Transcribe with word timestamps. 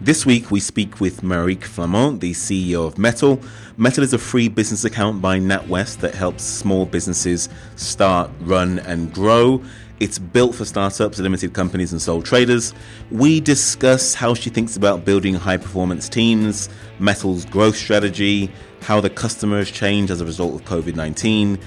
This 0.00 0.24
week, 0.24 0.52
we 0.52 0.60
speak 0.60 1.00
with 1.00 1.22
Marieke 1.22 1.64
Flament, 1.64 2.20
the 2.20 2.30
CEO 2.30 2.86
of 2.86 2.98
Mettle. 2.98 3.42
Mettle 3.76 4.04
is 4.04 4.12
a 4.12 4.18
free 4.18 4.48
business 4.48 4.84
account 4.84 5.20
by 5.20 5.40
NatWest 5.40 5.98
that 5.98 6.14
helps 6.14 6.44
small 6.44 6.86
businesses 6.86 7.48
start, 7.74 8.30
run, 8.42 8.78
and 8.78 9.12
grow. 9.12 9.60
It's 9.98 10.20
built 10.20 10.54
for 10.54 10.64
startups, 10.64 11.18
limited 11.18 11.52
companies, 11.52 11.90
and 11.90 12.00
sole 12.00 12.22
traders. 12.22 12.74
We 13.10 13.40
discuss 13.40 14.14
how 14.14 14.34
she 14.34 14.50
thinks 14.50 14.76
about 14.76 15.04
building 15.04 15.34
high 15.34 15.56
performance 15.56 16.08
teams, 16.08 16.68
Mettle's 17.00 17.44
growth 17.44 17.76
strategy, 17.76 18.52
how 18.82 19.00
the 19.00 19.10
customers 19.10 19.68
change 19.68 20.12
as 20.12 20.20
a 20.20 20.24
result 20.24 20.54
of 20.54 20.64
COVID 20.64 20.94
19, 20.94 21.58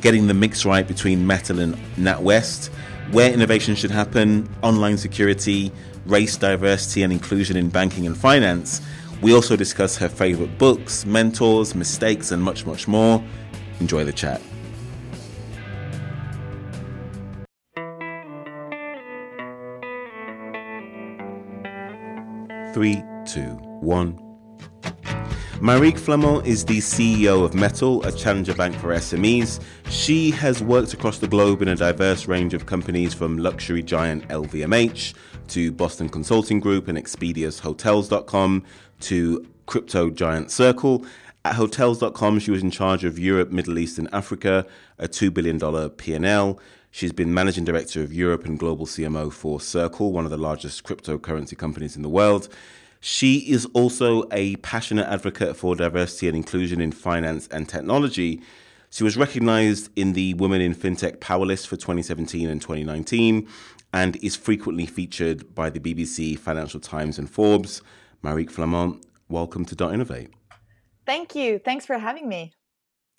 getting 0.00 0.28
the 0.28 0.34
mix 0.34 0.64
right 0.64 0.86
between 0.86 1.26
Mettle 1.26 1.58
and 1.58 1.74
NatWest, 1.96 2.68
where 3.10 3.32
innovation 3.32 3.74
should 3.74 3.90
happen, 3.90 4.48
online 4.62 4.96
security, 4.96 5.72
race, 6.06 6.36
diversity, 6.36 7.02
and 7.02 7.12
inclusion 7.12 7.56
in 7.56 7.68
banking 7.68 8.06
and 8.06 8.16
finance. 8.16 8.80
We 9.22 9.34
also 9.34 9.56
discuss 9.56 9.96
her 9.98 10.08
favorite 10.08 10.58
books, 10.58 11.04
mentors, 11.04 11.74
mistakes, 11.74 12.32
and 12.32 12.42
much, 12.42 12.64
much 12.64 12.88
more. 12.88 13.22
Enjoy 13.80 14.04
the 14.04 14.12
chat. 14.12 14.40
Three, 22.72 23.02
two, 23.26 23.58
one. 23.80 24.18
Marieke 25.60 25.98
Flament 25.98 26.46
is 26.46 26.64
the 26.64 26.78
CEO 26.78 27.44
of 27.44 27.52
Mettle, 27.52 28.02
a 28.04 28.12
challenger 28.12 28.54
bank 28.54 28.74
for 28.76 28.94
SMEs. 28.94 29.60
She 29.90 30.30
has 30.30 30.62
worked 30.62 30.94
across 30.94 31.18
the 31.18 31.28
globe 31.28 31.60
in 31.60 31.68
a 31.68 31.76
diverse 31.76 32.26
range 32.26 32.54
of 32.54 32.64
companies 32.64 33.12
from 33.12 33.36
luxury 33.36 33.82
giant 33.82 34.26
LVMH 34.28 35.12
to 35.50 35.72
Boston 35.72 36.08
Consulting 36.08 36.60
Group 36.60 36.88
and 36.88 36.96
Expedia's 36.96 37.60
Hotels.com 37.60 38.64
to 39.00 39.46
crypto 39.66 40.10
giant 40.10 40.50
Circle. 40.50 41.04
At 41.44 41.54
Hotels.com, 41.54 42.38
she 42.38 42.50
was 42.50 42.62
in 42.62 42.70
charge 42.70 43.04
of 43.04 43.18
Europe, 43.18 43.50
Middle 43.50 43.78
East, 43.78 43.98
and 43.98 44.08
Africa, 44.12 44.66
a 44.98 45.08
$2 45.08 45.32
billion 45.32 45.90
P&L. 45.90 46.60
She's 46.90 47.12
been 47.12 47.32
managing 47.32 47.64
director 47.64 48.02
of 48.02 48.12
Europe 48.12 48.44
and 48.44 48.58
global 48.58 48.86
CMO 48.86 49.32
for 49.32 49.60
Circle, 49.60 50.12
one 50.12 50.24
of 50.24 50.30
the 50.30 50.36
largest 50.36 50.84
cryptocurrency 50.84 51.56
companies 51.56 51.96
in 51.96 52.02
the 52.02 52.08
world. 52.08 52.48
She 53.00 53.38
is 53.50 53.66
also 53.72 54.28
a 54.30 54.56
passionate 54.56 55.06
advocate 55.06 55.56
for 55.56 55.74
diversity 55.74 56.28
and 56.28 56.36
inclusion 56.36 56.80
in 56.80 56.92
finance 56.92 57.48
and 57.48 57.68
technology. 57.68 58.42
She 58.90 59.04
was 59.04 59.16
recognized 59.16 59.88
in 59.96 60.12
the 60.12 60.34
Women 60.34 60.60
in 60.60 60.74
FinTech 60.74 61.20
Power 61.20 61.46
List 61.46 61.68
for 61.68 61.76
2017 61.76 62.48
and 62.48 62.60
2019 62.60 63.48
and 63.92 64.16
is 64.16 64.36
frequently 64.36 64.86
featured 64.86 65.54
by 65.54 65.70
the 65.70 65.80
BBC, 65.80 66.38
Financial 66.38 66.80
Times, 66.80 67.18
and 67.18 67.28
Forbes. 67.28 67.82
Marieke 68.22 68.50
Flament, 68.50 69.04
welcome 69.28 69.64
to 69.64 69.74
Dot 69.74 69.94
Innovate. 69.94 70.30
Thank 71.06 71.34
you. 71.34 71.58
Thanks 71.58 71.86
for 71.86 71.98
having 71.98 72.28
me. 72.28 72.52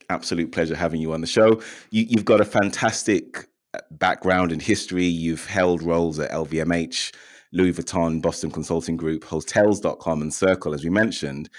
Absolute 0.09 0.51
pleasure 0.51 0.75
having 0.75 1.01
you 1.01 1.13
on 1.13 1.21
the 1.21 1.27
show. 1.27 1.61
You, 1.89 2.07
have 2.15 2.25
got 2.25 2.41
a 2.41 2.45
fantastic 2.45 3.47
uh, 3.73 3.79
background 3.91 4.51
in 4.51 4.59
history. 4.59 5.05
You've 5.05 5.45
held 5.45 5.81
roles 5.81 6.19
at 6.19 6.31
LVMH, 6.31 7.13
Louis 7.51 7.73
Vuitton, 7.73 8.21
Boston 8.21 8.51
Consulting 8.51 8.97
Group, 8.97 9.23
Hotels.com, 9.23 10.21
and 10.21 10.33
Circle, 10.33 10.73
as 10.73 10.83
we 10.83 10.89
mentioned. 10.89 11.49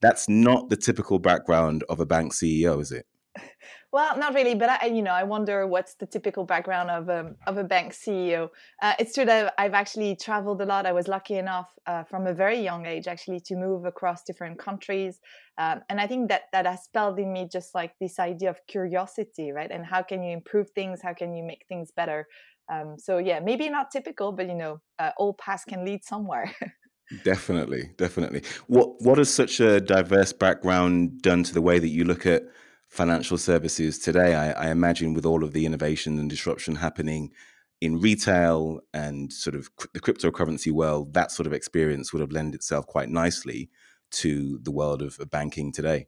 That's 0.00 0.28
not 0.28 0.70
the 0.70 0.76
typical 0.76 1.18
background 1.18 1.84
of 1.88 2.00
a 2.00 2.06
bank 2.06 2.32
CEO, 2.32 2.80
is 2.80 2.92
it? 2.92 3.06
Well, 3.92 4.16
not 4.16 4.34
really, 4.34 4.54
but 4.54 4.70
I, 4.70 4.86
you 4.86 5.02
know, 5.02 5.10
I 5.10 5.24
wonder 5.24 5.66
what's 5.66 5.94
the 5.94 6.06
typical 6.06 6.44
background 6.44 6.90
of 6.90 7.08
a 7.08 7.20
um, 7.20 7.36
of 7.48 7.56
a 7.56 7.64
bank 7.64 7.92
CEO. 7.92 8.50
Uh, 8.80 8.94
it's 9.00 9.14
true 9.14 9.24
that 9.24 9.52
I've 9.58 9.74
actually 9.74 10.14
traveled 10.14 10.62
a 10.62 10.64
lot. 10.64 10.86
I 10.86 10.92
was 10.92 11.08
lucky 11.08 11.36
enough 11.38 11.68
uh, 11.88 12.04
from 12.04 12.28
a 12.28 12.32
very 12.32 12.60
young 12.60 12.86
age 12.86 13.08
actually 13.08 13.40
to 13.46 13.56
move 13.56 13.84
across 13.86 14.22
different 14.22 14.60
countries, 14.60 15.18
um, 15.58 15.80
and 15.88 16.00
I 16.00 16.06
think 16.06 16.28
that 16.28 16.42
that 16.52 16.66
has 16.66 16.84
spelled 16.84 17.18
in 17.18 17.32
me 17.32 17.48
just 17.50 17.74
like 17.74 17.94
this 18.00 18.20
idea 18.20 18.50
of 18.50 18.60
curiosity, 18.68 19.50
right? 19.50 19.70
And 19.72 19.84
how 19.84 20.02
can 20.02 20.22
you 20.22 20.32
improve 20.32 20.70
things? 20.70 21.00
How 21.02 21.12
can 21.12 21.34
you 21.34 21.42
make 21.42 21.64
things 21.68 21.90
better? 21.90 22.28
Um, 22.72 22.94
so 22.96 23.18
yeah, 23.18 23.40
maybe 23.40 23.68
not 23.68 23.90
typical, 23.90 24.30
but 24.30 24.46
you 24.46 24.54
know, 24.54 24.80
uh, 25.00 25.10
all 25.16 25.34
paths 25.34 25.64
can 25.64 25.84
lead 25.84 26.04
somewhere. 26.04 26.54
definitely, 27.24 27.90
definitely. 27.96 28.44
What 28.68 29.02
what 29.02 29.18
has 29.18 29.34
such 29.34 29.58
a 29.58 29.80
diverse 29.80 30.32
background 30.32 31.22
done 31.22 31.42
to 31.42 31.52
the 31.52 31.60
way 31.60 31.80
that 31.80 31.88
you 31.88 32.04
look 32.04 32.24
at 32.24 32.44
financial 32.90 33.38
services 33.38 33.98
today. 33.98 34.34
I, 34.34 34.50
I, 34.50 34.70
imagine 34.70 35.14
with 35.14 35.24
all 35.24 35.44
of 35.44 35.52
the 35.52 35.64
innovation 35.64 36.18
and 36.18 36.28
disruption 36.28 36.74
happening 36.74 37.32
in 37.80 38.00
retail 38.00 38.80
and 38.92 39.32
sort 39.32 39.54
of 39.54 39.70
the 39.94 40.00
cryptocurrency 40.00 40.72
world, 40.72 41.14
that 41.14 41.30
sort 41.30 41.46
of 41.46 41.52
experience 41.52 42.12
would 42.12 42.20
have 42.20 42.32
lent 42.32 42.54
itself 42.54 42.86
quite 42.86 43.08
nicely 43.08 43.70
to 44.10 44.58
the 44.62 44.72
world 44.72 45.02
of 45.02 45.18
banking 45.30 45.72
today. 45.72 46.06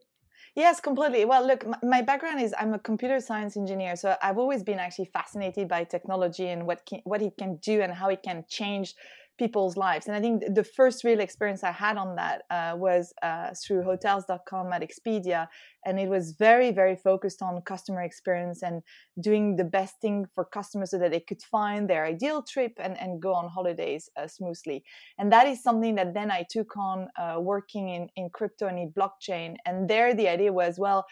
Yes, 0.54 0.80
completely. 0.80 1.24
Well, 1.24 1.46
look, 1.46 1.64
my 1.82 2.02
background 2.02 2.42
is 2.42 2.54
I'm 2.58 2.74
a 2.74 2.78
computer 2.78 3.20
science 3.20 3.56
engineer, 3.56 3.96
so 3.96 4.16
I've 4.20 4.36
always 4.36 4.62
been 4.62 4.78
actually 4.78 5.06
fascinated 5.06 5.66
by 5.66 5.84
technology 5.84 6.48
and 6.48 6.66
what 6.66 6.84
can, 6.84 7.00
what 7.04 7.22
it 7.22 7.38
can 7.38 7.56
do 7.56 7.80
and 7.80 7.90
how 7.90 8.10
it 8.10 8.22
can 8.22 8.44
change 8.48 8.94
people's 9.42 9.76
lives. 9.76 10.06
And 10.06 10.14
I 10.18 10.20
think 10.20 10.36
the 10.54 10.66
first 10.78 10.98
real 11.02 11.20
experience 11.28 11.62
I 11.64 11.72
had 11.72 11.96
on 12.04 12.10
that 12.20 12.38
uh, 12.56 12.74
was 12.86 13.04
uh, 13.28 13.48
through 13.62 13.82
hotels.com 13.82 14.72
at 14.72 14.82
Expedia. 14.88 15.48
And 15.84 15.98
it 15.98 16.08
was 16.16 16.24
very, 16.46 16.70
very 16.70 16.96
focused 17.08 17.40
on 17.42 17.60
customer 17.72 18.02
experience 18.02 18.62
and 18.62 18.82
doing 19.28 19.56
the 19.56 19.68
best 19.78 19.94
thing 20.00 20.26
for 20.34 20.44
customers 20.44 20.90
so 20.92 20.98
that 20.98 21.10
they 21.10 21.24
could 21.28 21.42
find 21.56 21.90
their 21.90 22.04
ideal 22.14 22.40
trip 22.52 22.74
and, 22.84 22.94
and 23.02 23.20
go 23.20 23.32
on 23.34 23.48
holidays 23.48 24.02
uh, 24.16 24.28
smoothly. 24.28 24.84
And 25.18 25.32
that 25.32 25.46
is 25.52 25.60
something 25.60 25.96
that 25.96 26.14
then 26.14 26.30
I 26.30 26.42
took 26.48 26.70
on 26.76 27.08
uh, 27.22 27.40
working 27.40 27.88
in, 27.96 28.02
in 28.14 28.30
crypto 28.38 28.68
and 28.68 28.78
in 28.78 28.92
blockchain. 28.98 29.56
And 29.66 29.90
there 29.90 30.14
the 30.14 30.28
idea 30.28 30.52
was, 30.52 30.78
well, 30.78 31.04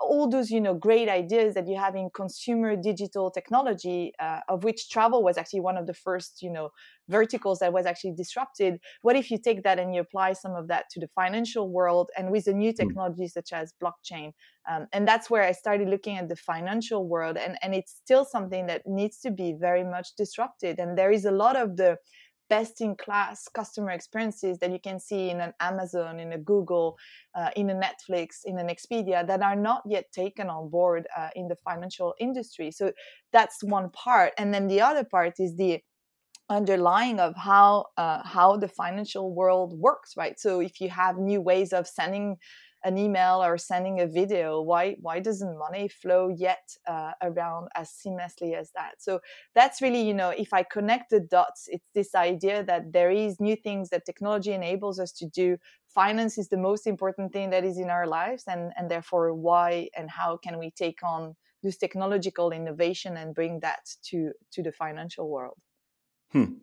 all 0.00 0.28
those 0.28 0.50
you 0.50 0.60
know 0.60 0.74
great 0.74 1.08
ideas 1.08 1.54
that 1.54 1.66
you 1.66 1.76
have 1.76 1.96
in 1.96 2.08
consumer 2.14 2.76
digital 2.76 3.30
technology 3.30 4.12
uh, 4.20 4.40
of 4.48 4.64
which 4.64 4.88
travel 4.88 5.22
was 5.22 5.36
actually 5.36 5.60
one 5.60 5.76
of 5.76 5.86
the 5.86 5.94
first 5.94 6.42
you 6.42 6.50
know 6.50 6.70
verticals 7.08 7.58
that 7.58 7.72
was 7.72 7.86
actually 7.86 8.12
disrupted 8.12 8.78
what 9.02 9.16
if 9.16 9.30
you 9.30 9.38
take 9.38 9.62
that 9.62 9.78
and 9.78 9.94
you 9.94 10.00
apply 10.00 10.32
some 10.32 10.54
of 10.54 10.68
that 10.68 10.84
to 10.90 11.00
the 11.00 11.08
financial 11.08 11.68
world 11.68 12.10
and 12.16 12.30
with 12.30 12.46
a 12.46 12.52
new 12.52 12.70
hmm. 12.70 12.76
technology 12.76 13.24
mm. 13.24 13.30
such 13.30 13.52
as 13.52 13.72
blockchain 13.82 14.32
um, 14.70 14.86
and 14.92 15.06
that's 15.06 15.28
where 15.30 15.42
i 15.42 15.52
started 15.52 15.88
looking 15.88 16.16
at 16.16 16.28
the 16.28 16.36
financial 16.36 17.06
world 17.06 17.36
and 17.36 17.56
and 17.62 17.74
it's 17.74 17.92
still 17.92 18.24
something 18.24 18.66
that 18.66 18.82
needs 18.86 19.18
to 19.18 19.30
be 19.30 19.54
very 19.58 19.84
much 19.84 20.08
disrupted 20.16 20.78
and 20.78 20.96
there 20.96 21.10
is 21.10 21.24
a 21.24 21.30
lot 21.30 21.56
of 21.56 21.76
the 21.76 21.96
best 22.48 22.80
in 22.80 22.96
class 22.96 23.48
customer 23.48 23.90
experiences 23.90 24.58
that 24.58 24.72
you 24.72 24.80
can 24.80 24.98
see 24.98 25.30
in 25.30 25.40
an 25.40 25.52
Amazon, 25.60 26.20
in 26.20 26.32
a 26.32 26.38
Google, 26.38 26.96
uh, 27.34 27.50
in 27.56 27.70
a 27.70 27.74
Netflix, 27.74 28.40
in 28.44 28.58
an 28.58 28.68
Expedia 28.68 29.26
that 29.26 29.42
are 29.42 29.56
not 29.56 29.82
yet 29.86 30.10
taken 30.12 30.48
on 30.48 30.68
board 30.68 31.06
uh, 31.16 31.30
in 31.36 31.48
the 31.48 31.56
financial 31.56 32.14
industry. 32.18 32.70
So 32.70 32.92
that's 33.32 33.62
one 33.62 33.90
part. 33.90 34.32
And 34.38 34.52
then 34.52 34.66
the 34.68 34.80
other 34.80 35.04
part 35.04 35.34
is 35.38 35.56
the 35.56 35.80
underlying 36.50 37.20
of 37.20 37.36
how 37.36 37.84
uh, 37.96 38.22
how 38.24 38.56
the 38.56 38.68
financial 38.68 39.34
world 39.34 39.78
works 39.78 40.14
right 40.16 40.40
so 40.40 40.60
if 40.60 40.80
you 40.80 40.88
have 40.88 41.18
new 41.18 41.42
ways 41.42 41.74
of 41.74 41.86
sending 41.86 42.36
an 42.84 42.96
email 42.96 43.42
or 43.42 43.58
sending 43.58 44.00
a 44.00 44.06
video 44.06 44.60
why 44.60 44.96
why 45.00 45.20
doesn't 45.20 45.58
money 45.58 45.88
flow 45.88 46.28
yet 46.28 46.68
uh, 46.86 47.12
around 47.22 47.68
as 47.74 47.90
seamlessly 47.90 48.54
as 48.54 48.70
that? 48.72 48.94
So 48.98 49.20
that's 49.54 49.82
really 49.82 50.02
you 50.02 50.14
know 50.14 50.30
if 50.30 50.52
i 50.52 50.62
connect 50.62 51.10
the 51.10 51.20
dots 51.20 51.68
it's 51.68 51.90
this 51.94 52.14
idea 52.14 52.62
that 52.64 52.92
there 52.92 53.10
is 53.10 53.40
new 53.40 53.56
things 53.56 53.90
that 53.90 54.04
technology 54.04 54.52
enables 54.52 54.98
us 54.98 55.12
to 55.12 55.26
do. 55.26 55.56
Finance 55.88 56.38
is 56.38 56.48
the 56.48 56.56
most 56.56 56.86
important 56.86 57.32
thing 57.32 57.50
that 57.50 57.64
is 57.64 57.78
in 57.78 57.90
our 57.90 58.06
lives 58.06 58.44
and 58.46 58.72
and 58.76 58.90
therefore 58.90 59.34
why 59.34 59.88
and 59.96 60.10
how 60.10 60.36
can 60.36 60.58
we 60.58 60.70
take 60.70 61.02
on 61.02 61.34
this 61.62 61.76
technological 61.76 62.50
innovation 62.52 63.16
and 63.16 63.34
bring 63.34 63.60
that 63.60 63.80
to 64.02 64.32
to 64.52 64.62
the 64.62 64.72
financial 64.72 65.28
world? 65.28 65.58
Hmm 66.32 66.54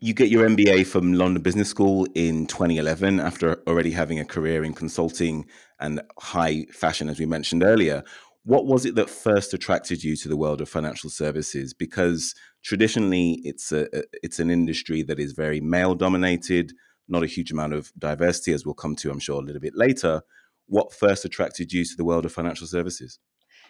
you 0.00 0.14
get 0.14 0.28
your 0.28 0.48
MBA 0.48 0.86
from 0.86 1.12
London 1.12 1.42
Business 1.42 1.68
School 1.68 2.06
in 2.14 2.46
2011 2.46 3.18
after 3.18 3.60
already 3.66 3.90
having 3.90 4.20
a 4.20 4.24
career 4.24 4.62
in 4.62 4.72
consulting 4.72 5.44
and 5.80 6.00
high 6.20 6.66
fashion, 6.66 7.08
as 7.08 7.18
we 7.18 7.26
mentioned 7.26 7.64
earlier. 7.64 8.04
What 8.44 8.66
was 8.66 8.86
it 8.86 8.94
that 8.94 9.10
first 9.10 9.52
attracted 9.54 10.04
you 10.04 10.16
to 10.16 10.28
the 10.28 10.36
world 10.36 10.60
of 10.60 10.68
financial 10.68 11.10
services? 11.10 11.74
Because 11.74 12.34
traditionally, 12.62 13.40
it's 13.42 13.72
a 13.72 13.88
it's 14.22 14.38
an 14.38 14.50
industry 14.50 15.02
that 15.02 15.18
is 15.18 15.32
very 15.32 15.60
male 15.60 15.96
dominated, 15.96 16.72
not 17.08 17.24
a 17.24 17.26
huge 17.26 17.50
amount 17.50 17.72
of 17.72 17.92
diversity, 17.98 18.52
as 18.52 18.64
we'll 18.64 18.74
come 18.74 18.94
to, 18.96 19.10
I'm 19.10 19.18
sure, 19.18 19.40
a 19.40 19.44
little 19.44 19.60
bit 19.60 19.74
later. 19.74 20.22
What 20.66 20.92
first 20.92 21.24
attracted 21.24 21.72
you 21.72 21.84
to 21.84 21.96
the 21.96 22.04
world 22.04 22.24
of 22.24 22.32
financial 22.32 22.68
services? 22.68 23.18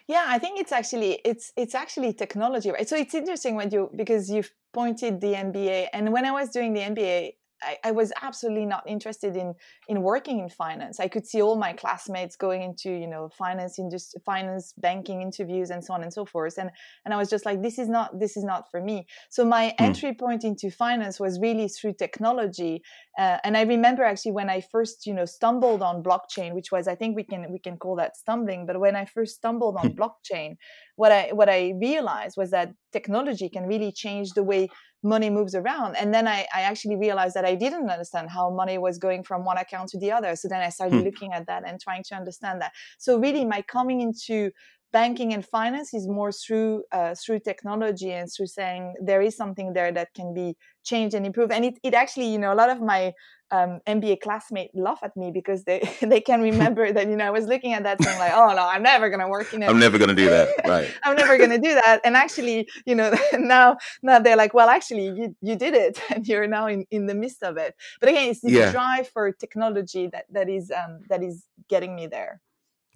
Yeah, 0.09 0.25
I 0.27 0.39
think 0.39 0.59
it's 0.59 0.71
actually 0.71 1.21
it's 1.23 1.53
it's 1.55 1.75
actually 1.75 2.13
technology, 2.13 2.71
right? 2.71 2.89
So 2.89 2.95
it's 2.97 3.13
interesting 3.13 3.53
when 3.53 3.69
you 3.69 3.91
because 3.95 4.27
you've 4.27 4.51
pointed 4.73 5.21
the 5.21 5.35
MBA, 5.35 5.89
and 5.93 6.11
when 6.11 6.25
I 6.25 6.31
was 6.31 6.49
doing 6.49 6.73
the 6.73 6.79
MBA, 6.79 7.33
I, 7.61 7.77
I, 7.83 7.91
was 7.91 8.11
absolutely 8.21 8.65
not 8.65 8.83
interested 8.87 9.35
in 9.35 9.53
in 9.87 10.01
working 10.01 10.39
in 10.39 10.49
finance. 10.49 10.99
I 10.99 11.07
could 11.07 11.25
see 11.25 11.41
all 11.41 11.55
my 11.55 11.73
classmates 11.73 12.35
going 12.35 12.61
into 12.61 12.91
you 12.91 13.07
know 13.07 13.29
finance 13.29 13.79
industry, 13.79 14.21
finance 14.25 14.73
banking 14.77 15.21
interviews 15.21 15.69
and 15.69 15.83
so 15.83 15.93
on 15.93 16.03
and 16.03 16.13
so 16.13 16.25
forth. 16.25 16.57
And 16.57 16.69
and 17.05 17.13
I 17.13 17.17
was 17.17 17.29
just 17.29 17.45
like, 17.45 17.61
this 17.61 17.79
is 17.79 17.89
not 17.89 18.19
this 18.19 18.37
is 18.37 18.43
not 18.43 18.65
for 18.71 18.81
me. 18.81 19.07
So 19.29 19.45
my 19.45 19.67
mm. 19.69 19.85
entry 19.85 20.13
point 20.13 20.43
into 20.43 20.69
finance 20.71 21.19
was 21.19 21.39
really 21.39 21.67
through 21.67 21.93
technology. 21.93 22.81
Uh, 23.17 23.37
and 23.43 23.57
I 23.57 23.63
remember 23.63 24.03
actually 24.03 24.31
when 24.31 24.49
I 24.49 24.61
first 24.61 25.05
you 25.05 25.13
know 25.13 25.25
stumbled 25.25 25.81
on 25.81 26.03
blockchain, 26.03 26.53
which 26.53 26.71
was 26.71 26.87
I 26.87 26.95
think 26.95 27.15
we 27.15 27.23
can 27.23 27.51
we 27.51 27.59
can 27.59 27.77
call 27.77 27.95
that 27.97 28.17
stumbling. 28.17 28.65
But 28.65 28.79
when 28.79 28.95
I 28.95 29.05
first 29.05 29.35
stumbled 29.35 29.75
on 29.77 29.91
hmm. 29.91 30.01
blockchain, 30.01 30.57
what 30.99 31.13
I 31.13 31.29
what 31.39 31.49
I 31.49 31.61
realized 31.79 32.35
was 32.35 32.49
that 32.51 32.73
technology 32.91 33.47
can 33.55 33.65
really 33.73 33.91
change 34.03 34.27
the 34.33 34.43
way 34.43 34.67
money 35.01 35.29
moves 35.29 35.55
around. 35.55 35.95
And 35.95 36.13
then 36.13 36.27
I, 36.27 36.39
I 36.53 36.61
actually 36.69 36.97
realized 36.97 37.35
that 37.37 37.45
I 37.45 37.55
didn't 37.55 37.89
understand 37.89 38.29
how 38.29 38.49
money 38.49 38.77
was 38.77 38.97
going 38.97 39.23
from 39.23 39.45
one 39.45 39.57
account 39.57 39.87
to 39.91 39.97
the 39.97 40.11
other. 40.11 40.35
So 40.35 40.49
then 40.49 40.61
I 40.61 40.67
started 40.67 40.99
hmm. 40.99 41.05
looking 41.05 41.31
at 41.31 41.47
that 41.47 41.63
and 41.65 41.79
trying 41.79 42.03
to 42.09 42.15
understand 42.15 42.59
that. 42.61 42.73
So 42.97 43.17
really, 43.17 43.45
my 43.45 43.61
coming 43.61 44.01
into 44.01 44.51
banking 44.91 45.33
and 45.33 45.45
finance 45.45 45.93
is 45.93 46.05
more 46.19 46.31
through 46.33 46.83
uh, 46.91 47.15
through 47.21 47.39
technology 47.51 48.11
and 48.11 48.27
through 48.29 48.51
saying 48.59 48.95
there 49.09 49.21
is 49.21 49.37
something 49.37 49.71
there 49.71 49.93
that 49.93 50.09
can 50.13 50.33
be 50.33 50.57
changed 50.83 51.15
and 51.15 51.25
improved. 51.25 51.53
And 51.53 51.63
it, 51.63 51.75
it 51.81 51.93
actually, 51.93 52.29
you 52.33 52.39
know, 52.39 52.51
a 52.51 52.59
lot 52.61 52.69
of 52.69 52.81
my 52.81 53.13
um, 53.51 53.79
MBA 53.87 54.21
classmates 54.21 54.75
laugh 54.75 54.99
at 55.01 55.15
me 55.17 55.31
because 55.31 55.63
they 55.63 55.79
they 56.01 56.21
can 56.21 56.41
remember 56.51 56.91
that 56.91 57.07
you 57.07 57.15
know 57.15 57.25
I 57.25 57.31
was 57.31 57.45
looking 57.45 57.73
at 57.73 57.83
that 57.83 58.01
saying 58.01 58.19
like 58.19 58.33
oh 58.33 58.53
no 58.53 58.67
I'm 58.67 58.83
never 58.83 59.09
gonna 59.09 59.29
work 59.29 59.53
in 59.53 59.63
it 59.63 59.69
I'm 59.69 59.79
never 59.79 59.97
gonna 59.97 60.15
do 60.15 60.29
that 60.29 60.49
right 60.67 60.89
I'm 61.03 61.15
never 61.15 61.37
gonna 61.37 61.59
do 61.59 61.73
that 61.73 62.01
and 62.03 62.15
actually 62.15 62.67
you 62.85 62.95
know 62.95 63.15
now 63.33 63.77
now 64.01 64.19
they're 64.19 64.37
like 64.37 64.53
well 64.53 64.69
actually 64.69 65.07
you 65.07 65.35
you 65.41 65.55
did 65.55 65.73
it 65.73 66.01
and 66.09 66.27
you're 66.27 66.47
now 66.47 66.67
in, 66.67 66.85
in 66.91 67.07
the 67.07 67.15
midst 67.15 67.43
of 67.43 67.57
it 67.57 67.75
but 67.99 68.09
again 68.09 68.29
it's 68.29 68.41
this 68.41 68.51
yeah. 68.51 68.71
drive 68.71 69.07
for 69.07 69.31
technology 69.31 70.07
that 70.07 70.25
that 70.29 70.49
is 70.49 70.71
um, 70.71 71.01
that 71.09 71.23
is 71.23 71.45
getting 71.67 71.95
me 71.95 72.07
there 72.07 72.41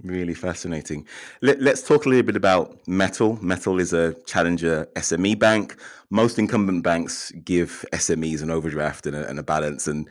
Really 0.01 0.33
fascinating. 0.33 1.07
Let, 1.41 1.61
us 1.61 1.83
talk 1.83 2.05
a 2.05 2.09
little 2.09 2.25
bit 2.25 2.35
about 2.35 2.75
Mettle. 2.87 3.37
Mettle 3.41 3.79
is 3.79 3.93
a 3.93 4.15
challenger 4.25 4.87
SME 4.95 5.37
bank. 5.37 5.77
Most 6.09 6.39
incumbent 6.39 6.83
banks 6.83 7.31
give 7.43 7.85
SMEs 7.93 8.41
an 8.41 8.49
overdraft 8.49 9.05
and 9.05 9.15
a, 9.15 9.29
and 9.29 9.37
a 9.37 9.43
balance, 9.43 9.87
and 9.87 10.09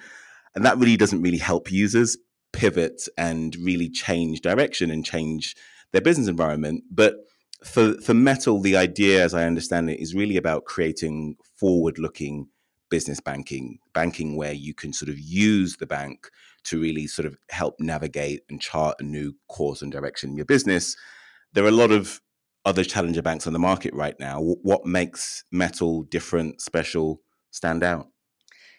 and 0.54 0.64
that 0.64 0.78
really 0.78 0.96
doesn't 0.96 1.22
really 1.22 1.38
help 1.38 1.70
users 1.70 2.16
pivot 2.52 3.08
and 3.16 3.56
really 3.56 3.88
change 3.88 4.40
direction 4.40 4.90
and 4.90 5.04
change 5.04 5.56
their 5.92 6.02
business 6.02 6.28
environment. 6.28 6.84
But 6.90 7.16
for 7.64 7.94
for 8.00 8.14
Mettle, 8.14 8.60
the 8.60 8.76
idea, 8.76 9.24
as 9.24 9.34
I 9.34 9.44
understand 9.44 9.88
it, 9.90 10.00
is 10.00 10.14
really 10.14 10.36
about 10.36 10.64
creating 10.64 11.36
forward-looking 11.56 12.48
business 12.90 13.20
banking, 13.20 13.78
banking 13.94 14.36
where 14.36 14.52
you 14.52 14.74
can 14.74 14.92
sort 14.92 15.08
of 15.08 15.18
use 15.18 15.76
the 15.76 15.86
bank 15.86 16.28
to 16.64 16.78
really 16.80 17.06
sort 17.06 17.24
of 17.24 17.36
help 17.50 17.74
navigate 17.80 18.42
and 18.50 18.60
chart 18.60 18.96
a 19.00 19.02
new 19.02 19.34
course 19.48 19.80
and 19.80 19.90
direction 19.90 20.30
in 20.30 20.36
your 20.36 20.44
business. 20.44 20.94
There 21.54 21.64
are 21.64 21.68
a 21.68 21.70
lot 21.70 21.90
of 21.90 22.20
other 22.64 22.84
challenger 22.84 23.22
banks 23.22 23.46
on 23.46 23.52
the 23.54 23.58
market 23.58 23.94
right 23.94 24.14
now. 24.20 24.40
What 24.40 24.84
makes 24.84 25.42
Mettle 25.50 26.02
different, 26.02 26.60
special, 26.60 27.20
stand 27.50 27.82
out? 27.82 28.11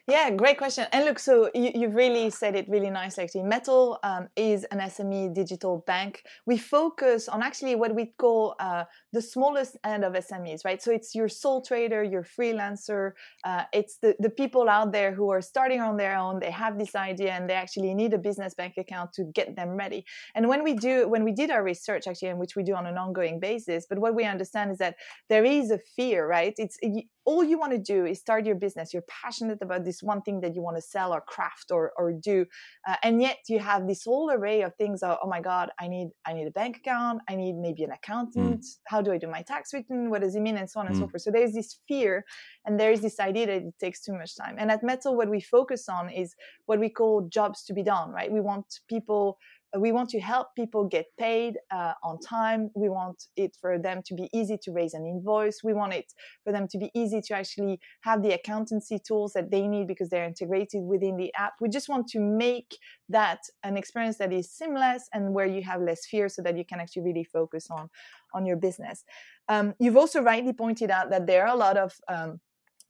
Yeah, 0.05 0.31
great 0.31 0.57
question. 0.57 0.85
And 0.91 1.05
look, 1.05 1.17
so 1.17 1.50
you, 1.55 1.88
have 1.88 1.95
really 1.95 2.29
said 2.29 2.57
it 2.57 2.67
really 2.67 2.89
nicely. 2.89 3.23
Actually, 3.23 3.44
Mettle 3.44 4.00
um, 4.03 4.27
is 4.35 4.65
an 4.65 4.79
SME 4.79 5.33
digital 5.33 5.81
bank. 5.88 6.23
We 6.45 6.57
focus 6.57 7.29
on 7.29 7.41
actually 7.41 7.75
what 7.75 7.95
we 7.95 8.07
call 8.17 8.55
uh, 8.59 8.83
the 9.13 9.21
smallest 9.21 9.77
end 9.85 10.03
of 10.03 10.11
SMEs, 10.11 10.65
right? 10.65 10.81
So 10.81 10.91
it's 10.91 11.15
your 11.15 11.29
sole 11.29 11.61
trader, 11.61 12.03
your 12.03 12.23
freelancer. 12.23 13.13
Uh, 13.45 13.63
it's 13.71 13.95
the, 14.01 14.13
the 14.19 14.29
people 14.29 14.67
out 14.67 14.91
there 14.91 15.13
who 15.13 15.29
are 15.29 15.41
starting 15.41 15.79
on 15.79 15.95
their 15.95 16.17
own. 16.17 16.41
They 16.41 16.51
have 16.51 16.77
this 16.77 16.95
idea 16.95 17.31
and 17.31 17.49
they 17.49 17.53
actually 17.53 17.94
need 17.94 18.13
a 18.13 18.17
business 18.17 18.53
bank 18.53 18.73
account 18.77 19.13
to 19.13 19.23
get 19.33 19.56
them 19.56 19.69
ready. 19.69 20.03
And 20.35 20.49
when 20.49 20.65
we 20.65 20.73
do, 20.73 21.07
when 21.07 21.23
we 21.23 21.31
did 21.31 21.49
our 21.49 21.63
research, 21.63 22.07
actually, 22.07 22.27
and 22.27 22.39
which 22.39 22.57
we 22.57 22.63
do 22.63 22.75
on 22.75 22.88
an 22.88 22.97
ongoing 22.97 23.39
basis, 23.39 23.85
but 23.89 23.99
what 23.99 24.15
we 24.15 24.25
understand 24.25 24.69
is 24.71 24.79
that 24.79 24.95
there 25.29 25.45
is 25.45 25.71
a 25.71 25.79
fear, 25.95 26.27
right? 26.27 26.53
It's 26.57 26.77
all 27.25 27.44
you 27.44 27.57
want 27.57 27.71
to 27.71 27.77
do 27.77 28.06
is 28.06 28.19
start 28.19 28.45
your 28.45 28.56
business 28.56 28.94
you're 28.94 29.06
passionate 29.23 29.59
about 29.61 29.85
this 29.85 29.93
one 30.01 30.22
thing 30.22 30.42
that 30.42 30.56
you 30.56 30.62
want 30.62 30.78
to 30.78 30.81
sell 30.81 31.13
or 31.13 31.22
craft 31.22 31.72
or, 31.72 31.92
or 31.98 32.13
do 32.13 32.45
uh, 32.88 32.95
and 33.04 33.22
yet 33.22 33.38
you 33.48 33.60
have 33.60 33.88
this 33.88 34.04
whole 34.06 34.31
array 34.31 34.62
of 34.62 34.74
things 34.75 35.04
of, 35.04 35.18
oh 35.24 35.28
my 35.28 35.42
god 35.42 35.69
i 35.80 35.88
need 35.88 36.10
i 36.25 36.34
need 36.34 36.48
a 36.48 36.51
bank 36.51 36.78
account 36.78 37.22
i 37.30 37.36
need 37.36 37.56
maybe 37.56 37.84
an 37.84 37.90
mm. 37.90 37.95
accountant 37.95 38.62
mm. 38.62 38.78
how 38.88 39.01
do 39.01 39.12
i 39.12 39.18
do 39.18 39.28
my 39.28 39.42
tax 39.42 39.74
return 39.74 40.10
what 40.10 40.22
does 40.22 40.36
it 40.36 40.42
mean 40.42 40.57
and 40.57 40.69
so 40.69 40.80
on 40.80 40.88
and 40.88 40.95
mm. 40.95 41.00
so 41.00 41.07
forth 41.07 41.22
so 41.22 41.31
there's 41.31 41.54
this 41.54 41.80
fear 41.88 42.24
and 42.66 42.80
there 42.80 42.92
is 42.92 43.01
this 43.01 43.19
idea 43.19 43.45
that 43.45 43.57
it 43.57 43.80
takes 43.80 44.01
too 44.01 44.13
much 44.13 44.36
time 44.36 44.56
and 44.57 44.72
at 44.72 44.84
Mettle 44.84 45.16
what 45.16 45.30
we 45.30 45.42
focus 45.42 45.90
on 45.90 46.10
is 46.10 46.36
what 46.66 46.80
we 46.80 46.90
call 46.90 47.28
jobs 47.30 47.63
to 47.66 47.74
be 47.74 47.84
done 47.84 48.12
right 48.12 48.31
we 48.31 48.42
want 48.42 48.66
people 48.88 49.38
we 49.77 49.91
want 49.91 50.09
to 50.09 50.19
help 50.19 50.47
people 50.55 50.85
get 50.85 51.07
paid 51.17 51.57
uh, 51.71 51.93
on 52.03 52.19
time. 52.19 52.69
We 52.75 52.89
want 52.89 53.25
it 53.35 53.57
for 53.59 53.79
them 53.79 54.01
to 54.05 54.13
be 54.13 54.29
easy 54.33 54.57
to 54.63 54.71
raise 54.71 54.93
an 54.93 55.05
invoice. 55.05 55.61
We 55.63 55.73
want 55.73 55.93
it 55.93 56.13
for 56.43 56.51
them 56.53 56.67
to 56.69 56.77
be 56.77 56.91
easy 56.93 57.21
to 57.21 57.35
actually 57.35 57.79
have 58.01 58.21
the 58.21 58.33
accountancy 58.33 58.99
tools 58.99 59.33
that 59.33 59.49
they 59.49 59.67
need 59.67 59.87
because 59.87 60.09
they're 60.09 60.25
integrated 60.25 60.83
within 60.83 61.17
the 61.17 61.33
app. 61.35 61.53
We 61.59 61.69
just 61.69 61.89
want 61.89 62.07
to 62.09 62.19
make 62.19 62.77
that 63.09 63.39
an 63.63 63.77
experience 63.77 64.17
that 64.17 64.31
is 64.31 64.51
seamless 64.51 65.09
and 65.13 65.33
where 65.33 65.47
you 65.47 65.63
have 65.63 65.81
less 65.81 66.05
fear 66.05 66.29
so 66.29 66.41
that 66.43 66.57
you 66.57 66.65
can 66.65 66.79
actually 66.79 67.03
really 67.03 67.23
focus 67.23 67.67
on, 67.71 67.89
on 68.33 68.45
your 68.45 68.57
business. 68.57 69.03
Um, 69.49 69.73
you've 69.79 69.97
also 69.97 70.21
rightly 70.21 70.53
pointed 70.53 70.91
out 70.91 71.09
that 71.09 71.25
there 71.25 71.47
are 71.47 71.53
a 71.53 71.57
lot 71.57 71.77
of 71.77 71.93
um, 72.07 72.39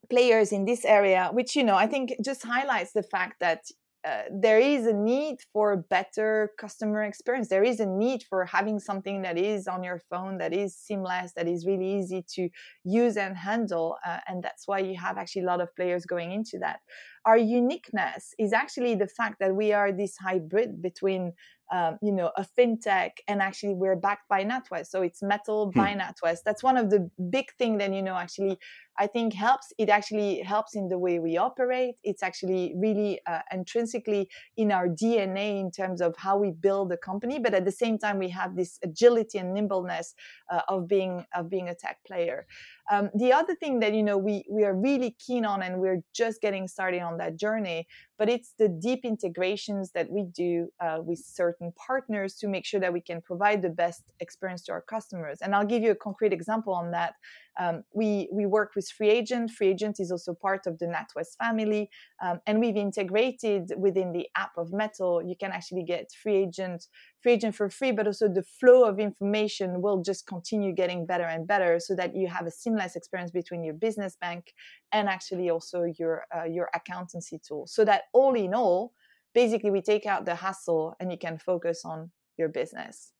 players 0.09 0.51
in 0.51 0.65
this 0.65 0.83
area 0.83 1.29
which 1.31 1.55
you 1.55 1.63
know 1.63 1.75
i 1.75 1.87
think 1.87 2.13
just 2.23 2.43
highlights 2.43 2.91
the 2.91 3.03
fact 3.03 3.39
that 3.39 3.61
uh, 4.05 4.23
there 4.31 4.59
is 4.59 4.85
a 4.85 4.93
need 4.93 5.37
for 5.51 5.77
better 5.77 6.51
customer 6.59 7.03
experience. 7.03 7.47
There 7.47 7.63
is 7.63 7.79
a 7.79 7.85
need 7.85 8.23
for 8.29 8.45
having 8.45 8.79
something 8.79 9.21
that 9.21 9.37
is 9.37 9.67
on 9.67 9.83
your 9.83 10.01
phone, 10.09 10.37
that 10.39 10.53
is 10.53 10.75
seamless, 10.75 11.33
that 11.35 11.47
is 11.47 11.65
really 11.65 11.99
easy 11.99 12.25
to 12.35 12.49
use 12.83 13.15
and 13.17 13.37
handle. 13.37 13.97
Uh, 14.05 14.19
and 14.27 14.43
that's 14.43 14.67
why 14.67 14.79
you 14.79 14.97
have 14.99 15.17
actually 15.17 15.43
a 15.43 15.45
lot 15.45 15.61
of 15.61 15.73
players 15.75 16.05
going 16.05 16.31
into 16.31 16.57
that. 16.59 16.79
Our 17.25 17.37
uniqueness 17.37 18.33
is 18.37 18.53
actually 18.53 18.95
the 18.95 19.07
fact 19.07 19.39
that 19.39 19.55
we 19.55 19.71
are 19.73 19.91
this 19.91 20.17
hybrid 20.17 20.81
between 20.81 21.33
um, 21.73 21.97
you 22.03 22.11
know, 22.11 22.31
a 22.37 22.45
fintech, 22.57 23.13
and 23.27 23.41
actually 23.41 23.73
we're 23.73 23.95
backed 23.95 24.29
by 24.29 24.43
NatWest. 24.43 24.87
So 24.87 25.01
it's 25.01 25.23
Mettle 25.23 25.71
hmm. 25.71 25.79
by 25.79 25.95
NatWest. 25.95 26.39
That's 26.45 26.61
one 26.61 26.77
of 26.77 26.91
the 26.91 27.09
big 27.31 27.51
thing 27.57 27.77
that 27.79 27.91
you 27.91 28.03
know 28.03 28.15
actually 28.15 28.59
I 28.99 29.07
think 29.07 29.33
helps. 29.33 29.73
It 29.79 29.89
actually 29.89 30.41
helps 30.41 30.75
in 30.75 30.87
the 30.87 30.99
way 30.99 31.17
we 31.17 31.37
operate. 31.37 31.95
It's 32.03 32.21
actually 32.21 32.73
really 32.77 33.19
uh, 33.25 33.39
intrinsically 33.51 34.29
in 34.55 34.71
our 34.71 34.87
DNA 34.87 35.59
in 35.59 35.71
terms 35.71 35.99
of 35.99 36.15
how 36.15 36.37
we 36.37 36.51
build 36.51 36.91
a 36.91 36.97
company. 36.97 37.39
But 37.39 37.55
at 37.55 37.65
the 37.65 37.71
same 37.71 37.97
time, 37.97 38.19
we 38.19 38.29
have 38.29 38.55
this 38.55 38.77
agility 38.83 39.39
and 39.39 39.53
nimbleness 39.53 40.13
uh, 40.51 40.61
of 40.67 40.87
being 40.87 41.25
of 41.33 41.49
being 41.49 41.69
a 41.69 41.75
tech 41.75 41.97
player. 42.05 42.45
Um, 42.91 43.09
the 43.15 43.31
other 43.31 43.55
thing 43.55 43.79
that 43.79 43.93
you 43.93 44.03
know 44.03 44.17
we 44.17 44.45
we 44.49 44.63
are 44.63 44.75
really 44.75 45.15
keen 45.25 45.45
on, 45.45 45.61
and 45.63 45.79
we're 45.79 46.03
just 46.13 46.41
getting 46.41 46.67
started 46.67 47.01
on 47.01 47.17
that 47.17 47.37
journey, 47.37 47.87
but 48.17 48.29
it's 48.29 48.53
the 48.59 48.67
deep 48.67 49.05
integrations 49.05 49.91
that 49.91 50.09
we 50.09 50.23
do 50.23 50.67
uh, 50.79 50.99
with 51.01 51.19
certain 51.19 51.73
partners 51.87 52.35
to 52.35 52.47
make 52.47 52.65
sure 52.65 52.79
that 52.79 52.91
we 52.91 53.01
can 53.01 53.21
provide 53.21 53.61
the 53.61 53.69
best 53.69 54.03
experience 54.19 54.63
to 54.63 54.71
our 54.73 54.81
customers. 54.81 55.39
And 55.41 55.55
I'll 55.55 55.65
give 55.65 55.81
you 55.81 55.91
a 55.91 55.95
concrete 55.95 56.33
example 56.33 56.73
on 56.73 56.91
that. 56.91 57.13
Um, 57.59 57.83
we 57.93 58.27
we 58.31 58.45
work 58.45 58.71
with 58.75 58.91
FreeAgent. 58.91 59.51
Free 59.51 59.67
Agent 59.67 59.99
is 59.99 60.11
also 60.11 60.33
part 60.33 60.65
of 60.65 60.79
the 60.79 60.87
NatWest 60.87 61.37
family, 61.37 61.89
um, 62.23 62.41
and 62.47 62.59
we've 62.59 62.75
integrated 62.75 63.71
within 63.77 64.11
the 64.11 64.27
app 64.35 64.51
of 64.57 64.73
Mettle. 64.73 65.21
You 65.23 65.35
can 65.35 65.51
actually 65.51 65.83
get 65.83 66.11
FreeAgent 66.25 66.87
FreeAgent 67.25 67.55
for 67.55 67.69
free, 67.69 67.91
but 67.91 68.07
also 68.07 68.27
the 68.27 68.43
flow 68.43 68.83
of 68.83 68.99
information 68.99 69.81
will 69.81 70.01
just 70.01 70.27
continue 70.27 70.73
getting 70.73 71.05
better 71.05 71.23
and 71.25 71.47
better, 71.47 71.79
so 71.79 71.95
that 71.95 72.15
you 72.15 72.27
have 72.27 72.45
a 72.47 72.51
seamless 72.73 72.95
experience 72.95 73.31
between 73.31 73.63
your 73.63 73.73
business 73.73 74.17
bank 74.19 74.53
and 74.91 75.07
actually 75.07 75.49
also 75.49 75.83
your 75.99 76.25
uh, 76.35 76.43
your 76.43 76.69
accountancy 76.73 77.39
tool. 77.47 77.67
So 77.67 77.85
that 77.85 78.03
all 78.13 78.35
in 78.35 78.53
all, 78.53 78.93
basically 79.33 79.71
we 79.71 79.81
take 79.81 80.05
out 80.05 80.25
the 80.25 80.35
hassle 80.35 80.95
and 80.99 81.11
you 81.11 81.17
can 81.17 81.37
focus 81.37 81.83
on 81.85 82.11
your 82.37 82.49
business. 82.49 83.11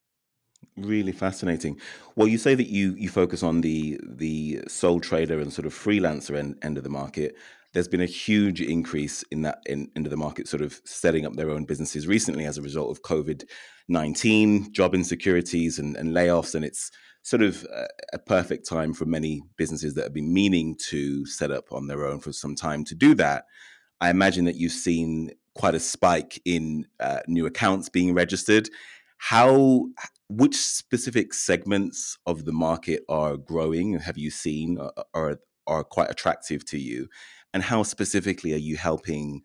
Really 0.78 1.12
fascinating. 1.12 1.80
Well, 2.16 2.28
you 2.28 2.38
say 2.38 2.56
that 2.56 2.68
you 2.68 2.96
you 2.98 3.10
focus 3.10 3.44
on 3.44 3.62
the 3.62 4.00
the 4.04 4.62
sole 4.68 5.00
trader 5.00 5.40
and 5.40 5.52
sort 5.52 5.66
of 5.66 5.74
freelancer 5.74 6.38
end, 6.38 6.58
end 6.62 6.78
of 6.78 6.84
the 6.84 6.90
market. 6.90 7.36
There's 7.74 7.88
been 7.88 8.02
a 8.02 8.06
huge 8.06 8.62
increase 8.62 9.24
in 9.32 9.42
that 9.42 9.60
in, 9.66 9.90
into 9.96 10.10
the 10.10 10.18
market, 10.18 10.48
sort 10.48 10.62
of 10.62 10.80
setting 10.86 11.26
up 11.26 11.34
their 11.34 11.50
own 11.50 11.66
businesses 11.66 12.08
recently 12.08 12.46
as 12.46 12.58
a 12.58 12.62
result 12.62 12.92
of 12.92 13.02
COVID 13.02 13.44
nineteen, 13.88 14.72
job 14.72 14.94
insecurities 14.96 15.80
and, 15.80 15.98
and 15.98 16.10
layoffs, 16.12 16.56
and 16.56 16.64
it's 16.64 16.92
sort 17.24 17.42
of 17.42 17.66
a, 17.74 17.88
a 18.14 18.20
perfect 18.20 18.68
time 18.68 18.94
for 18.94 19.06
many 19.06 19.42
businesses 19.58 19.96
that 19.96 20.04
have 20.04 20.14
been 20.14 20.34
meaning 20.34 20.76
to 20.90 21.26
set 21.26 21.52
up 21.52 21.72
on 21.72 21.88
their 21.88 22.06
own 22.06 22.20
for 22.20 22.32
some 22.32 22.56
time 22.56 22.84
to 22.86 22.96
do 22.96 23.16
that. 23.16 23.46
I 24.00 24.10
imagine 24.10 24.46
that 24.46 24.56
you've 24.56 24.74
seen 24.74 25.32
quite 25.56 25.76
a 25.76 25.80
spike 25.80 26.42
in 26.46 26.86
uh, 27.00 27.20
new 27.28 27.46
accounts 27.46 27.90
being 27.90 28.14
registered. 28.14 28.70
How 29.18 29.88
which 30.30 30.56
specific 30.56 31.34
segments 31.34 32.18
of 32.26 32.46
the 32.46 32.52
market 32.52 33.04
are 33.08 33.38
growing 33.38 34.00
have 34.00 34.18
you 34.18 34.30
seen 34.30 34.78
uh, 34.78 34.90
uh, 34.98 35.04
or 35.14 35.30
are, 35.32 35.40
are 35.68 35.84
quite 35.84 36.10
attractive 36.10 36.66
to 36.66 36.78
you 36.78 37.08
and 37.54 37.64
how 37.64 37.84
specifically 37.84 38.54
are 38.54 38.58
you 38.58 38.76
helping 38.76 39.44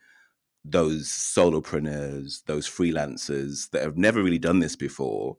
those 0.65 1.09
solopreneurs, 1.09 2.45
those 2.47 2.69
freelancers 2.69 3.71
that 3.71 3.83
have 3.83 3.97
never 3.97 4.23
really 4.23 4.39
done 4.39 4.59
this 4.59 4.77
before, 4.77 5.37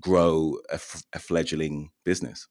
grow 0.00 0.58
a, 0.70 0.74
f- 0.74 1.02
a 1.12 1.18
fledgling 1.18 1.90
business? 2.04 2.48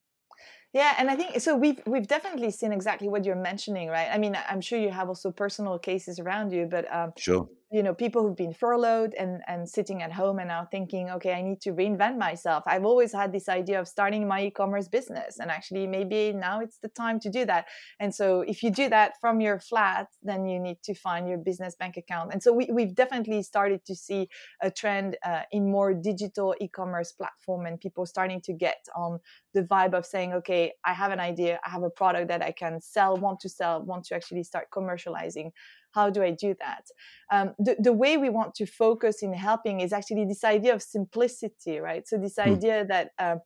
Yeah, 0.73 0.95
and 0.97 1.09
I 1.09 1.15
think 1.15 1.39
so. 1.39 1.55
We've 1.55 1.79
we've 1.85 2.07
definitely 2.07 2.49
seen 2.49 2.71
exactly 2.71 3.07
what 3.07 3.25
you're 3.25 3.35
mentioning, 3.35 3.89
right? 3.89 4.09
I 4.11 4.17
mean, 4.17 4.35
I'm 4.49 4.59
sure 4.59 4.79
you 4.79 4.89
have 4.89 5.07
also 5.07 5.31
personal 5.31 5.77
cases 5.77 6.19
around 6.19 6.51
you, 6.51 6.65
but 6.65 6.91
um, 6.91 7.13
sure 7.15 7.47
you 7.73 7.81
know 7.81 7.93
people 7.93 8.21
who've 8.21 8.37
been 8.37 8.53
furloughed 8.53 9.13
and 9.15 9.41
and 9.47 9.67
sitting 9.67 10.03
at 10.03 10.11
home 10.11 10.37
and 10.37 10.47
now 10.47 10.63
thinking 10.69 11.09
okay 11.09 11.33
i 11.33 11.41
need 11.41 11.59
to 11.59 11.71
reinvent 11.71 12.17
myself. 12.17 12.63
I've 12.67 12.85
always 12.85 13.11
had 13.11 13.31
this 13.33 13.49
idea 13.49 13.79
of 13.79 13.87
starting 13.87 14.27
my 14.27 14.43
e-commerce 14.43 14.87
business 14.87 15.39
and 15.39 15.49
actually 15.49 15.87
maybe 15.87 16.31
now 16.33 16.61
it's 16.61 16.77
the 16.77 16.89
time 16.89 17.19
to 17.21 17.29
do 17.29 17.45
that. 17.45 17.65
And 17.99 18.13
so 18.13 18.41
if 18.41 18.61
you 18.63 18.69
do 18.69 18.89
that 18.89 19.13
from 19.19 19.41
your 19.41 19.59
flat 19.59 20.07
then 20.21 20.45
you 20.45 20.59
need 20.59 20.79
to 20.83 20.93
find 20.93 21.27
your 21.27 21.39
business 21.39 21.75
bank 21.75 21.97
account. 21.97 22.31
And 22.31 22.41
so 22.43 22.53
we, 22.53 22.69
we've 22.71 22.93
definitely 22.93 23.41
started 23.41 23.83
to 23.85 23.95
see 23.95 24.29
a 24.61 24.69
trend 24.69 25.17
uh, 25.25 25.41
in 25.51 25.71
more 25.71 25.93
digital 25.93 26.55
e-commerce 26.61 27.11
platform 27.11 27.65
and 27.65 27.79
people 27.79 28.05
starting 28.05 28.41
to 28.41 28.53
get 28.53 28.85
on 28.95 29.19
the 29.53 29.63
vibe 29.63 29.93
of 29.93 30.05
saying 30.05 30.33
okay 30.33 30.71
i 30.83 30.93
have 30.93 31.11
an 31.11 31.19
idea 31.19 31.59
i 31.65 31.69
have 31.69 31.83
a 31.83 31.89
product 31.89 32.27
that 32.27 32.41
i 32.41 32.51
can 32.51 32.81
sell 32.81 33.15
want 33.17 33.39
to 33.39 33.49
sell 33.49 33.81
want 33.83 34.03
to 34.03 34.15
actually 34.15 34.43
start 34.43 34.67
commercializing 34.71 35.51
how 35.93 36.09
do 36.09 36.23
I 36.23 36.31
do 36.31 36.55
that? 36.59 36.85
Um, 37.31 37.55
the, 37.59 37.75
the 37.79 37.93
way 37.93 38.17
we 38.17 38.29
want 38.29 38.55
to 38.55 38.65
focus 38.65 39.21
in 39.21 39.33
helping 39.33 39.81
is 39.81 39.93
actually 39.93 40.25
this 40.25 40.43
idea 40.43 40.73
of 40.73 40.81
simplicity, 40.81 41.79
right? 41.79 42.07
So 42.07 42.17
this 42.17 42.35
mm. 42.35 42.47
idea 42.47 42.85
that 42.85 43.11
um, 43.19 43.41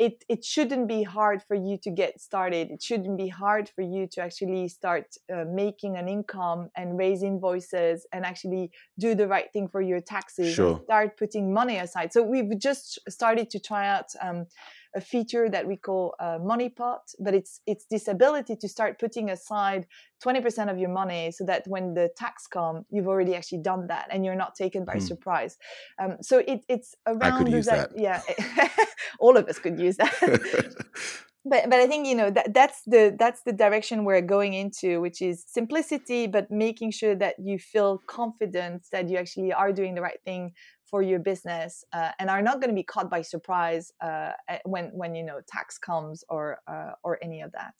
it, 0.00 0.24
it 0.30 0.42
shouldn't 0.42 0.88
be 0.88 1.02
hard 1.02 1.42
for 1.42 1.54
you 1.54 1.76
to 1.82 1.90
get 1.90 2.18
started. 2.18 2.70
It 2.70 2.82
shouldn't 2.82 3.18
be 3.18 3.28
hard 3.28 3.68
for 3.68 3.82
you 3.82 4.08
to 4.12 4.22
actually 4.22 4.66
start 4.68 5.04
uh, 5.30 5.44
making 5.46 5.98
an 5.98 6.08
income 6.08 6.70
and 6.74 6.98
raise 6.98 7.22
invoices 7.22 8.06
and 8.10 8.24
actually 8.24 8.70
do 8.98 9.14
the 9.14 9.28
right 9.28 9.52
thing 9.52 9.68
for 9.68 9.82
your 9.82 10.00
taxes 10.00 10.54
sure. 10.54 10.80
start 10.84 11.18
putting 11.18 11.52
money 11.52 11.76
aside. 11.76 12.14
So 12.14 12.22
we've 12.22 12.58
just 12.58 12.98
started 13.10 13.50
to 13.50 13.60
try 13.60 13.88
out 13.88 14.06
um, 14.22 14.46
a 14.94 15.00
feature 15.00 15.48
that 15.48 15.66
we 15.66 15.76
call 15.76 16.14
uh, 16.20 16.38
money 16.42 16.68
pot 16.68 17.02
but 17.18 17.34
it's 17.34 17.60
it's 17.66 17.86
this 17.90 18.08
ability 18.08 18.56
to 18.56 18.68
start 18.68 18.98
putting 18.98 19.30
aside 19.30 19.86
20% 20.24 20.70
of 20.70 20.78
your 20.78 20.90
money 20.90 21.30
so 21.30 21.44
that 21.44 21.62
when 21.66 21.94
the 21.94 22.10
tax 22.16 22.46
come 22.46 22.84
you've 22.90 23.08
already 23.08 23.34
actually 23.34 23.62
done 23.62 23.86
that 23.86 24.08
and 24.10 24.24
you're 24.24 24.34
not 24.34 24.54
taken 24.54 24.84
by 24.84 24.96
mm. 24.96 25.02
surprise 25.02 25.56
um, 26.02 26.16
so 26.20 26.38
it, 26.38 26.64
it's 26.68 26.94
around 27.06 27.48
I 27.54 27.60
that. 27.60 27.90
yeah 27.96 28.20
all 29.20 29.36
of 29.36 29.46
us 29.48 29.58
could 29.58 29.78
use 29.78 29.96
that 29.96 30.12
but 31.44 31.70
but 31.70 31.78
I 31.78 31.86
think 31.86 32.06
you 32.06 32.14
know 32.14 32.30
that 32.30 32.52
that's 32.52 32.82
the 32.86 33.16
that's 33.18 33.42
the 33.42 33.52
direction 33.52 34.04
we're 34.04 34.20
going 34.20 34.52
into, 34.54 35.00
which 35.00 35.22
is 35.22 35.44
simplicity, 35.46 36.26
but 36.26 36.50
making 36.50 36.90
sure 36.90 37.14
that 37.16 37.36
you 37.38 37.58
feel 37.58 38.02
confident 38.06 38.86
that 38.92 39.08
you 39.08 39.16
actually 39.16 39.52
are 39.52 39.72
doing 39.72 39.94
the 39.94 40.02
right 40.02 40.20
thing 40.24 40.52
for 40.90 41.02
your 41.02 41.18
business 41.18 41.84
uh, 41.92 42.10
and 42.18 42.28
are 42.28 42.42
not 42.42 42.60
going 42.60 42.68
to 42.68 42.74
be 42.74 42.82
caught 42.82 43.08
by 43.10 43.22
surprise 43.22 43.92
uh, 44.00 44.32
when 44.64 44.86
when 44.86 45.14
you 45.14 45.22
know 45.22 45.40
tax 45.46 45.78
comes 45.78 46.24
or 46.28 46.58
uh, 46.66 46.92
or 47.04 47.18
any 47.22 47.40
of 47.40 47.52
that. 47.52 47.74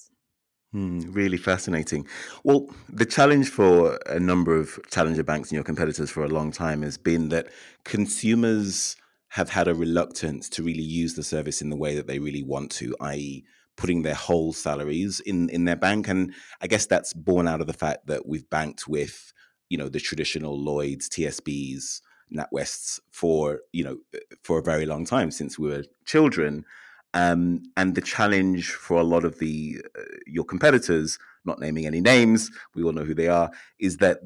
Hmm, 0.72 1.00
really 1.10 1.36
fascinating. 1.36 2.06
Well, 2.44 2.68
the 2.88 3.04
challenge 3.04 3.48
for 3.48 3.98
a 4.06 4.20
number 4.20 4.54
of 4.54 4.78
challenger 4.88 5.24
banks 5.24 5.48
and 5.48 5.56
your 5.56 5.64
competitors 5.64 6.10
for 6.10 6.22
a 6.22 6.28
long 6.28 6.52
time 6.52 6.82
has 6.82 6.96
been 6.96 7.28
that 7.30 7.48
consumers 7.84 8.96
have 9.30 9.50
had 9.50 9.66
a 9.66 9.74
reluctance 9.74 10.48
to 10.50 10.62
really 10.62 10.82
use 10.82 11.14
the 11.14 11.24
service 11.24 11.60
in 11.60 11.70
the 11.70 11.76
way 11.76 11.96
that 11.96 12.06
they 12.06 12.20
really 12.20 12.44
want 12.44 12.70
to, 12.72 12.94
i.e., 13.00 13.44
putting 13.76 14.02
their 14.02 14.14
whole 14.14 14.52
salaries 14.52 15.20
in 15.20 15.48
in 15.48 15.64
their 15.64 15.76
bank. 15.76 16.06
And 16.06 16.32
I 16.60 16.68
guess 16.68 16.86
that's 16.86 17.14
born 17.14 17.48
out 17.48 17.60
of 17.60 17.66
the 17.66 17.72
fact 17.72 18.06
that 18.06 18.26
we've 18.26 18.48
banked 18.48 18.86
with, 18.86 19.32
you 19.70 19.78
know, 19.78 19.88
the 19.88 20.00
traditional 20.00 20.56
Lloyds, 20.56 21.08
TSBs, 21.08 22.00
NatWests 22.34 23.00
for 23.10 23.60
you 23.72 23.84
know 23.84 23.98
for 24.42 24.58
a 24.58 24.62
very 24.62 24.86
long 24.86 25.04
time 25.04 25.30
since 25.30 25.58
we 25.58 25.68
were 25.68 25.84
children. 26.04 26.64
Um, 27.12 27.64
and 27.76 27.96
the 27.96 28.00
challenge 28.00 28.70
for 28.70 29.00
a 29.00 29.04
lot 29.04 29.24
of 29.24 29.40
the 29.40 29.80
uh, 29.98 30.02
your 30.26 30.44
competitors, 30.44 31.18
not 31.44 31.58
naming 31.58 31.86
any 31.86 32.00
names, 32.00 32.50
we 32.74 32.84
all 32.84 32.92
know 32.92 33.04
who 33.04 33.14
they 33.14 33.26
are, 33.26 33.50
is 33.80 33.96
that 33.96 34.20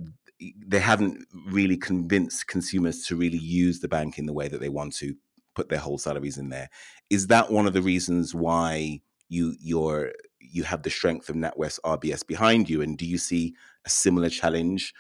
they 0.66 0.80
haven't 0.80 1.24
really 1.46 1.76
convinced 1.76 2.46
consumers 2.46 3.06
to 3.06 3.16
really 3.16 3.38
use 3.38 3.80
the 3.80 3.88
bank 3.88 4.18
in 4.18 4.26
the 4.26 4.32
way 4.32 4.48
that 4.48 4.60
they 4.60 4.68
want 4.68 4.94
to 4.96 5.14
put 5.54 5.68
their 5.68 5.78
whole 5.78 5.98
salaries 5.98 6.36
in 6.36 6.48
there. 6.48 6.68
Is 7.10 7.28
that 7.28 7.50
one 7.50 7.66
of 7.66 7.72
the 7.72 7.82
reasons 7.82 8.34
why 8.34 9.00
you 9.28 9.54
you're 9.60 10.12
you 10.40 10.62
have 10.64 10.82
the 10.82 10.90
strength 10.90 11.28
of 11.28 11.36
NatWest 11.36 11.80
RBS 11.84 12.26
behind 12.26 12.68
you? 12.68 12.82
And 12.82 12.98
do 12.98 13.06
you 13.06 13.18
see 13.18 13.54
a 13.86 13.90
similar 13.90 14.28
challenge 14.28 14.92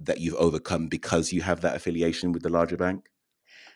that 0.00 0.20
you've 0.20 0.34
overcome 0.34 0.88
because 0.88 1.32
you 1.32 1.42
have 1.42 1.60
that 1.60 1.76
affiliation 1.76 2.32
with 2.32 2.42
the 2.42 2.48
larger 2.48 2.76
bank? 2.76 3.10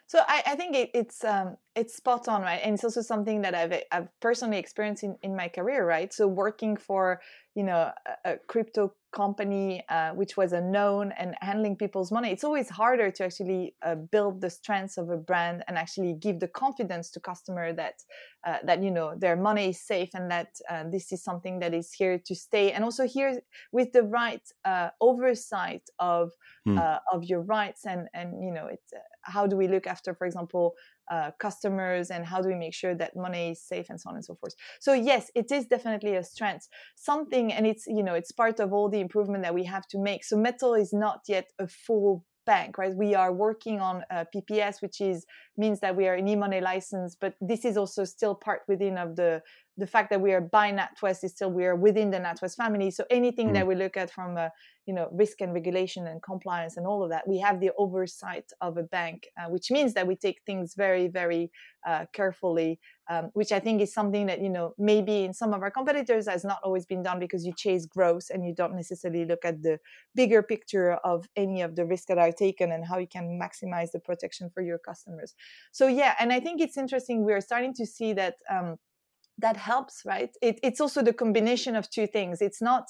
So 0.06 0.20
I, 0.28 0.42
I 0.46 0.56
think 0.56 0.76
it, 0.76 0.90
it's 0.94 1.24
um, 1.24 1.56
it's 1.74 1.96
spot 1.96 2.28
on, 2.28 2.42
right? 2.42 2.60
And 2.62 2.74
it's 2.74 2.84
also 2.84 3.00
something 3.00 3.42
that 3.42 3.54
I've 3.54 3.82
I've 3.90 4.08
personally 4.20 4.58
experienced 4.58 5.02
in, 5.04 5.16
in 5.22 5.34
my 5.34 5.48
career, 5.48 5.86
right? 5.86 6.12
So 6.12 6.28
working 6.28 6.76
for 6.76 7.20
you 7.54 7.64
know 7.64 7.90
a, 8.24 8.32
a 8.32 8.36
crypto 8.46 8.92
company 9.12 9.84
uh, 9.88 10.10
which 10.12 10.36
was 10.36 10.52
unknown 10.52 11.12
and 11.18 11.34
handling 11.40 11.76
people's 11.76 12.10
money 12.10 12.30
it's 12.30 12.44
always 12.44 12.68
harder 12.68 13.10
to 13.10 13.24
actually 13.24 13.74
uh, 13.82 13.94
build 13.94 14.40
the 14.40 14.50
strengths 14.50 14.96
of 14.96 15.10
a 15.10 15.16
brand 15.16 15.62
and 15.68 15.76
actually 15.76 16.14
give 16.14 16.40
the 16.40 16.48
confidence 16.48 17.10
to 17.10 17.20
customer 17.20 17.72
that 17.72 18.02
uh, 18.44 18.58
that 18.64 18.82
you 18.82 18.90
know 18.90 19.14
their 19.16 19.36
money 19.36 19.68
is 19.68 19.80
safe 19.80 20.10
and 20.14 20.30
that 20.30 20.48
uh, 20.70 20.84
this 20.90 21.12
is 21.12 21.22
something 21.22 21.58
that 21.60 21.74
is 21.74 21.92
here 21.92 22.18
to 22.18 22.34
stay 22.34 22.72
and 22.72 22.82
also 22.82 23.06
here 23.06 23.40
with 23.70 23.92
the 23.92 24.02
right 24.02 24.42
uh, 24.64 24.88
oversight 25.00 25.88
of 25.98 26.32
hmm. 26.64 26.78
of 27.12 27.24
your 27.24 27.42
rights 27.42 27.86
and 27.86 28.08
and 28.14 28.42
you 28.42 28.50
know 28.50 28.66
it's 28.66 28.92
how 29.22 29.46
do 29.46 29.56
we 29.56 29.68
look 29.68 29.86
after 29.86 30.14
for 30.14 30.26
example 30.26 30.74
uh, 31.12 31.30
customers 31.46 32.10
and 32.10 32.24
how 32.24 32.40
do 32.40 32.48
we 32.48 32.54
make 32.64 32.74
sure 32.82 32.94
that 32.94 33.10
money 33.14 33.50
is 33.52 33.60
safe 33.72 33.86
and 33.90 34.00
so 34.00 34.08
on 34.10 34.14
and 34.16 34.24
so 34.24 34.34
forth. 34.40 34.54
So 34.80 34.92
yes 34.94 35.30
it 35.34 35.48
is 35.52 35.66
definitely 35.66 36.14
a 36.16 36.24
strength. 36.24 36.68
Something 36.96 37.52
and 37.52 37.66
it's 37.66 37.84
you 37.86 38.02
know 38.06 38.14
it's 38.20 38.32
part 38.32 38.58
of 38.60 38.72
all 38.72 38.88
the 38.88 39.00
improvement 39.00 39.42
that 39.44 39.54
we 39.54 39.64
have 39.64 39.86
to 39.88 39.98
make. 39.98 40.24
So 40.24 40.36
Mettle 40.36 40.74
is 40.74 40.92
not 40.92 41.20
yet 41.28 41.46
a 41.58 41.68
full 41.68 42.24
bank 42.46 42.78
right? 42.78 42.94
We 42.94 43.14
are 43.14 43.32
working 43.32 43.80
on 43.80 44.04
uh, 44.10 44.24
pps 44.34 44.82
which 44.82 45.00
is 45.00 45.26
means 45.56 45.80
that 45.80 45.94
we 45.96 46.08
are 46.08 46.14
an 46.14 46.26
e-money 46.26 46.60
license 46.60 47.16
but 47.22 47.34
this 47.40 47.64
is 47.64 47.76
also 47.76 48.04
still 48.04 48.34
part 48.34 48.62
within 48.66 48.98
of 48.98 49.14
the 49.16 49.42
the 49.78 49.86
fact 49.86 50.10
that 50.10 50.20
we 50.20 50.32
are 50.32 50.40
by 50.40 50.70
NatWest 50.70 51.24
is 51.24 51.32
still 51.32 51.50
we 51.50 51.64
are 51.64 51.74
within 51.74 52.10
the 52.10 52.18
NatWest 52.18 52.56
family. 52.56 52.90
So 52.90 53.04
anything 53.10 53.50
mm. 53.50 53.54
that 53.54 53.66
we 53.66 53.74
look 53.74 53.96
at 53.96 54.10
from 54.10 54.36
a 54.36 54.50
you 54.86 54.92
know 54.92 55.08
risk 55.12 55.40
and 55.40 55.54
regulation 55.54 56.06
and 56.08 56.22
compliance 56.22 56.76
and 56.76 56.86
all 56.86 57.02
of 57.02 57.10
that, 57.10 57.26
we 57.26 57.38
have 57.38 57.60
the 57.60 57.70
oversight 57.78 58.52
of 58.60 58.76
a 58.76 58.82
bank, 58.82 59.28
uh, 59.40 59.48
which 59.48 59.70
means 59.70 59.94
that 59.94 60.06
we 60.06 60.16
take 60.16 60.40
things 60.44 60.74
very 60.74 61.08
very 61.08 61.50
uh, 61.86 62.04
carefully. 62.12 62.78
Um, 63.10 63.30
which 63.34 63.50
I 63.50 63.58
think 63.58 63.82
is 63.82 63.92
something 63.92 64.26
that 64.26 64.40
you 64.40 64.48
know 64.48 64.74
maybe 64.78 65.24
in 65.24 65.34
some 65.34 65.52
of 65.54 65.62
our 65.62 65.70
competitors 65.70 66.28
has 66.28 66.44
not 66.44 66.60
always 66.62 66.86
been 66.86 67.02
done 67.02 67.18
because 67.18 67.44
you 67.44 67.52
chase 67.56 67.84
growth 67.84 68.26
and 68.32 68.44
you 68.44 68.54
don't 68.54 68.76
necessarily 68.76 69.24
look 69.24 69.44
at 69.44 69.62
the 69.62 69.78
bigger 70.14 70.42
picture 70.42 70.92
of 71.04 71.26
any 71.34 71.62
of 71.62 71.74
the 71.76 71.84
risks 71.84 72.06
that 72.06 72.18
are 72.18 72.30
taken 72.30 72.70
and 72.70 72.86
how 72.86 72.98
you 72.98 73.08
can 73.08 73.40
maximize 73.40 73.90
the 73.90 73.98
protection 73.98 74.50
for 74.54 74.62
your 74.62 74.78
customers. 74.78 75.34
So 75.72 75.88
yeah, 75.88 76.14
and 76.20 76.32
I 76.32 76.40
think 76.40 76.60
it's 76.60 76.76
interesting. 76.76 77.24
We 77.24 77.32
are 77.32 77.40
starting 77.40 77.74
to 77.74 77.86
see 77.86 78.12
that. 78.12 78.36
Um, 78.50 78.76
that 79.38 79.56
helps 79.56 80.02
right 80.04 80.30
it, 80.42 80.58
it's 80.62 80.80
also 80.80 81.02
the 81.02 81.12
combination 81.12 81.76
of 81.76 81.88
two 81.90 82.06
things 82.06 82.40
it's 82.40 82.62
not 82.62 82.84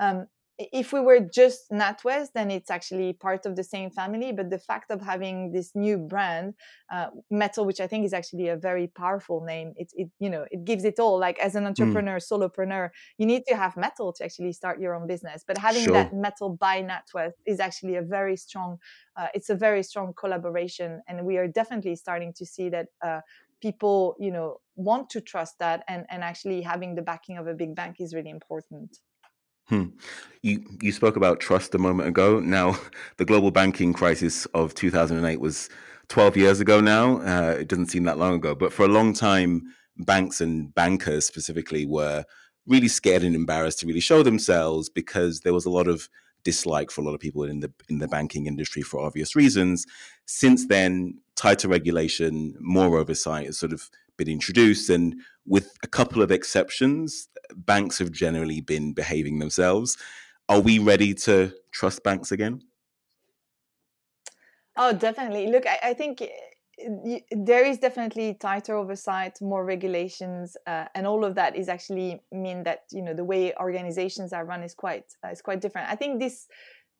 um, 0.00 0.26
if 0.58 0.92
we 0.92 1.00
were 1.00 1.20
just 1.20 1.70
NatWest, 1.70 2.28
then 2.34 2.50
it's 2.50 2.70
actually 2.70 3.12
part 3.12 3.44
of 3.44 3.56
the 3.56 3.64
same 3.64 3.90
family. 3.90 4.32
But 4.32 4.48
the 4.48 4.58
fact 4.58 4.90
of 4.90 5.02
having 5.02 5.52
this 5.52 5.72
new 5.74 5.98
brand, 5.98 6.54
uh, 6.90 7.08
Mettle, 7.30 7.66
which 7.66 7.80
I 7.80 7.86
think 7.86 8.06
is 8.06 8.14
actually 8.14 8.48
a 8.48 8.56
very 8.56 8.86
powerful 8.86 9.44
name, 9.44 9.74
it, 9.76 9.92
it 9.94 10.08
you 10.18 10.30
know 10.30 10.46
it 10.50 10.64
gives 10.64 10.84
it 10.84 10.98
all. 10.98 11.18
Like 11.18 11.38
as 11.40 11.56
an 11.56 11.64
hmm. 11.64 11.68
entrepreneur, 11.68 12.18
mm. 12.18 12.32
solopreneur, 12.32 12.90
you 13.18 13.26
need 13.26 13.42
to 13.48 13.56
have 13.56 13.76
Mettle 13.76 14.12
to 14.14 14.24
actually 14.24 14.52
start 14.52 14.80
your 14.80 14.94
own 14.94 15.06
business. 15.06 15.44
But 15.46 15.58
having 15.58 15.84
sure. 15.84 15.92
that 15.94 16.14
Mettle 16.14 16.56
by 16.56 16.82
NatWest 16.82 17.34
is 17.46 17.60
actually 17.60 17.96
a 17.96 18.02
very 18.02 18.36
strong. 18.36 18.78
Uh, 19.16 19.28
it's 19.34 19.50
a 19.50 19.54
very 19.54 19.82
strong 19.82 20.14
collaboration, 20.16 21.02
and 21.06 21.26
we 21.26 21.36
are 21.36 21.48
definitely 21.48 21.96
starting 21.96 22.32
to 22.34 22.46
see 22.46 22.70
that 22.70 22.86
uh, 23.04 23.20
people 23.60 24.16
you 24.18 24.30
know 24.30 24.58
want 24.76 25.08
to 25.10 25.20
trust 25.20 25.58
that 25.58 25.84
and 25.88 26.06
and 26.10 26.22
actually 26.22 26.60
having 26.60 26.94
the 26.94 27.02
backing 27.02 27.38
of 27.38 27.46
a 27.46 27.54
big 27.54 27.74
bank 27.74 27.96
is 28.00 28.14
really 28.14 28.30
important 28.30 28.98
hmm. 29.68 29.86
you 30.42 30.64
you 30.80 30.92
spoke 30.92 31.16
about 31.16 31.40
trust 31.40 31.74
a 31.74 31.78
moment 31.78 32.08
ago 32.08 32.40
now 32.40 32.76
the 33.16 33.24
global 33.24 33.50
banking 33.50 33.92
crisis 33.92 34.46
of 34.46 34.74
2008 34.74 35.40
was 35.40 35.68
12 36.08 36.36
years 36.36 36.60
ago 36.60 36.80
now 36.80 37.18
uh, 37.22 37.56
it 37.58 37.68
doesn't 37.68 37.86
seem 37.90 38.04
that 38.04 38.18
long 38.18 38.34
ago 38.34 38.54
but 38.54 38.72
for 38.72 38.84
a 38.84 38.88
long 38.88 39.12
time 39.12 39.62
banks 39.98 40.40
and 40.40 40.74
bankers 40.74 41.24
specifically 41.24 41.86
were 41.86 42.24
really 42.66 42.88
scared 42.88 43.22
and 43.22 43.34
embarrassed 43.34 43.78
to 43.78 43.86
really 43.86 44.00
show 44.00 44.22
themselves 44.22 44.88
because 44.88 45.40
there 45.40 45.54
was 45.54 45.64
a 45.64 45.70
lot 45.70 45.88
of 45.88 46.08
dislike 46.46 46.92
for 46.92 47.00
a 47.00 47.04
lot 47.04 47.14
of 47.14 47.20
people 47.20 47.42
in 47.42 47.60
the 47.60 47.72
in 47.88 47.98
the 47.98 48.08
banking 48.08 48.46
industry 48.46 48.82
for 48.82 49.00
obvious 49.00 49.34
reasons. 49.34 49.84
Since 50.26 50.68
then, 50.68 51.18
tighter 51.36 51.68
regulation, 51.68 52.56
more 52.60 52.98
oversight 52.98 53.46
has 53.46 53.58
sort 53.58 53.72
of 53.72 53.88
been 54.16 54.28
introduced, 54.28 54.90
and 54.90 55.14
with 55.46 55.72
a 55.82 55.86
couple 55.86 56.22
of 56.22 56.30
exceptions, 56.30 57.28
banks 57.54 57.98
have 57.98 58.10
generally 58.10 58.60
been 58.60 58.92
behaving 58.92 59.38
themselves. 59.38 59.96
are 60.48 60.60
we 60.60 60.78
ready 60.78 61.12
to 61.12 61.52
trust 61.72 62.04
banks 62.04 62.30
again? 62.30 62.62
Oh, 64.76 64.92
definitely. 64.92 65.48
Look, 65.48 65.66
I, 65.66 65.90
I 65.90 65.94
think 65.94 66.22
eh, 66.22 67.20
there 67.30 67.64
is 67.64 67.78
definitely 67.78 68.34
tighter 68.34 68.74
oversight, 68.76 69.40
more 69.40 69.64
regulations, 69.64 70.56
uh, 70.66 70.84
and 70.94 71.06
all 71.06 71.24
of 71.24 71.34
that 71.34 71.56
is 71.56 71.68
actually 71.68 72.22
mean 72.30 72.62
that 72.64 72.84
you 72.92 73.02
know 73.02 73.14
the 73.14 73.24
way 73.24 73.54
organizations 73.56 74.32
are 74.32 74.44
run 74.44 74.62
is 74.62 74.74
quite 74.74 75.06
uh, 75.24 75.30
is 75.30 75.42
quite 75.42 75.60
different. 75.60 75.90
I 75.90 75.96
think 75.96 76.20
this 76.20 76.46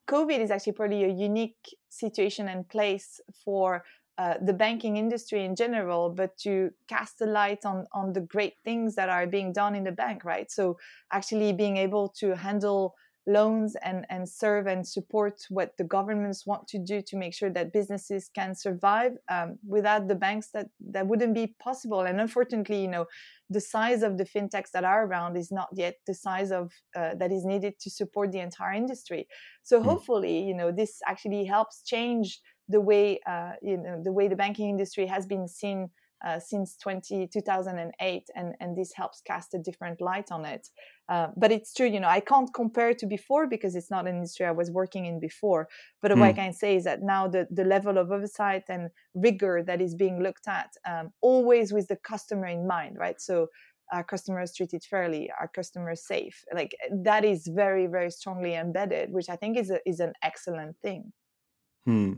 COVID 0.08 0.38
is 0.38 0.50
actually 0.50 0.72
probably 0.72 1.04
a 1.04 1.08
unique 1.08 1.76
situation 1.90 2.48
and 2.48 2.68
place 2.68 3.20
for 3.44 3.84
uh, 4.18 4.35
the 4.40 4.52
banking 4.52 4.96
industry 4.96 5.44
in 5.44 5.54
general, 5.54 6.11
but 6.11 6.37
to 6.38 6.70
cast 6.88 7.20
a 7.20 7.26
light 7.26 7.64
on 7.64 7.87
on 7.92 8.12
the 8.12 8.20
great 8.20 8.54
things 8.64 8.94
that 8.94 9.08
are 9.08 9.26
being 9.26 9.52
done 9.52 9.75
in 9.75 9.85
the 9.85 9.92
bank, 9.92 10.25
right? 10.25 10.50
So 10.50 10.78
actually 11.12 11.52
being 11.52 11.76
able 11.76 12.08
to 12.20 12.35
handle 12.35 12.94
loans 13.26 13.76
and, 13.82 14.06
and 14.08 14.28
serve 14.28 14.66
and 14.66 14.87
support 14.87 15.42
what 15.49 15.76
the 15.78 15.85
governments 15.85 16.46
want 16.46 16.66
to 16.68 16.78
do 16.78 17.02
to 17.02 17.16
make 17.16 17.35
sure 17.35 17.50
that 17.50 17.73
businesses 17.73 18.30
can 18.32 18.54
survive 18.54 19.12
um, 19.28 19.58
without 19.66 20.06
the 20.06 20.14
banks 20.14 20.50
that 20.54 20.68
that 20.80 21.06
wouldn't 21.06 21.35
be 21.35 21.54
possible 21.58 22.02
and 22.02 22.20
unfortunately 22.20 22.80
you 22.80 22.88
know 22.88 23.04
the 23.50 23.61
size 23.61 24.02
of 24.02 24.16
the 24.16 24.25
fintechs 24.25 24.70
that 24.73 24.85
are 24.85 25.06
around 25.06 25.37
is 25.37 25.50
not 25.50 25.68
yet 25.75 25.96
the 26.06 26.14
size 26.14 26.52
of 26.52 26.73
uh, 26.94 27.14
that 27.16 27.32
is 27.32 27.44
needed 27.44 27.75
to 27.80 27.90
support 27.90 28.30
the 28.30 28.38
entire 28.38 28.75
industry 28.75 29.26
so 29.64 29.80
mm. 29.80 29.85
hopefully 29.85 30.38
you 30.40 30.54
know 30.54 30.70
this 30.70 31.00
actually 31.06 31.44
helps 31.44 31.82
change 31.82 32.40
the 32.68 32.80
way 32.80 33.20
uh, 33.26 33.52
you 33.62 33.76
know 33.76 34.00
the 34.02 34.12
way 34.12 34.28
the 34.28 34.37
banking 34.37 34.68
industry 34.68 35.06
has 35.06 35.26
been 35.26 35.49
seen 35.49 35.90
uh, 36.25 36.38
since 36.38 36.76
20, 36.78 37.28
2008 37.28 38.30
and, 38.35 38.54
and 38.61 38.76
this 38.76 38.92
helps 38.94 39.20
cast 39.20 39.54
a 39.54 39.58
different 39.58 40.00
light 40.00 40.32
on 40.32 40.44
it. 40.44 40.68
Uh, 41.08 41.28
but 41.37 41.52
it's 41.52 41.73
true 41.73 41.87
you 41.87 42.00
know 42.00 42.08
i 42.08 42.18
can't 42.18 42.52
compare 42.52 42.92
to 42.92 43.06
before 43.06 43.46
because 43.46 43.76
it's 43.76 43.92
not 43.92 44.08
an 44.08 44.16
industry 44.16 44.44
i 44.44 44.50
was 44.50 44.70
working 44.70 45.06
in 45.06 45.20
before. 45.20 45.68
But 46.02 46.11
mm. 46.11 46.18
what 46.18 46.26
i 46.26 46.32
hmm. 46.32 46.37
can 46.37 46.52
say 46.52 46.75
is 46.76 46.85
that 46.85 47.02
now 47.02 47.28
the, 47.28 47.46
the 47.50 47.64
level 47.64 47.96
of 47.99 48.11
oversight 48.11 48.64
and 48.68 48.90
rigor 49.14 49.62
that 49.64 49.80
is 49.80 49.94
being 49.94 50.20
looked 50.20 50.49
at 50.49 50.70
um, 50.88 51.12
always 51.20 51.73
with 51.73 51.87
the 51.87 51.96
customer 51.96 52.46
in 52.46 52.66
mind 52.66 52.96
right? 52.99 53.20
So 53.20 53.49
our 53.92 54.02
customers 54.02 54.52
treated 54.52 54.82
fairly? 54.82 55.30
Our 55.38 55.46
customers 55.46 56.04
safe? 56.04 56.42
Like 56.52 56.75
that 56.90 57.25
is 57.25 57.46
very 57.46 57.87
very 57.87 58.11
strongly 58.11 58.54
embedded 58.54 59.12
which 59.12 59.28
i 59.28 59.37
think 59.37 59.56
is 59.56 59.70
a, 59.70 59.78
is 59.87 60.00
an 60.00 60.12
excellent 60.23 60.76
thing 60.82 61.12
Hmm. 61.86 62.14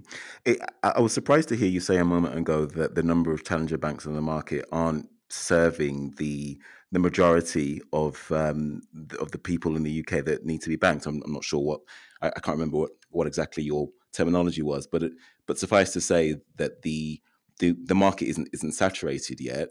It, 0.46 0.58
I 0.82 0.98
was 0.98 1.12
surprised 1.12 1.50
to 1.50 1.56
hear 1.56 1.68
you 1.68 1.80
say 1.80 1.98
a 1.98 2.04
moment 2.04 2.38
ago 2.38 2.64
that 2.64 2.94
the 2.94 3.02
number 3.02 3.32
of 3.32 3.44
challenger 3.44 3.76
banks 3.76 4.06
in 4.06 4.14
the 4.14 4.22
market 4.22 4.64
aren't 4.72 5.10
serving 5.28 6.14
the 6.16 6.58
the 6.90 6.98
majority 6.98 7.82
of 7.92 8.32
um, 8.32 8.80
of 9.20 9.30
the 9.30 9.38
people 9.38 9.76
in 9.76 9.82
the 9.82 10.00
UK 10.00 10.24
that 10.24 10.46
need 10.46 10.62
to 10.62 10.70
be 10.70 10.76
banked. 10.76 11.04
I'm, 11.04 11.22
I'm 11.22 11.34
not 11.34 11.44
sure 11.44 11.60
what 11.60 11.80
I, 12.22 12.28
I, 12.28 12.40
can't 12.40 12.56
remember 12.56 12.78
what, 12.78 12.90
what 13.10 13.26
exactly 13.26 13.62
your 13.62 13.90
terminology 14.12 14.62
was, 14.62 14.86
but 14.86 15.02
it, 15.02 15.12
but 15.46 15.58
suffice 15.58 15.92
to 15.92 16.00
say 16.00 16.36
that 16.56 16.80
the 16.80 17.20
the, 17.58 17.76
the 17.84 17.94
market 17.94 18.28
isn't 18.28 18.48
isn't 18.54 18.72
saturated 18.72 19.38
yet. 19.38 19.68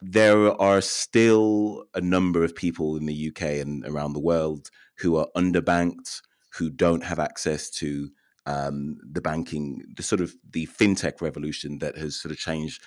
There 0.00 0.52
are 0.60 0.80
still 0.80 1.86
a 1.94 2.00
number 2.00 2.44
of 2.44 2.54
people 2.54 2.96
in 2.96 3.06
the 3.06 3.28
UK 3.32 3.42
and 3.58 3.84
around 3.84 4.12
the 4.12 4.20
world 4.20 4.70
who 4.98 5.16
are 5.16 5.26
underbanked, 5.36 6.20
who 6.52 6.70
don't 6.70 7.02
have 7.02 7.18
access 7.18 7.70
to 7.70 8.10
um, 8.46 8.98
the 9.02 9.20
banking, 9.20 9.84
the 9.96 10.02
sort 10.02 10.20
of 10.20 10.34
the 10.50 10.66
fintech 10.66 11.20
revolution 11.20 11.78
that 11.78 11.96
has 11.98 12.16
sort 12.16 12.32
of 12.32 12.38
changed 12.38 12.82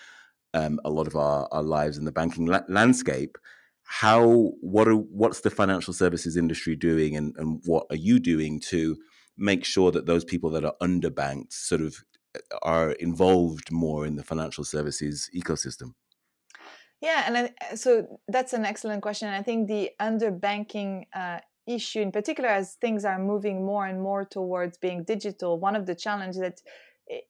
um, 0.53 0.79
a 0.83 0.89
lot 0.89 1.07
of 1.07 1.15
our, 1.15 1.47
our 1.51 1.63
lives 1.63 1.97
in 1.97 2.05
the 2.05 2.11
banking 2.11 2.45
la- 2.45 2.61
landscape. 2.67 3.37
How 3.83 4.51
what 4.61 4.87
are 4.87 4.95
what's 4.95 5.41
the 5.41 5.49
financial 5.49 5.93
services 5.93 6.37
industry 6.37 6.75
doing, 6.75 7.15
and, 7.15 7.35
and 7.37 7.61
what 7.65 7.85
are 7.89 7.95
you 7.95 8.19
doing 8.19 8.59
to 8.67 8.97
make 9.37 9.65
sure 9.65 9.91
that 9.91 10.05
those 10.05 10.23
people 10.23 10.49
that 10.51 10.65
are 10.65 10.75
underbanked 10.81 11.53
sort 11.53 11.81
of 11.81 12.03
uh, 12.35 12.57
are 12.61 12.91
involved 12.93 13.71
more 13.71 14.05
in 14.05 14.15
the 14.15 14.23
financial 14.23 14.63
services 14.63 15.29
ecosystem? 15.35 15.93
Yeah, 17.01 17.23
and 17.25 17.37
I, 17.37 17.75
so 17.75 18.19
that's 18.27 18.53
an 18.53 18.65
excellent 18.65 19.01
question. 19.01 19.29
I 19.29 19.41
think 19.41 19.67
the 19.67 19.91
underbanking 20.01 21.05
uh, 21.13 21.39
issue 21.69 22.01
in 22.01 22.11
particular 22.11 22.49
as 22.49 22.73
things 22.81 23.05
are 23.05 23.19
moving 23.19 23.65
more 23.65 23.85
and 23.85 24.01
more 24.01 24.25
towards 24.25 24.77
being 24.77 25.03
digital 25.03 25.59
one 25.59 25.75
of 25.75 25.85
the 25.85 25.95
challenges 25.95 26.41
that 26.41 26.59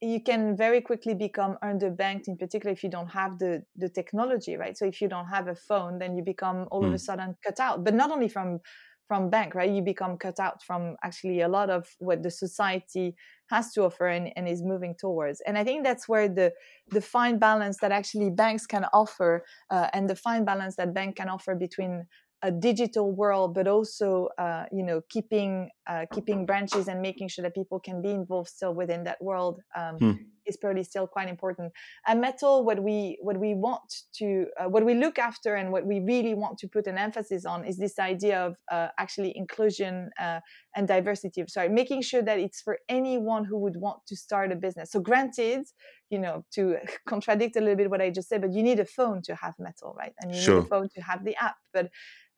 you 0.02 0.22
can 0.22 0.58
very 0.58 0.82
quickly 0.82 1.14
become 1.14 1.58
underbanked 1.64 2.28
in 2.28 2.38
particular 2.38 2.72
if 2.74 2.84
you 2.84 2.90
don't 2.90 3.10
have 3.10 3.38
the 3.40 3.64
the 3.76 3.90
technology 3.90 4.56
right 4.58 4.78
so 4.78 4.86
if 4.86 5.02
you 5.02 5.08
don't 5.08 5.28
have 5.28 5.48
a 5.48 5.56
phone 5.56 6.00
then 6.00 6.16
you 6.16 6.24
become 6.24 6.68
all 6.72 6.82
mm. 6.82 6.88
of 6.88 6.94
a 6.94 6.98
hmm. 6.98 7.08
sudden 7.08 7.36
cut 7.46 7.60
out 7.60 7.84
but 7.84 7.94
not 7.94 8.12
only 8.12 8.30
from 8.30 8.60
from 9.08 9.30
bank 9.30 9.56
right 9.56 9.72
you 9.72 9.82
become 9.82 10.18
cut 10.18 10.40
out 10.40 10.62
from 10.62 10.96
actually 11.04 11.42
a 11.42 11.48
lot 11.48 11.70
of 11.70 11.88
what 12.00 12.22
the 12.24 12.30
society 12.30 13.16
has 13.50 13.74
to 13.74 13.84
offer 13.84 14.08
and, 14.08 14.32
and 14.36 14.48
is 14.48 14.62
moving 14.62 14.94
towards 15.00 15.42
and 15.48 15.58
i 15.58 15.64
think 15.64 15.84
that's 15.84 16.08
where 16.08 16.28
the 16.30 16.52
the 16.92 17.02
fine 17.02 17.40
balance 17.40 17.78
that 17.78 17.92
actually 17.92 18.30
banks 18.30 18.66
can 18.68 18.86
offer 18.94 19.44
uh, 19.72 19.88
and 19.94 20.10
the 20.10 20.16
fine 20.16 20.46
balance 20.46 20.76
that 20.76 20.94
bank 20.94 21.16
can 21.16 21.30
offer 21.30 21.56
between 21.56 22.06
a 22.42 22.52
digital 22.52 23.12
world, 23.12 23.54
but 23.54 23.68
also 23.68 24.30
uh, 24.38 24.66
you 24.72 24.84
know 24.84 25.02
keeping 25.10 25.70
uh, 25.90 26.06
keeping 26.14 26.46
branches 26.46 26.88
and 26.88 27.02
making 27.02 27.28
sure 27.28 27.42
that 27.42 27.56
people 27.56 27.80
can 27.80 28.02
be 28.02 28.12
involved 28.12 28.50
still 28.50 28.74
within 28.74 29.04
that 29.04 29.20
world 29.22 29.60
um, 29.76 29.96
hmm. 29.96 30.12
is 30.46 30.56
probably 30.56 30.84
still 30.84 31.08
quite 31.08 31.28
important. 31.28 31.74
At 32.06 32.18
Mettle, 32.20 32.64
what 32.64 32.84
we 32.84 33.18
what 33.22 33.40
we 33.40 33.56
want 33.56 33.90
to 34.18 34.46
uh, 34.60 34.70
what 34.70 34.86
we 34.86 34.94
look 34.94 35.18
after 35.18 35.56
and 35.56 35.72
what 35.72 35.86
we 35.88 36.00
really 36.00 36.36
want 36.36 36.60
to 36.60 36.68
put 36.68 36.86
an 36.86 36.98
emphasis 36.98 37.44
on 37.44 37.66
is 37.66 37.78
this 37.78 37.98
idea 37.98 38.40
of 38.46 38.56
uh, 38.72 38.90
actually 39.00 39.34
inclusion 39.36 40.12
uh, 40.22 40.40
and 40.76 40.88
diversity. 40.88 41.44
Sorry, 41.48 41.70
making 41.70 42.04
sure 42.04 42.22
that 42.22 42.38
it's 42.38 42.62
for 42.62 42.78
anyone 42.88 43.44
who 43.44 43.58
would 43.58 43.76
want 43.76 44.06
to 44.10 44.16
start 44.16 44.52
a 44.52 44.56
business. 44.56 44.92
So 44.92 45.00
granted, 45.00 45.66
you 46.12 46.20
know 46.20 46.46
to 46.52 46.78
contradict 47.08 47.56
a 47.56 47.62
little 47.62 47.76
bit 47.76 47.90
what 47.90 48.02
I 48.02 48.12
just 48.12 48.30
said, 48.30 48.42
but 48.42 48.54
you 48.54 48.62
need 48.62 48.80
a 48.80 48.86
phone 48.86 49.24
to 49.24 49.34
have 49.36 49.56
Mettle, 49.58 49.96
right? 49.98 50.14
And 50.22 50.36
you 50.36 50.40
sure. 50.40 50.56
need 50.58 50.66
a 50.66 50.68
phone 50.68 50.90
to 50.96 51.02
have 51.02 51.26
the 51.26 51.36
app, 51.36 51.56
but 51.74 51.90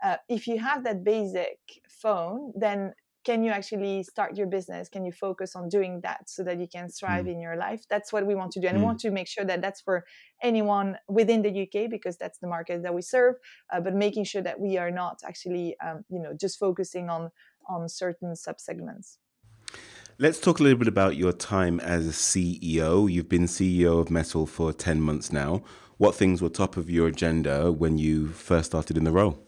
uh, 0.03 0.17
if 0.29 0.47
you 0.47 0.57
have 0.57 0.83
that 0.83 1.03
basic 1.03 1.57
phone, 2.01 2.53
then 2.55 2.93
can 3.23 3.43
you 3.43 3.51
actually 3.51 4.03
start 4.03 4.36
your 4.36 4.47
business? 4.47 4.89
Can 4.89 5.05
you 5.05 5.12
focus 5.12 5.55
on 5.55 5.69
doing 5.69 6.01
that 6.01 6.29
so 6.29 6.43
that 6.43 6.60
you 6.60 6.67
can 6.67 6.89
thrive 6.89 7.25
mm. 7.25 7.34
in 7.34 7.39
your 7.39 7.55
life? 7.55 7.84
That's 7.89 8.12
what 8.12 8.25
we 8.25 8.36
want 8.36 8.51
to 8.53 8.60
do, 8.60 8.67
and 8.67 8.77
mm. 8.77 8.81
we 8.81 8.86
want 8.86 8.99
to 9.01 9.12
make 9.12 9.27
sure 9.27 9.45
that 9.45 9.62
that's 9.62 9.81
for 9.81 10.05
anyone 10.41 10.97
within 11.07 11.41
the 11.41 11.62
UK 11.63 11.89
because 11.89 12.17
that's 12.17 12.39
the 12.39 12.47
market 12.47 12.84
that 12.84 12.93
we 12.93 13.01
serve. 13.01 13.36
Uh, 13.71 13.79
but 13.79 13.93
making 13.93 14.23
sure 14.23 14.41
that 14.41 14.60
we 14.60 14.77
are 14.77 14.91
not 14.91 15.19
actually, 15.25 15.75
um, 15.86 16.03
you 16.10 16.19
know, 16.19 16.34
just 16.34 16.57
focusing 16.57 17.10
on 17.10 17.31
on 17.67 17.88
certain 17.88 18.34
subsegments. 18.34 19.17
Let's 20.17 20.39
talk 20.39 20.60
a 20.60 20.63
little 20.63 20.77
bit 20.77 20.88
about 20.88 21.15
your 21.15 21.31
time 21.31 21.79
as 21.79 22.07
a 22.07 22.12
CEO. 22.12 23.12
You've 23.12 23.29
been 23.29 23.45
CEO 23.45 23.99
of 23.99 24.12
Mettle 24.12 24.45
for 24.45 24.73
10 24.73 25.01
months 25.01 25.31
now. 25.31 25.63
What 25.97 26.15
things 26.15 26.41
were 26.41 26.49
top 26.49 26.77
of 26.77 26.89
your 26.89 27.07
agenda 27.07 27.71
when 27.71 27.97
you 27.97 28.27
first 28.29 28.71
started 28.71 28.97
in 28.97 29.03
the 29.03 29.12
role? 29.12 29.39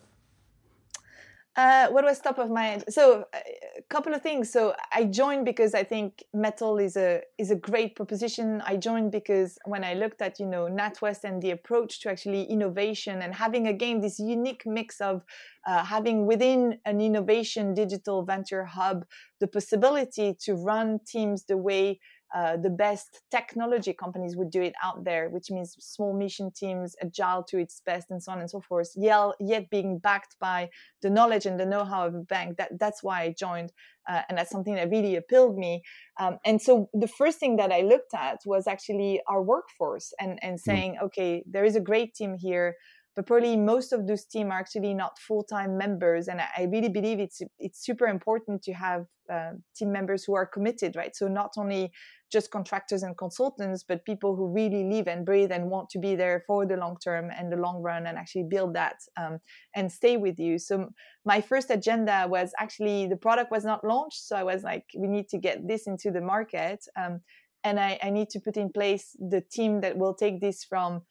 Uh, 1.56 1.88
what 1.90 2.04
was 2.04 2.20
top 2.20 2.40
of 2.40 2.50
mind? 2.50 2.84
So 2.90 3.26
a 3.32 3.38
uh, 3.38 3.42
couple 3.88 4.12
of 4.12 4.24
things. 4.24 4.52
So 4.52 4.74
I 4.92 5.04
joined 5.04 5.46
because 5.46 5.76
I 5.76 5.84
think 5.84 6.24
Mettle 6.34 6.80
is 6.80 6.98
a 6.98 7.22
is 7.38 7.52
a 7.52 7.56
great 7.56 7.96
proposition. 7.96 8.64
I 8.66 8.76
joined 8.76 9.12
because 9.12 9.60
when 9.66 9.84
I 9.84 9.94
looked 9.94 10.24
at 10.24 10.40
you 10.40 10.48
know 10.48 10.66
NatWest 10.66 11.24
and 11.24 11.40
the 11.44 11.52
approach 11.52 12.02
to 12.02 12.10
actually 12.10 12.46
innovation 12.46 13.22
and 13.22 13.36
having 13.36 13.68
again 13.68 14.02
this 14.02 14.18
unique 14.18 14.64
mix 14.66 15.00
of 15.00 15.24
uh, 15.68 15.84
having 15.84 16.26
within 16.26 16.80
an 16.86 17.00
innovation 17.00 17.76
digital 17.76 18.24
venture 18.24 18.66
hub 18.66 19.06
the 19.40 19.48
possibility 19.48 20.36
to 20.46 20.56
run 20.56 21.00
teams 21.06 21.46
the 21.46 21.58
way 21.58 22.00
uh, 22.34 22.58
the 22.58 22.70
best 22.70 23.22
technology 23.30 23.94
companies 23.94 24.36
would 24.36 24.50
do 24.50 24.62
it 24.62 24.74
out 24.84 25.04
there, 25.04 25.30
which 25.30 25.52
means 25.52 25.76
small 25.80 26.14
mission 26.14 26.52
teams, 26.52 26.96
agile 27.02 27.44
to 27.44 27.58
its 27.60 27.82
best, 27.86 28.10
and 28.10 28.22
so 28.22 28.32
on 28.32 28.40
and 28.40 28.50
so 28.50 28.60
forth. 28.60 28.92
Yet, 28.96 29.32
yet 29.40 29.70
being 29.70 30.00
backed 30.00 30.36
by 30.40 30.70
the 31.02 31.10
knowledge 31.10 31.46
and 31.46 31.60
the 31.60 31.66
know-how 31.66 32.08
of 32.08 32.16
a 32.16 32.22
bank. 32.22 32.58
That 32.58 32.80
that's 32.80 33.04
why 33.04 33.22
I 33.22 33.36
joined, 33.38 33.72
uh, 34.10 34.22
and 34.28 34.38
that's 34.38 34.50
something 34.50 34.76
that 34.76 34.90
really 34.90 35.16
appealed 35.16 35.58
me. 35.58 35.84
Um, 36.20 36.40
and 36.44 36.62
so 36.62 36.90
the 36.94 37.08
first 37.08 37.40
thing 37.40 37.58
that 37.58 37.72
I 37.72 37.82
looked 37.82 38.14
at 38.16 38.40
was 38.46 38.66
actually 38.68 39.22
our 39.28 39.42
workforce, 39.42 40.12
and 40.20 40.40
and 40.42 40.54
hmm. 40.54 40.70
saying, 40.70 40.96
mm. 40.96 41.06
okay, 41.06 41.44
there 41.46 41.66
is 41.66 41.76
a 41.76 41.82
great 41.82 42.16
team 42.16 42.36
here 42.36 42.76
but 43.16 43.26
probably 43.26 43.56
most 43.56 43.94
of 43.94 44.08
those 44.08 44.26
teams 44.26 44.50
are 44.52 44.60
actually 44.60 44.94
not 44.94 45.18
full-time 45.20 45.78
members 45.78 46.28
and 46.28 46.42
i 46.42 46.64
really 46.72 46.90
believe 46.90 47.20
it's 47.20 47.42
it's 47.60 47.84
super 47.84 48.08
important 48.08 48.62
to 48.62 48.74
have 48.74 49.06
uh, 49.32 49.52
team 49.76 49.92
members 49.92 50.24
who 50.24 50.36
are 50.36 50.46
committed 50.46 50.96
right? 50.96 51.16
So 51.16 51.28
not 51.28 51.52
only 51.58 51.92
just 52.32 52.52
contractors 52.52 53.04
and 53.04 53.18
consultants 53.18 53.84
but 53.88 54.06
people 54.06 54.36
who 54.36 54.48
really 54.48 54.84
live 54.84 55.08
and 55.08 55.26
breathe 55.26 55.52
and 55.52 55.70
want 55.70 55.90
to 55.92 56.00
be 56.00 56.16
there 56.16 56.44
for 56.46 56.66
the 56.66 56.76
long 56.76 56.98
term 57.04 57.30
and 57.38 57.52
the 57.52 57.58
long 57.58 57.82
run 57.82 58.08
and 58.08 58.18
actually 58.18 58.48
build 58.50 58.74
that 58.76 58.98
um, 59.18 59.40
and 59.76 59.92
stay 59.92 60.18
with 60.18 60.40
you. 60.40 60.60
So 60.60 60.90
my 61.26 61.42
first 61.42 61.70
agenda 61.70 62.26
was 62.28 62.52
actually 62.60 63.08
the 63.08 63.16
product 63.16 63.52
was 63.52 63.64
not 63.64 63.84
launched 63.84 64.22
so 64.28 64.36
i 64.36 64.44
was 64.44 64.64
like 64.64 64.84
we 64.98 65.08
need 65.08 65.30
to 65.30 65.38
get 65.38 65.68
this 65.68 65.88
into 65.88 66.12
the 66.12 66.22
market 66.22 66.80
um, 66.98 67.22
and 67.64 67.80
I, 67.80 67.98
I 68.04 68.10
need 68.10 68.30
to 68.32 68.40
put 68.42 68.58
in 68.58 68.72
place 68.72 69.16
the 69.20 69.42
team 69.42 69.82
that 69.82 69.98
will 69.98 70.14
take 70.14 70.42
this 70.42 70.64
from 70.64 71.04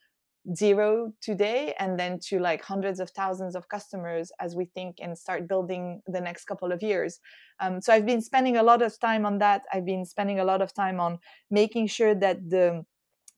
zero 0.55 1.13
today 1.21 1.73
and 1.79 1.97
then 1.97 2.19
to 2.19 2.39
like 2.39 2.61
hundreds 2.61 2.99
of 2.99 3.09
thousands 3.11 3.55
of 3.55 3.69
customers 3.69 4.31
as 4.39 4.55
we 4.55 4.65
think 4.65 4.97
and 5.01 5.17
start 5.17 5.47
building 5.47 6.01
the 6.07 6.19
next 6.19 6.45
couple 6.45 6.71
of 6.71 6.83
years. 6.83 7.19
Um, 7.59 7.81
so 7.81 7.93
i've 7.93 8.05
been 8.05 8.21
spending 8.21 8.57
a 8.57 8.63
lot 8.63 8.81
of 8.81 8.99
time 8.99 9.25
on 9.25 9.37
that. 9.39 9.61
I've 9.71 9.85
been 9.85 10.05
spending 10.05 10.39
a 10.39 10.43
lot 10.43 10.61
of 10.61 10.73
time 10.73 10.99
on 10.99 11.19
making 11.49 11.87
sure 11.87 12.13
that 12.15 12.49
the 12.49 12.85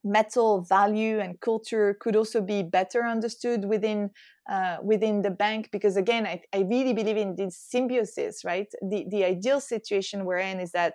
Mettle 0.04 0.60
value 0.60 1.18
and 1.18 1.40
culture 1.40 1.96
could 2.00 2.14
also 2.14 2.40
be 2.40 2.62
better 2.62 3.02
understood 3.02 3.64
within 3.64 4.10
uh, 4.48 4.76
within 4.80 5.22
the 5.22 5.32
bank 5.32 5.68
because 5.72 5.96
again 5.96 6.24
I, 6.24 6.42
I 6.54 6.60
really 6.60 6.92
believe 6.92 7.16
in 7.16 7.34
this 7.34 7.58
symbiosis 7.58 8.44
right? 8.44 8.68
The 8.80 9.04
the 9.10 9.24
ideal 9.24 9.60
situation 9.60 10.24
we're 10.24 10.38
in 10.38 10.60
is 10.60 10.70
that 10.72 10.94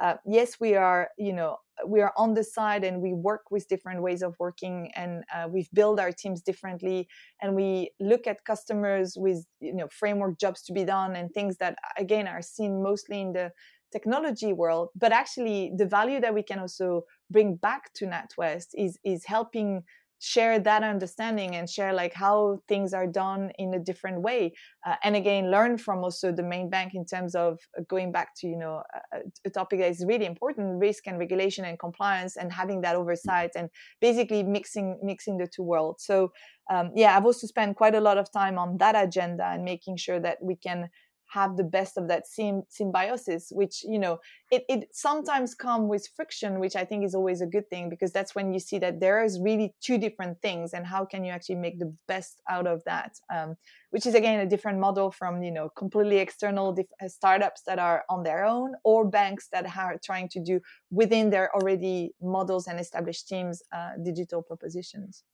uh, 0.00 0.16
yes 0.26 0.60
we 0.60 0.74
are 0.74 1.08
you 1.16 1.32
know 1.32 1.56
we 1.86 2.00
are 2.00 2.12
on 2.16 2.34
the 2.34 2.44
side 2.44 2.84
and 2.84 3.00
we 3.00 3.12
work 3.12 3.50
with 3.50 3.68
different 3.68 4.02
ways 4.02 4.22
of 4.22 4.34
working 4.38 4.90
and 4.94 5.24
uh, 5.34 5.46
we've 5.48 5.70
built 5.72 6.00
our 6.00 6.12
teams 6.12 6.42
differently. 6.42 7.08
And 7.40 7.54
we 7.54 7.90
look 8.00 8.26
at 8.26 8.44
customers 8.44 9.14
with 9.16 9.46
you 9.60 9.74
know 9.74 9.88
framework 9.90 10.38
jobs 10.38 10.62
to 10.64 10.72
be 10.72 10.84
done 10.84 11.16
and 11.16 11.30
things 11.32 11.56
that 11.58 11.76
again 11.96 12.26
are 12.26 12.42
seen 12.42 12.82
mostly 12.82 13.20
in 13.20 13.32
the 13.32 13.50
technology 13.92 14.52
world. 14.52 14.88
But 14.94 15.12
actually 15.12 15.72
the 15.76 15.86
value 15.86 16.20
that 16.20 16.34
we 16.34 16.42
can 16.42 16.58
also 16.58 17.04
bring 17.30 17.56
back 17.56 17.92
to 17.94 18.06
NatWest 18.06 18.68
is 18.74 18.98
is 19.04 19.24
helping 19.24 19.82
share 20.20 20.58
that 20.58 20.82
understanding 20.82 21.56
and 21.56 21.68
share 21.68 21.92
like 21.94 22.12
how 22.12 22.60
things 22.68 22.92
are 22.92 23.06
done 23.06 23.50
in 23.58 23.72
a 23.74 23.78
different 23.78 24.20
way 24.20 24.52
uh, 24.86 24.94
and 25.02 25.16
again 25.16 25.50
learn 25.50 25.78
from 25.78 26.04
also 26.04 26.30
the 26.30 26.42
main 26.42 26.68
bank 26.68 26.94
in 26.94 27.06
terms 27.06 27.34
of 27.34 27.58
uh, 27.78 27.82
going 27.88 28.12
back 28.12 28.34
to 28.36 28.46
you 28.46 28.56
know 28.56 28.82
a, 29.14 29.18
a, 29.46 29.50
topic 29.50 29.80
that 29.80 29.90
is 29.90 30.04
really 30.06 30.26
important 30.26 30.78
risk 30.78 31.06
and 31.06 31.18
regulation 31.18 31.64
and 31.64 31.78
compliance 31.78 32.36
and 32.36 32.52
having 32.52 32.82
that 32.82 32.94
oversight 32.96 33.50
and 33.56 33.70
basically 34.00 34.42
mixing 34.42 34.98
mixing 35.02 35.38
the 35.38 35.46
two 35.46 35.62
worlds. 35.62 36.04
So 36.04 36.32
um, 36.70 36.92
yeah 36.94 37.16
i've 37.16 37.24
also 37.24 37.46
spent 37.46 37.76
quite 37.76 37.94
a 37.94 38.00
lot 38.00 38.18
of 38.18 38.30
time 38.30 38.58
on 38.58 38.76
that 38.78 38.94
agenda 38.94 39.44
and 39.44 39.64
making 39.64 39.96
sure 39.96 40.20
that 40.20 40.38
we 40.42 40.54
can 40.54 40.88
have 41.30 41.56
the 41.56 41.64
best 41.64 41.96
of 41.96 42.08
that 42.08 42.26
sym- 42.26 42.64
symbiosis 42.68 43.48
which 43.52 43.84
you 43.84 43.98
know 43.98 44.18
it, 44.50 44.64
it 44.68 44.88
sometimes 44.92 45.54
come 45.54 45.88
with 45.88 46.08
friction 46.16 46.58
which 46.58 46.76
i 46.76 46.84
think 46.84 47.04
is 47.04 47.14
always 47.14 47.40
a 47.40 47.46
good 47.46 47.68
thing 47.70 47.88
because 47.88 48.12
that's 48.12 48.34
when 48.34 48.52
you 48.52 48.58
see 48.58 48.78
that 48.78 49.00
there 49.00 49.22
is 49.22 49.40
really 49.40 49.72
two 49.80 49.96
different 49.96 50.40
things 50.42 50.72
and 50.72 50.86
how 50.86 51.04
can 51.04 51.24
you 51.24 51.32
actually 51.32 51.54
make 51.54 51.78
the 51.78 51.94
best 52.08 52.42
out 52.48 52.66
of 52.66 52.82
that 52.84 53.12
um, 53.34 53.56
which 53.90 54.06
is 54.06 54.14
again 54.14 54.40
a 54.40 54.46
different 54.46 54.78
model 54.78 55.10
from 55.10 55.42
you 55.42 55.52
know 55.52 55.68
completely 55.76 56.18
external 56.18 56.72
dif- 56.72 56.96
uh, 57.02 57.08
startups 57.08 57.62
that 57.66 57.78
are 57.78 58.04
on 58.08 58.22
their 58.22 58.44
own 58.44 58.74
or 58.84 59.08
banks 59.08 59.48
that 59.52 59.64
are 59.76 59.96
trying 60.02 60.28
to 60.28 60.40
do 60.40 60.60
within 60.90 61.30
their 61.30 61.54
already 61.54 62.12
models 62.20 62.66
and 62.66 62.80
established 62.80 63.28
teams 63.28 63.62
uh, 63.72 63.90
digital 64.02 64.42
propositions 64.42 65.24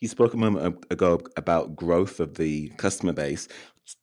you 0.00 0.08
spoke 0.08 0.34
a 0.34 0.38
moment 0.38 0.84
ago 0.90 1.20
about 1.36 1.76
growth 1.76 2.20
of 2.20 2.34
the 2.34 2.68
customer 2.76 3.12
base. 3.12 3.48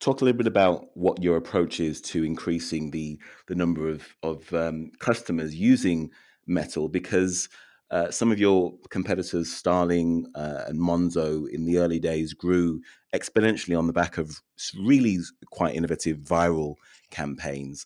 Talk 0.00 0.20
a 0.20 0.24
little 0.24 0.38
bit 0.38 0.46
about 0.46 0.86
what 0.94 1.22
your 1.22 1.36
approach 1.36 1.80
is 1.80 2.00
to 2.02 2.24
increasing 2.24 2.90
the 2.90 3.18
the 3.48 3.54
number 3.54 3.88
of 3.88 4.16
of 4.22 4.52
um, 4.54 4.90
customers 4.98 5.54
using 5.54 6.10
Mettle, 6.46 6.88
because 6.88 7.48
uh, 7.90 8.10
some 8.10 8.32
of 8.32 8.40
your 8.40 8.72
competitors, 8.90 9.52
Starling 9.52 10.26
uh, 10.34 10.64
and 10.66 10.78
Monzo, 10.78 11.48
in 11.48 11.66
the 11.66 11.78
early 11.78 11.98
days 11.98 12.32
grew 12.32 12.80
exponentially 13.14 13.78
on 13.78 13.86
the 13.86 13.92
back 13.92 14.18
of 14.18 14.40
really 14.78 15.18
quite 15.50 15.74
innovative 15.74 16.18
viral 16.18 16.76
campaigns. 17.10 17.84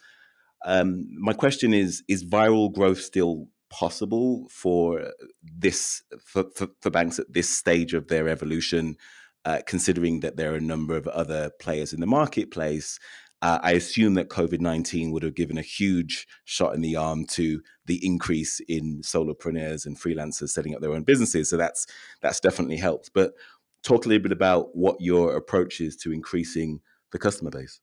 Um, 0.64 1.06
my 1.18 1.32
question 1.32 1.74
is: 1.74 2.02
Is 2.08 2.24
viral 2.24 2.72
growth 2.72 3.00
still 3.00 3.48
possible 3.70 4.46
for 4.50 5.12
this 5.42 6.02
for, 6.24 6.44
for, 6.54 6.68
for 6.80 6.90
banks 6.90 7.18
at 7.18 7.32
this 7.32 7.48
stage 7.48 7.94
of 7.94 8.08
their 8.08 8.28
evolution, 8.28 8.96
uh, 9.44 9.60
considering 9.66 10.20
that 10.20 10.36
there 10.36 10.52
are 10.52 10.56
a 10.56 10.60
number 10.60 10.96
of 10.96 11.06
other 11.08 11.50
players 11.60 11.92
in 11.92 12.00
the 12.00 12.06
marketplace. 12.06 12.98
Uh, 13.42 13.58
I 13.62 13.72
assume 13.72 14.14
that 14.14 14.30
COVID 14.30 14.60
19 14.60 15.12
would 15.12 15.22
have 15.22 15.34
given 15.34 15.58
a 15.58 15.62
huge 15.62 16.26
shot 16.44 16.74
in 16.74 16.80
the 16.80 16.96
arm 16.96 17.26
to 17.32 17.60
the 17.84 18.04
increase 18.04 18.60
in 18.60 19.02
solopreneurs 19.02 19.84
and 19.84 19.98
freelancers 19.98 20.48
setting 20.48 20.74
up 20.74 20.80
their 20.80 20.92
own 20.92 21.02
businesses. 21.02 21.50
So 21.50 21.56
that's 21.56 21.86
that's 22.22 22.40
definitely 22.40 22.78
helped. 22.78 23.10
But 23.14 23.32
talk 23.82 24.04
a 24.04 24.08
little 24.08 24.22
bit 24.22 24.32
about 24.32 24.74
what 24.74 25.00
your 25.00 25.36
approach 25.36 25.80
is 25.80 25.96
to 25.96 26.12
increasing 26.12 26.80
the 27.12 27.18
customer 27.18 27.50
base. 27.50 27.80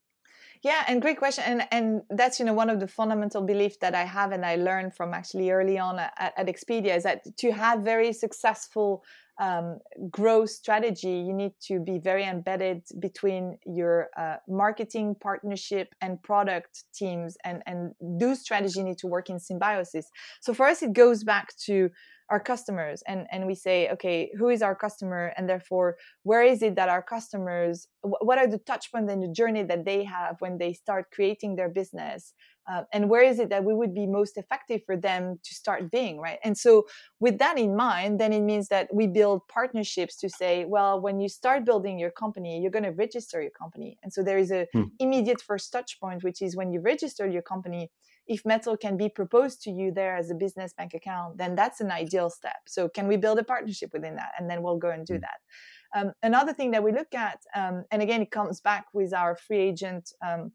Yeah, 0.63 0.81
and 0.87 1.01
great 1.01 1.17
question, 1.17 1.43
and 1.45 1.67
and 1.71 2.01
that's 2.09 2.39
you 2.39 2.45
know 2.45 2.53
one 2.53 2.69
of 2.69 2.79
the 2.79 2.87
fundamental 2.87 3.41
beliefs 3.41 3.77
that 3.81 3.93
I 3.93 4.05
have 4.05 4.31
and 4.31 4.45
I 4.45 4.55
learned 4.55 4.95
from 4.95 5.13
actually 5.13 5.51
early 5.51 5.77
on 5.77 5.99
at, 5.99 6.33
at 6.37 6.47
Expedia 6.47 6.95
is 6.95 7.03
that 7.03 7.25
to 7.37 7.51
have 7.51 7.81
very 7.81 8.13
successful 8.13 9.03
um, 9.41 9.79
growth 10.09 10.51
strategy, 10.51 11.09
you 11.27 11.33
need 11.33 11.53
to 11.67 11.81
be 11.81 11.97
very 11.97 12.23
embedded 12.23 12.83
between 12.99 13.57
your 13.65 14.09
uh, 14.15 14.37
marketing 14.47 15.15
partnership 15.19 15.93
and 15.99 16.23
product 16.23 16.85
teams, 16.93 17.35
and 17.43 17.61
and 17.65 17.93
those 17.99 18.39
strategy 18.39 18.83
need 18.83 18.99
to 18.99 19.07
work 19.07 19.29
in 19.29 19.41
symbiosis. 19.41 20.09
So 20.39 20.53
for 20.53 20.65
us, 20.65 20.81
it 20.81 20.93
goes 20.93 21.25
back 21.25 21.53
to 21.65 21.89
our 22.29 22.39
customers 22.39 23.03
and 23.07 23.27
and 23.31 23.45
we 23.45 23.55
say 23.55 23.89
okay 23.89 24.31
who 24.37 24.49
is 24.49 24.61
our 24.61 24.75
customer 24.75 25.33
and 25.37 25.49
therefore 25.49 25.97
where 26.23 26.43
is 26.43 26.61
it 26.61 26.75
that 26.75 26.89
our 26.89 27.01
customers 27.01 27.87
what 28.01 28.37
are 28.37 28.47
the 28.47 28.57
touch 28.59 28.91
points 28.91 29.11
in 29.11 29.19
the 29.19 29.27
journey 29.27 29.63
that 29.63 29.85
they 29.85 30.03
have 30.03 30.35
when 30.39 30.57
they 30.57 30.73
start 30.73 31.05
creating 31.11 31.55
their 31.55 31.69
business 31.69 32.33
uh, 32.71 32.83
and 32.93 33.09
where 33.09 33.23
is 33.23 33.39
it 33.39 33.49
that 33.49 33.65
we 33.65 33.73
would 33.73 33.93
be 33.93 34.07
most 34.07 34.37
effective 34.37 34.81
for 34.85 34.95
them 34.95 35.37
to 35.43 35.53
start 35.53 35.91
being 35.91 36.19
right 36.19 36.39
and 36.43 36.57
so 36.57 36.85
with 37.19 37.37
that 37.39 37.59
in 37.59 37.75
mind 37.75 38.19
then 38.19 38.31
it 38.31 38.41
means 38.41 38.67
that 38.69 38.87
we 38.93 39.05
build 39.05 39.41
partnerships 39.47 40.15
to 40.15 40.29
say 40.29 40.65
well 40.65 40.99
when 40.99 41.19
you 41.19 41.27
start 41.27 41.65
building 41.65 41.99
your 41.99 42.11
company 42.11 42.61
you're 42.61 42.71
going 42.71 42.83
to 42.83 42.91
register 42.91 43.41
your 43.41 43.51
company 43.51 43.97
and 44.01 44.13
so 44.13 44.23
there 44.23 44.37
is 44.37 44.51
a 44.51 44.65
hmm. 44.73 44.83
immediate 44.99 45.41
first 45.41 45.71
touch 45.71 45.99
point 45.99 46.23
which 46.23 46.41
is 46.41 46.55
when 46.55 46.71
you 46.71 46.79
register 46.79 47.27
your 47.27 47.41
company 47.41 47.89
if 48.27 48.45
Mettle 48.45 48.77
can 48.77 48.97
be 48.97 49.09
proposed 49.09 49.61
to 49.63 49.71
you 49.71 49.91
there 49.91 50.15
as 50.15 50.29
a 50.29 50.35
business 50.35 50.73
bank 50.73 50.93
account 50.93 51.37
then 51.37 51.55
that's 51.55 51.81
an 51.81 51.91
ideal 51.91 52.29
step. 52.29 52.61
So 52.67 52.87
can 52.87 53.07
we 53.07 53.17
build 53.17 53.39
a 53.39 53.43
partnership 53.43 53.91
within 53.93 54.15
that? 54.15 54.31
And 54.37 54.49
then 54.49 54.63
we'll 54.63 54.77
go 54.77 54.89
and 54.89 55.05
do 55.05 55.15
mm. 55.15 55.21
that. 55.21 55.99
Um, 55.99 56.13
another 56.23 56.53
thing 56.53 56.71
that 56.71 56.83
we 56.83 56.91
look 56.91 57.13
at 57.13 57.39
um, 57.55 57.83
and 57.91 58.01
again 58.01 58.21
it 58.21 58.31
comes 58.31 58.61
back 58.61 58.85
with 58.93 59.13
our 59.13 59.37
FreeAgent 59.37 60.11
um, 60.25 60.51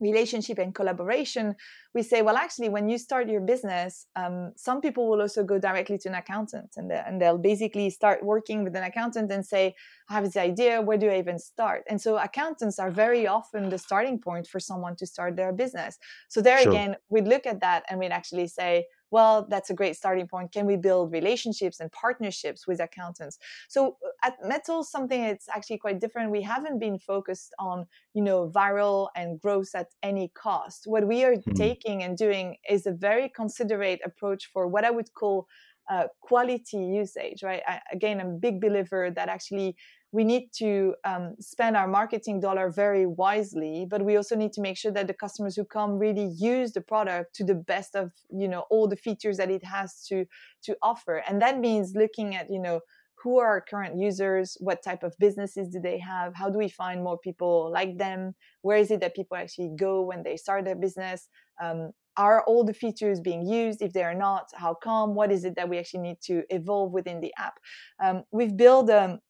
relationship 0.00 0.58
and 0.58 0.74
collaboration, 0.74 1.54
we 1.94 2.02
say, 2.02 2.22
well, 2.22 2.36
actually, 2.36 2.68
when 2.68 2.88
you 2.88 2.98
start 2.98 3.28
your 3.28 3.40
business, 3.40 4.06
um, 4.16 4.52
some 4.56 4.80
people 4.80 5.08
will 5.08 5.20
also 5.20 5.42
go 5.42 5.58
directly 5.58 5.98
to 5.98 6.08
an 6.08 6.14
accountant 6.14 6.70
and, 6.76 6.92
and 6.92 7.20
they'll 7.20 7.38
basically 7.38 7.90
start 7.90 8.24
working 8.24 8.64
with 8.64 8.76
an 8.76 8.84
accountant 8.84 9.32
and 9.32 9.44
say, 9.44 9.74
I 10.08 10.14
have 10.14 10.24
this 10.24 10.36
idea, 10.36 10.80
where 10.80 10.98
do 10.98 11.08
I 11.10 11.18
even 11.18 11.38
start? 11.38 11.84
And 11.88 12.00
so 12.00 12.18
accountants 12.18 12.78
are 12.78 12.90
very 12.90 13.26
often 13.26 13.68
the 13.68 13.78
starting 13.78 14.18
point 14.18 14.46
for 14.46 14.60
someone 14.60 14.96
to 14.96 15.06
start 15.06 15.36
their 15.36 15.52
business. 15.52 15.98
So 16.28 16.40
there 16.40 16.60
sure. 16.60 16.70
again, 16.70 16.96
we'd 17.08 17.28
look 17.28 17.46
at 17.46 17.60
that 17.60 17.84
and 17.88 17.98
we'd 17.98 18.12
actually 18.12 18.48
say, 18.48 18.86
well 19.10 19.46
that's 19.48 19.70
a 19.70 19.74
great 19.74 19.96
starting 19.96 20.26
point. 20.26 20.52
Can 20.52 20.66
we 20.66 20.76
build 20.76 21.12
relationships 21.12 21.80
and 21.80 21.90
partnerships 21.92 22.66
with 22.66 22.80
accountants? 22.80 23.38
So 23.68 23.96
uh, 24.04 24.26
at 24.26 24.34
Mettle 24.44 24.84
something 24.84 25.22
it's 25.22 25.48
actually 25.48 25.78
quite 25.78 26.00
different. 26.00 26.30
We 26.30 26.42
haven't 26.42 26.78
been 26.78 26.98
focused 26.98 27.54
on 27.58 27.86
you 28.14 28.22
know 28.22 28.50
viral 28.50 29.08
and 29.16 29.40
growth 29.40 29.70
at 29.74 29.88
any 30.02 30.30
cost. 30.34 30.82
What 30.86 31.06
we 31.06 31.24
are 31.24 31.34
mm-hmm. 31.34 31.52
taking 31.52 32.02
and 32.02 32.16
doing 32.16 32.56
is 32.68 32.86
a 32.86 32.92
very 32.92 33.28
considerate 33.28 34.00
approach 34.04 34.50
for 34.52 34.66
what 34.66 34.84
i 34.84 34.90
would 34.90 35.12
call 35.14 35.46
uh, 35.90 36.06
quality 36.20 36.76
usage 36.76 37.42
right? 37.42 37.62
I, 37.66 37.80
again 37.92 38.20
i'm 38.20 38.32
a 38.34 38.38
big 38.46 38.60
believer 38.60 39.10
that 39.10 39.28
actually 39.28 39.76
we 40.10 40.24
need 40.24 40.48
to 40.56 40.94
um, 41.04 41.34
spend 41.38 41.76
our 41.76 41.86
marketing 41.86 42.40
dollar 42.40 42.70
very 42.70 43.06
wisely 43.06 43.86
but 43.88 44.02
we 44.02 44.16
also 44.16 44.34
need 44.34 44.52
to 44.52 44.60
make 44.60 44.76
sure 44.76 44.92
that 44.92 45.06
the 45.06 45.14
customers 45.14 45.56
who 45.56 45.64
come 45.64 45.98
really 45.98 46.30
use 46.38 46.72
the 46.72 46.80
product 46.80 47.34
to 47.34 47.44
the 47.44 47.54
best 47.54 47.94
of 47.94 48.10
you 48.30 48.48
know 48.48 48.64
all 48.70 48.88
the 48.88 48.96
features 48.96 49.36
that 49.36 49.50
it 49.50 49.64
has 49.64 50.04
to 50.08 50.24
to 50.62 50.76
offer. 50.82 51.22
And 51.28 51.40
that 51.42 51.58
means 51.58 51.94
looking 51.94 52.34
at 52.34 52.50
you 52.50 52.60
know 52.60 52.80
who 53.22 53.38
are 53.38 53.48
our 53.48 53.60
current 53.60 53.98
users 53.98 54.56
what 54.60 54.82
type 54.82 55.02
of 55.02 55.12
businesses 55.18 55.68
do 55.68 55.80
they 55.80 55.98
have 55.98 56.34
how 56.36 56.48
do 56.48 56.56
we 56.56 56.68
find 56.68 57.02
more 57.02 57.18
people 57.18 57.68
like 57.72 57.98
them 57.98 58.32
where 58.62 58.76
is 58.76 58.92
it 58.92 59.00
that 59.00 59.16
people 59.16 59.36
actually 59.36 59.72
go 59.76 60.02
when 60.02 60.22
they 60.22 60.36
start 60.36 60.64
their 60.64 60.76
business 60.76 61.28
um, 61.60 61.90
are 62.16 62.42
all 62.48 62.64
the 62.64 62.74
features 62.74 63.20
being 63.20 63.46
used? 63.46 63.80
If 63.80 63.92
they 63.92 64.02
are 64.02 64.14
not 64.14 64.48
how 64.54 64.74
come? 64.74 65.14
What 65.14 65.30
is 65.30 65.44
it 65.44 65.54
that 65.54 65.68
we 65.68 65.78
actually 65.78 66.00
need 66.00 66.20
to 66.22 66.42
evolve 66.50 66.92
within 66.92 67.20
the 67.20 67.32
app? 67.38 67.54
Um, 68.02 68.24
we've 68.32 68.56
built 68.56 68.90
um, 68.90 69.20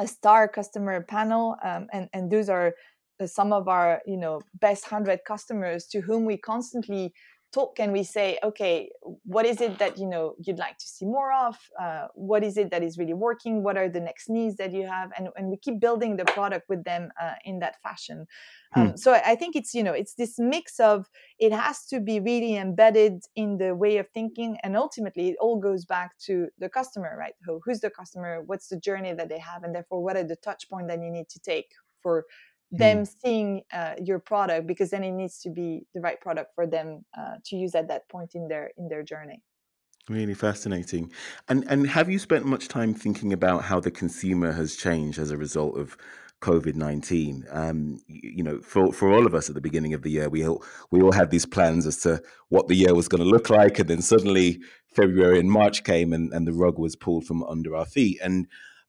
a 0.00 0.06
star 0.06 0.48
customer 0.48 1.02
panel, 1.02 1.56
um, 1.62 1.86
and 1.92 2.08
and 2.12 2.30
those 2.30 2.48
are 2.48 2.74
uh, 3.20 3.26
some 3.26 3.52
of 3.52 3.68
our 3.68 4.00
you 4.06 4.16
know 4.16 4.40
best 4.60 4.84
hundred 4.86 5.20
customers 5.24 5.86
to 5.92 6.00
whom 6.00 6.24
we 6.24 6.36
constantly 6.36 7.12
talk 7.52 7.80
and 7.80 7.92
we 7.92 8.02
say 8.02 8.38
okay 8.42 8.90
what 9.24 9.44
is 9.44 9.60
it 9.60 9.78
that 9.78 9.98
you 9.98 10.06
know 10.06 10.34
you'd 10.38 10.58
like 10.58 10.78
to 10.78 10.86
see 10.86 11.04
more 11.04 11.32
of? 11.32 11.56
Uh, 11.80 12.06
what 12.14 12.42
is 12.44 12.56
it 12.56 12.70
that 12.70 12.82
is 12.82 12.98
really 12.98 13.14
working? 13.14 13.62
What 13.62 13.76
are 13.76 13.88
the 13.88 14.00
next 14.00 14.28
needs 14.28 14.56
that 14.56 14.72
you 14.72 14.86
have? 14.86 15.10
And, 15.16 15.28
and 15.36 15.48
we 15.48 15.56
keep 15.56 15.80
building 15.80 16.16
the 16.16 16.24
product 16.24 16.68
with 16.68 16.84
them 16.84 17.10
uh, 17.20 17.34
in 17.44 17.58
that 17.60 17.80
fashion. 17.82 18.26
Hmm. 18.74 18.80
um, 18.80 18.96
so 18.96 19.12
i 19.32 19.34
think 19.34 19.56
it's 19.56 19.74
you 19.74 19.82
know 19.82 19.92
it's 19.92 20.14
this 20.14 20.38
mix 20.38 20.78
of 20.78 21.08
it 21.40 21.52
has 21.52 21.86
to 21.86 21.98
be 21.98 22.20
really 22.20 22.54
embedded 22.56 23.24
in 23.34 23.58
the 23.58 23.74
way 23.74 23.96
of 23.96 24.06
thinking 24.10 24.58
and 24.62 24.76
ultimately 24.76 25.30
it 25.30 25.36
all 25.40 25.58
goes 25.58 25.84
back 25.84 26.16
to 26.26 26.46
the 26.60 26.68
customer 26.68 27.10
right? 27.18 27.34
Who, 27.44 27.60
who's 27.64 27.80
the 27.80 27.90
customer? 27.90 28.42
What's 28.46 28.68
the 28.68 28.78
journey 28.78 29.12
that 29.12 29.28
they 29.28 29.38
have? 29.38 29.62
And 29.62 29.74
therefore 29.74 30.02
what 30.02 30.16
are 30.16 30.24
the 30.24 30.36
touch 30.36 30.68
point 30.68 30.88
that 30.88 31.02
you 31.02 31.10
need 31.10 31.28
to 31.30 31.40
take 31.40 31.72
for 32.02 32.24
them 32.70 33.02
mm. 33.02 33.14
seeing 33.22 33.62
uh, 33.72 33.94
your 34.02 34.18
product 34.18 34.66
because 34.66 34.90
then 34.90 35.02
it 35.02 35.10
needs 35.10 35.40
to 35.40 35.50
be 35.50 35.86
the 35.94 36.00
right 36.00 36.20
product 36.20 36.54
for 36.54 36.66
them 36.66 37.04
uh, 37.18 37.34
to 37.44 37.56
use 37.56 37.74
at 37.74 37.88
that 37.88 38.08
point 38.08 38.34
in 38.34 38.48
their 38.48 38.70
in 38.76 38.88
their 38.88 39.02
journey 39.02 39.42
really 40.08 40.34
fascinating 40.34 41.10
and 41.48 41.64
and 41.68 41.86
have 41.86 42.08
you 42.10 42.18
spent 42.18 42.44
much 42.44 42.68
time 42.68 42.94
thinking 42.94 43.32
about 43.32 43.64
how 43.64 43.80
the 43.80 43.90
consumer 43.90 44.52
has 44.52 44.76
changed 44.76 45.18
as 45.18 45.30
a 45.30 45.36
result 45.36 45.76
of 45.76 45.96
COVID 46.40 46.74
nineteen. 46.74 47.44
Um, 47.50 48.00
you 48.06 48.42
know, 48.42 48.60
for 48.60 48.92
for 48.92 49.12
all 49.12 49.26
of 49.26 49.34
us 49.34 49.48
at 49.48 49.54
the 49.54 49.60
beginning 49.60 49.92
of 49.92 50.02
the 50.02 50.10
year, 50.10 50.28
we 50.28 50.46
all 50.46 50.64
we 50.90 51.02
all 51.02 51.12
had 51.12 51.30
these 51.30 51.44
plans 51.44 51.86
as 51.86 51.98
to 51.98 52.22
what 52.48 52.66
the 52.66 52.74
year 52.74 52.94
was 52.94 53.08
going 53.08 53.22
to 53.22 53.28
look 53.28 53.50
like, 53.50 53.78
and 53.78 53.88
then 53.88 54.00
suddenly 54.00 54.60
February 54.86 55.38
and 55.38 55.50
March 55.50 55.84
came, 55.84 56.12
and, 56.12 56.32
and 56.32 56.46
the 56.46 56.52
rug 56.52 56.78
was 56.78 56.96
pulled 56.96 57.26
from 57.26 57.42
under 57.44 57.76
our 57.76 57.84
feet. 57.84 58.18
And 58.22 58.46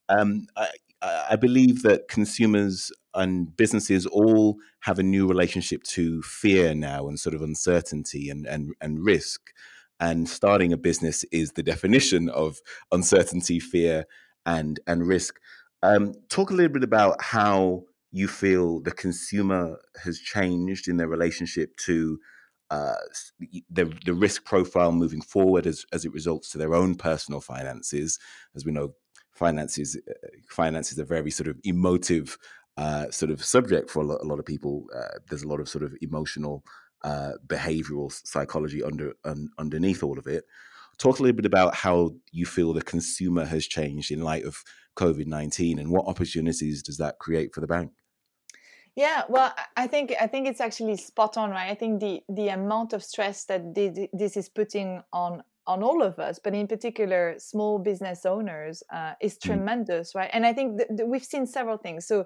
um, 0.07 0.47
I, 0.55 0.69
I 1.01 1.35
believe 1.35 1.81
that 1.83 2.07
consumers 2.07 2.91
and 3.13 3.55
businesses 3.55 4.05
all 4.05 4.57
have 4.81 4.99
a 4.99 5.03
new 5.03 5.27
relationship 5.27 5.83
to 5.83 6.21
fear 6.21 6.75
now 6.75 7.07
and 7.07 7.19
sort 7.19 7.35
of 7.35 7.41
uncertainty 7.41 8.29
and, 8.29 8.45
and, 8.45 8.73
and 8.81 9.03
risk. 9.03 9.51
And 9.99 10.27
starting 10.27 10.73
a 10.73 10.77
business 10.77 11.23
is 11.31 11.53
the 11.53 11.63
definition 11.63 12.29
of 12.29 12.59
uncertainty, 12.91 13.59
fear, 13.59 14.05
and, 14.45 14.79
and 14.87 15.07
risk. 15.07 15.39
Um, 15.83 16.13
talk 16.29 16.51
a 16.51 16.53
little 16.53 16.73
bit 16.73 16.83
about 16.83 17.21
how 17.21 17.83
you 18.11 18.27
feel 18.27 18.79
the 18.81 18.91
consumer 18.91 19.77
has 20.03 20.19
changed 20.19 20.87
in 20.87 20.97
their 20.97 21.07
relationship 21.07 21.75
to 21.77 22.19
uh, 22.69 22.95
the 23.69 23.93
the 24.05 24.13
risk 24.13 24.45
profile 24.45 24.93
moving 24.93 25.21
forward 25.21 25.67
as 25.67 25.85
as 25.91 26.05
it 26.05 26.13
results 26.13 26.49
to 26.49 26.57
their 26.57 26.73
own 26.73 26.95
personal 26.95 27.41
finances. 27.41 28.17
As 28.55 28.65
we 28.65 28.71
know, 28.71 28.93
finances 29.41 29.89
uh, 29.95 30.27
finance 30.61 30.87
is 30.93 30.99
a 30.99 31.11
very 31.15 31.31
sort 31.31 31.49
of 31.51 31.57
emotive 31.73 32.37
uh, 32.83 33.05
sort 33.19 33.31
of 33.35 33.39
subject 33.55 33.89
for 33.89 33.99
a 34.03 34.07
lot, 34.09 34.19
a 34.25 34.27
lot 34.31 34.39
of 34.39 34.45
people. 34.53 34.75
Uh, 34.99 35.17
there's 35.27 35.45
a 35.47 35.51
lot 35.53 35.61
of 35.61 35.67
sort 35.75 35.83
of 35.87 35.91
emotional, 36.01 36.63
uh, 37.09 37.33
behavioral 37.47 38.09
psychology 38.33 38.81
under 38.89 39.07
un, 39.31 39.49
underneath 39.63 40.03
all 40.03 40.17
of 40.19 40.27
it. 40.27 40.43
Talk 40.97 41.19
a 41.19 41.23
little 41.23 41.41
bit 41.41 41.51
about 41.53 41.73
how 41.85 41.95
you 42.39 42.45
feel 42.45 42.73
the 42.73 42.91
consumer 42.95 43.45
has 43.45 43.65
changed 43.77 44.11
in 44.11 44.29
light 44.31 44.45
of 44.49 44.55
COVID 45.03 45.27
nineteen, 45.37 45.79
and 45.79 45.89
what 45.89 46.09
opportunities 46.13 46.83
does 46.87 46.97
that 46.97 47.17
create 47.25 47.49
for 47.53 47.61
the 47.61 47.73
bank? 47.75 47.91
Yeah, 48.95 49.23
well, 49.29 49.49
I 49.83 49.87
think 49.87 50.13
I 50.25 50.27
think 50.27 50.47
it's 50.47 50.61
actually 50.61 50.97
spot 50.97 51.37
on, 51.37 51.49
right? 51.57 51.71
I 51.71 51.77
think 51.81 52.01
the 52.05 52.13
the 52.39 52.49
amount 52.49 52.93
of 52.93 53.01
stress 53.03 53.45
that 53.45 53.61
this 54.21 54.35
is 54.41 54.49
putting 54.49 55.01
on 55.11 55.43
on 55.67 55.83
all 55.83 56.01
of 56.01 56.19
us, 56.19 56.39
but 56.43 56.53
in 56.53 56.67
particular 56.67 57.35
small 57.37 57.79
business 57.79 58.25
owners, 58.25 58.83
uh, 58.93 59.13
is 59.21 59.35
mm. 59.35 59.41
tremendous, 59.41 60.15
right? 60.15 60.29
And 60.33 60.45
I 60.45 60.53
think 60.53 60.77
th- 60.77 60.89
th- 60.97 61.07
we've 61.07 61.23
seen 61.23 61.45
several 61.45 61.77
things. 61.77 62.07
So 62.07 62.25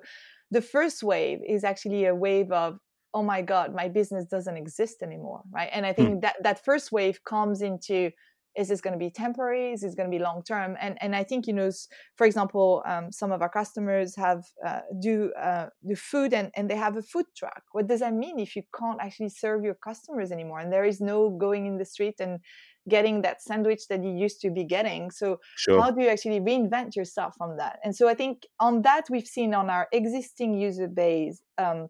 the 0.51 0.61
first 0.61 1.03
wave 1.03 1.39
is 1.47 1.63
actually 1.63 2.05
a 2.05 2.15
wave 2.15 2.51
of 2.51 2.77
oh 3.13 3.23
my 3.23 3.41
god 3.41 3.73
my 3.73 3.87
business 3.87 4.25
doesn't 4.25 4.57
exist 4.57 5.01
anymore 5.01 5.41
right 5.51 5.69
and 5.71 5.85
i 5.85 5.93
think 5.93 6.17
mm. 6.17 6.21
that 6.21 6.35
that 6.43 6.63
first 6.63 6.91
wave 6.91 7.23
comes 7.23 7.61
into 7.61 8.11
is 8.55 8.67
this 8.69 8.81
going 8.81 8.93
to 8.93 8.99
be 8.99 9.09
temporary? 9.09 9.73
Is 9.73 9.81
this 9.81 9.95
going 9.95 10.09
to 10.09 10.17
be 10.17 10.23
long 10.23 10.43
term 10.43 10.75
and 10.79 10.97
and 11.01 11.15
i 11.15 11.23
think 11.23 11.47
you 11.47 11.53
know 11.53 11.69
for 12.15 12.25
example 12.25 12.83
um, 12.85 13.11
some 13.11 13.31
of 13.31 13.41
our 13.41 13.49
customers 13.49 14.15
have 14.15 14.43
uh, 14.65 14.81
do 14.99 15.31
uh, 15.33 15.67
the 15.83 15.95
food 15.95 16.33
and 16.33 16.51
and 16.55 16.69
they 16.69 16.75
have 16.75 16.97
a 16.97 17.01
food 17.01 17.25
truck. 17.35 17.63
What 17.71 17.87
does 17.87 17.99
that 17.99 18.13
mean 18.13 18.39
if 18.39 18.55
you 18.55 18.63
can't 18.79 18.99
actually 19.01 19.29
serve 19.29 19.63
your 19.63 19.75
customers 19.75 20.31
anymore 20.31 20.59
and 20.59 20.71
there 20.71 20.85
is 20.85 21.01
no 21.01 21.29
going 21.29 21.65
in 21.65 21.77
the 21.77 21.85
street 21.85 22.15
and 22.19 22.39
getting 22.87 23.23
that 23.23 23.41
sandwich 23.41 23.87
that 23.89 24.03
you 24.03 24.11
used 24.11 24.39
to 24.41 24.49
be 24.51 24.63
getting? 24.63 25.11
So 25.11 25.39
sure. 25.57 25.81
how 25.81 25.91
do 25.91 26.01
you 26.01 26.09
actually 26.09 26.39
reinvent 26.39 26.95
yourself 26.95 27.33
from 27.37 27.57
that? 27.57 27.79
And 27.83 27.95
so 27.95 28.07
i 28.07 28.13
think 28.13 28.45
on 28.59 28.81
that 28.83 29.05
we've 29.09 29.27
seen 29.27 29.53
on 29.53 29.69
our 29.69 29.87
existing 29.91 30.53
user 30.53 30.87
base 30.87 31.41
um, 31.57 31.89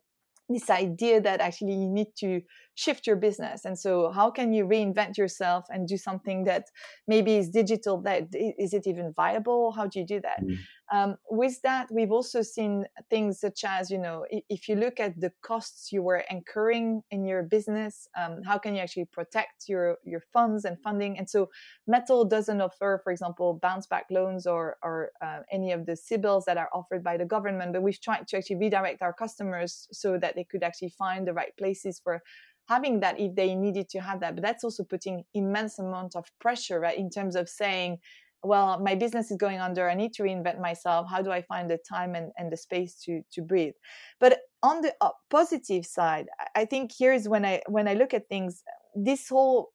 this 0.49 0.69
idea 0.69 1.19
that 1.21 1.41
actually 1.41 1.73
you 1.73 1.89
need 1.89 2.07
to 2.17 2.41
shift 2.75 3.07
your 3.07 3.15
business. 3.15 3.65
And 3.65 3.77
so 3.79 4.11
how 4.11 4.29
can 4.29 4.53
you 4.53 4.65
reinvent 4.65 5.17
yourself 5.17 5.65
and 5.69 5.87
do 5.87 5.97
something 5.97 6.43
that 6.43 6.65
maybe 7.07 7.37
is 7.37 7.49
digital 7.49 8.01
that 8.01 8.27
is 8.33 8.73
it 8.73 8.85
even 8.85 9.13
viable? 9.13 9.71
How 9.71 9.87
do 9.87 9.99
you 9.99 10.05
do 10.05 10.21
that? 10.21 10.43
Mm. 10.43 10.57
um, 10.91 11.15
with 11.31 11.61
that 11.63 11.87
we've 11.91 12.11
also 12.11 12.41
seen 12.41 12.85
things 13.09 13.39
such 13.39 13.63
as 13.63 13.89
you 13.89 13.97
know 13.97 14.25
if 14.49 14.67
you 14.69 14.75
look 14.75 14.99
at 14.99 15.19
the 15.19 15.31
costs 15.41 15.91
you 15.91 16.03
were 16.03 16.23
incurring 16.29 17.01
in 17.09 17.25
your 17.25 17.41
business 17.41 18.07
um, 18.19 18.43
how 18.43 18.57
can 18.57 18.75
you 18.75 18.81
actually 18.81 19.05
protect 19.05 19.67
your 19.67 19.97
your 20.03 20.21
funds 20.33 20.65
and 20.65 20.79
funding? 20.81 21.17
And 21.17 21.29
so 21.29 21.49
Mettle 21.87 22.25
doesn't 22.25 22.61
offer 22.61 23.01
for 23.03 23.11
example 23.11 23.59
bounce 23.61 23.87
back 23.87 24.05
loans 24.11 24.45
or 24.45 24.77
or 24.83 25.11
uh, 25.21 25.39
any 25.51 25.71
of 25.71 25.85
the 25.85 25.93
CBILS 25.93 26.43
that 26.45 26.57
are 26.57 26.69
offered 26.73 27.03
by 27.03 27.17
the 27.17 27.25
government 27.25 27.73
but 27.73 27.81
we've 27.81 28.01
tried 28.01 28.27
to 28.27 28.37
actually 28.37 28.57
redirect 28.57 29.01
our 29.01 29.13
customers 29.13 29.87
so 29.91 30.17
that 30.17 30.35
they 30.35 30.43
could 30.43 30.63
actually 30.63 30.89
find 30.89 31.27
the 31.27 31.33
right 31.33 31.55
places 31.57 31.99
for 32.03 32.21
having 32.67 32.99
that 32.99 33.19
if 33.19 33.35
they 33.35 33.55
needed 33.55 33.87
to 33.89 33.99
have 33.99 34.19
that 34.19 34.35
but 34.35 34.43
that's 34.43 34.63
also 34.63 34.83
putting 34.83 35.23
immense 35.33 35.79
amount 35.79 36.15
of 36.15 36.25
pressure 36.39 36.79
right 36.79 36.97
in 36.97 37.09
terms 37.09 37.35
of 37.35 37.47
saying 37.47 37.97
well 38.43 38.79
my 38.79 38.93
business 38.93 39.31
is 39.31 39.37
going 39.37 39.59
under. 39.59 39.89
I 39.89 39.95
need 39.95 40.13
to 40.13 40.23
reinvent 40.23 40.61
myself. 40.61 41.07
How 41.09 41.21
do 41.23 41.31
i 41.31 41.41
find 41.41 41.69
the 41.69 41.79
time 41.89 42.13
and, 42.13 42.31
and 42.37 42.51
the 42.51 42.57
space 42.57 42.93
to 43.05 43.21
to 43.33 43.41
breathe? 43.41 43.73
But 44.19 44.39
on 44.65 44.81
the 44.81 44.93
positive 45.29 45.85
side 45.85 46.27
i 46.55 46.65
think 46.65 46.91
here's 46.97 47.29
when 47.29 47.45
i 47.45 47.61
when 47.67 47.87
i 47.87 47.93
look 47.93 48.13
at 48.13 48.27
things 48.27 48.63
this 48.95 49.29
whole 49.29 49.69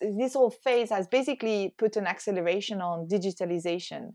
this 0.00 0.34
whole 0.34 0.50
phase 0.50 0.90
has 0.90 1.06
basically 1.06 1.74
put 1.78 1.96
an 1.96 2.06
acceleration 2.06 2.80
on 2.80 3.06
digitalization 3.06 4.14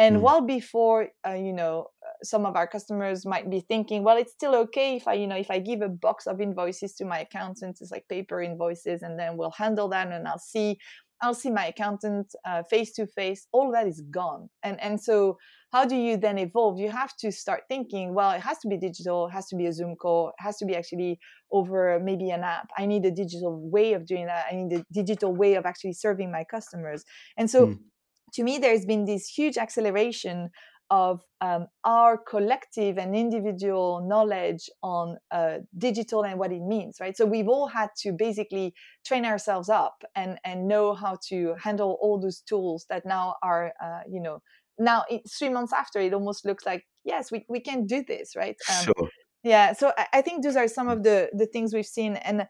and 0.00 0.16
mm. 0.16 0.20
while 0.20 0.40
before 0.40 1.08
uh, 1.28 1.32
you 1.46 1.52
know 1.52 1.86
some 2.22 2.44
of 2.44 2.56
our 2.56 2.66
customers 2.66 3.24
might 3.24 3.48
be 3.50 3.60
thinking 3.60 4.02
well 4.02 4.16
it's 4.16 4.32
still 4.32 4.54
okay 4.54 4.96
if 4.96 5.06
i 5.06 5.14
you 5.14 5.26
know 5.26 5.36
if 5.36 5.50
i 5.50 5.58
give 5.58 5.82
a 5.82 5.88
box 5.88 6.26
of 6.26 6.40
invoices 6.40 6.94
to 6.94 7.04
my 7.04 7.20
accountant 7.20 7.78
it's 7.80 7.92
like 7.92 8.06
paper 8.08 8.42
invoices 8.42 9.02
and 9.02 9.18
then 9.18 9.36
we'll 9.36 9.56
handle 9.64 9.88
that 9.88 10.06
and 10.10 10.26
i'll 10.26 10.46
see 10.54 10.78
i'll 11.22 11.34
see 11.34 11.50
my 11.50 11.66
accountant 11.66 12.34
face 12.68 12.92
to 12.92 13.06
face 13.06 13.46
all 13.52 13.70
that 13.72 13.86
is 13.86 14.02
gone. 14.10 14.48
And 14.62 14.80
and 14.80 15.00
so 15.00 15.36
how 15.72 15.84
do 15.84 15.94
you 15.94 16.16
then 16.16 16.38
evolve? 16.38 16.80
You 16.80 16.90
have 16.90 17.14
to 17.18 17.30
start 17.30 17.62
thinking 17.68 18.14
well 18.14 18.30
it 18.32 18.40
has 18.40 18.58
to 18.60 18.68
be 18.68 18.76
digital 18.76 19.26
it 19.28 19.32
has 19.32 19.46
to 19.48 19.56
be 19.56 19.66
a 19.66 19.72
zoom 19.72 19.96
call 19.96 20.28
it 20.28 20.34
has 20.38 20.56
to 20.58 20.66
be 20.66 20.74
actually 20.76 21.18
over 21.52 22.00
maybe 22.02 22.30
an 22.30 22.42
app. 22.42 22.68
I 22.78 22.86
need 22.86 23.04
a 23.04 23.10
digital 23.10 23.60
way 23.70 23.92
of 23.92 24.06
doing 24.06 24.26
that. 24.26 24.46
I 24.50 24.54
need 24.56 24.72
a 24.72 24.84
digital 24.92 25.34
way 25.34 25.54
of 25.54 25.66
actually 25.66 25.94
serving 25.94 26.30
my 26.30 26.44
customers. 26.44 27.04
And 27.36 27.50
so 27.50 27.66
mm. 27.66 27.78
To 28.32 28.42
me 28.42 28.58
there's 28.58 28.84
been 28.84 29.04
this 29.04 29.28
huge 29.28 29.56
acceleration 29.56 30.50
of 30.90 31.22
um, 31.40 31.68
our 31.84 32.18
collective 32.18 32.98
and 32.98 33.14
individual 33.14 34.04
knowledge 34.06 34.68
on 34.82 35.16
uh, 35.30 35.58
digital 35.78 36.24
and 36.24 36.38
what 36.38 36.52
it 36.52 36.62
means 36.62 36.96
right? 37.00 37.16
So 37.16 37.24
we've 37.24 37.48
all 37.48 37.68
had 37.68 37.90
to 37.98 38.12
basically 38.12 38.74
train 39.06 39.24
ourselves 39.24 39.68
up 39.68 40.02
and 40.16 40.38
and 40.44 40.66
know 40.66 40.94
how 40.94 41.16
to 41.28 41.54
handle 41.62 41.96
all 42.02 42.20
those 42.20 42.40
tools 42.40 42.86
that 42.90 43.06
now 43.06 43.36
are 43.42 43.72
uh, 43.82 44.00
you 44.08 44.20
know 44.20 44.42
now 44.78 45.04
three 45.38 45.48
months 45.48 45.72
after 45.72 46.00
it 46.00 46.12
almost 46.12 46.44
looks 46.44 46.66
like 46.66 46.84
yes 47.04 47.30
we, 47.30 47.44
we 47.48 47.60
can 47.60 47.86
do 47.86 48.02
this 48.06 48.34
right? 48.34 48.56
Um, 48.68 48.84
sure. 48.84 49.08
yeah 49.44 49.72
so 49.72 49.92
I, 49.96 50.06
I 50.14 50.22
think 50.22 50.42
those 50.42 50.56
are 50.56 50.66
some 50.66 50.88
of 50.88 51.04
the 51.04 51.30
the 51.32 51.46
things 51.46 51.72
we've 51.72 51.86
seen 51.86 52.16
and 52.16 52.46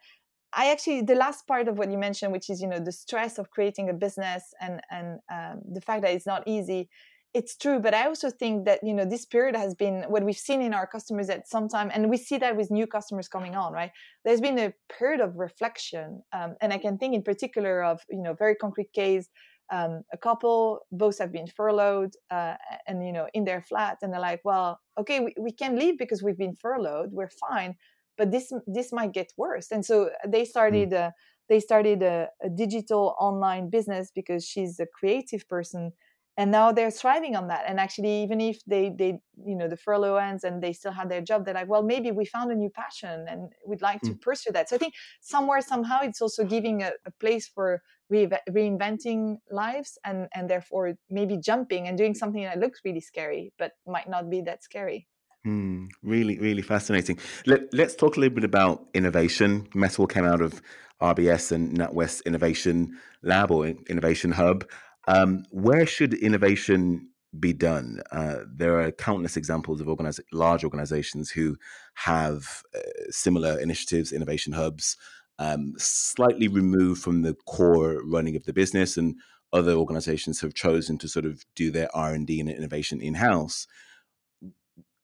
I 0.53 0.71
actually 0.73 1.03
the 1.03 1.15
last 1.15 1.47
part 1.47 1.69
of 1.69 1.79
what 1.79 1.91
you 1.91 1.99
mentioned, 1.99 2.33
which 2.33 2.51
is 2.51 2.61
you 2.61 2.69
know 2.69 2.81
the 2.81 2.93
stress 2.93 3.39
of 3.39 3.51
creating 3.51 3.89
a 3.91 3.95
business 3.95 4.43
and 4.61 4.81
and 4.91 5.19
um, 5.33 5.63
the 5.73 5.81
fact 5.81 6.03
that 6.03 6.13
it's 6.13 6.27
not 6.27 6.43
easy 6.47 6.89
it's 7.33 7.57
true. 7.57 7.79
But 7.79 7.95
i 7.95 8.07
also 8.07 8.31
think 8.31 8.65
that 8.67 8.81
you 8.83 8.95
know 8.95 9.05
this 9.05 9.25
period 9.25 9.57
has 9.57 9.75
been 9.75 10.05
what 10.09 10.25
we've 10.25 10.37
seen 10.37 10.61
in 10.63 10.75
our 10.75 10.87
customers 10.87 11.29
at 11.31 11.49
some 11.49 11.69
time 11.69 11.91
and 11.93 12.11
we 12.11 12.17
see 12.17 12.39
that 12.39 12.57
with 12.57 12.71
new 12.71 12.87
customers 12.87 13.29
coming 13.29 13.55
on 13.55 13.73
right? 13.73 13.93
There's 14.25 14.41
been 14.41 14.59
a 14.59 14.73
period 14.99 15.21
of 15.21 15.37
reflection 15.37 16.23
um, 16.33 16.57
and 16.61 16.73
i 16.73 16.79
can 16.79 16.99
think 16.99 17.15
in 17.15 17.23
particular 17.23 17.83
of 17.85 18.01
you 18.11 18.23
know 18.23 18.35
very 18.35 18.55
concrete 18.55 18.93
case 18.93 19.29
um, 19.73 20.03
a 20.13 20.19
couple 20.19 20.81
both 20.91 21.19
have 21.19 21.33
been 21.33 21.47
furloughed 21.47 22.15
uh, 22.31 22.57
and 22.89 23.07
you 23.07 23.13
know 23.13 23.29
in 23.35 23.45
their 23.45 23.63
flat 23.63 23.99
and 24.03 24.13
they're 24.13 24.21
like 24.21 24.41
well 24.45 24.81
okay 24.99 25.21
we, 25.21 25.35
we 25.39 25.53
can 25.53 25.79
leave 25.79 25.97
because 25.99 26.23
we've 26.23 26.39
been 26.39 26.57
furloughed. 26.57 27.11
We're 27.13 27.31
fine 27.49 27.77
but 28.21 28.31
this 28.31 28.53
this 28.67 28.93
might 28.93 29.13
get 29.13 29.33
worse 29.39 29.69
and 29.75 29.83
so 29.91 30.11
they 30.35 30.45
hmm. 30.45 30.53
started 30.55 30.93
uh, 30.93 31.11
they 31.49 31.59
started 31.59 32.03
a, 32.03 32.29
a 32.45 32.51
digital 32.51 33.17
online 33.19 33.71
business 33.71 34.13
because 34.15 34.43
she's 34.47 34.79
a 34.79 34.87
creative 34.99 35.49
person 35.49 35.93
and 36.37 36.51
now 36.51 36.71
they're 36.71 36.91
thriving 36.91 37.35
on 37.35 37.49
that 37.49 37.65
and 37.67 37.81
actually 37.81 38.23
even 38.23 38.39
if 38.41 38.59
they 38.67 38.85
they 39.01 39.19
you 39.51 39.57
know 39.57 39.69
the 39.69 39.77
furlough 39.85 40.17
ends 40.17 40.45
and 40.45 40.63
they 40.63 40.73
still 40.73 40.93
have 40.93 41.09
their 41.09 41.23
job 41.23 41.45
they're 41.45 41.61
like 41.61 41.73
well 41.75 41.83
maybe 41.83 42.11
we 42.11 42.27
found 42.27 42.53
a 42.53 42.55
new 42.55 42.71
passion 42.83 43.25
and 43.31 43.41
we'd 43.67 43.87
like 43.89 44.01
to 44.03 44.13
mm. 44.13 44.21
pursue 44.21 44.53
that 44.53 44.69
so 44.69 44.77
i 44.77 44.79
think 44.79 44.95
somewhere 45.23 45.63
somehow 45.73 45.99
it's 46.03 46.21
also 46.21 46.45
giving 46.45 46.83
a, 46.83 46.91
a 47.07 47.13
place 47.21 47.49
for 47.55 47.83
re- 48.11 48.43
reinventing 48.51 49.37
lives 49.51 49.99
and 50.05 50.29
and 50.35 50.51
therefore 50.53 50.93
maybe 51.09 51.37
jumping 51.39 51.89
and 51.89 51.97
doing 51.97 52.15
something 52.15 52.45
that 52.45 52.59
looks 52.59 52.81
really 52.85 53.05
scary 53.13 53.53
but 53.59 53.73
might 53.87 54.09
not 54.09 54.29
be 54.29 54.41
that 54.43 54.63
scary 54.63 55.07
Hmm, 55.45 55.87
really, 56.03 56.39
really 56.39 56.63
fascinating. 56.63 57.19
Let, 57.47 57.73
us 57.73 57.97
talk 57.97 58.17
a 58.17 58.21
little 58.21 58.35
bit 58.35 58.45
about 58.45 58.87
innovation. 58.93 59.69
Mettle 59.75 60.07
came 60.07 60.27
out 60.27 60.43
of 60.43 60.61
RBS 61.01 61.51
and 61.53 61.79
NatWest 61.79 62.27
Innovation 62.27 62.99
Lab 63.23 63.51
or 63.51 63.67
Innovation 63.67 64.33
Hub. 64.33 64.67
Um, 65.09 65.45
where 65.51 65.87
should 65.87 66.13
innovation 66.13 67.09
be 67.39 67.55
done? 67.55 68.03
Uh, 68.13 68.41
there 68.55 68.81
are 68.81 68.93
countless 68.93 69.39
examples 69.39 69.81
of 69.81 69.87
organiz- 69.87 70.21
large 70.31 70.63
organizations 70.63 71.31
who 71.31 71.57
have 71.95 72.63
uh, 72.75 72.81
similar 73.09 73.59
initiatives, 73.59 74.13
innovation 74.13 74.53
hubs, 74.53 74.99
um, 75.39 75.73
slightly 75.79 76.49
removed 76.49 77.03
from 77.03 77.23
the 77.23 77.35
core 77.47 78.03
running 78.05 78.37
of 78.37 78.45
the 78.45 78.53
business, 78.53 78.99
and 78.99 79.17
other 79.55 79.73
organizations 79.73 80.43
have 80.43 80.53
chosen 80.53 80.99
to 80.99 81.09
sort 81.09 81.25
of 81.25 81.47
do 81.55 81.71
their 81.71 81.89
R 81.97 82.13
and 82.13 82.27
D 82.27 82.41
and 82.41 82.51
innovation 82.51 83.01
in 83.01 83.15
house. 83.15 83.67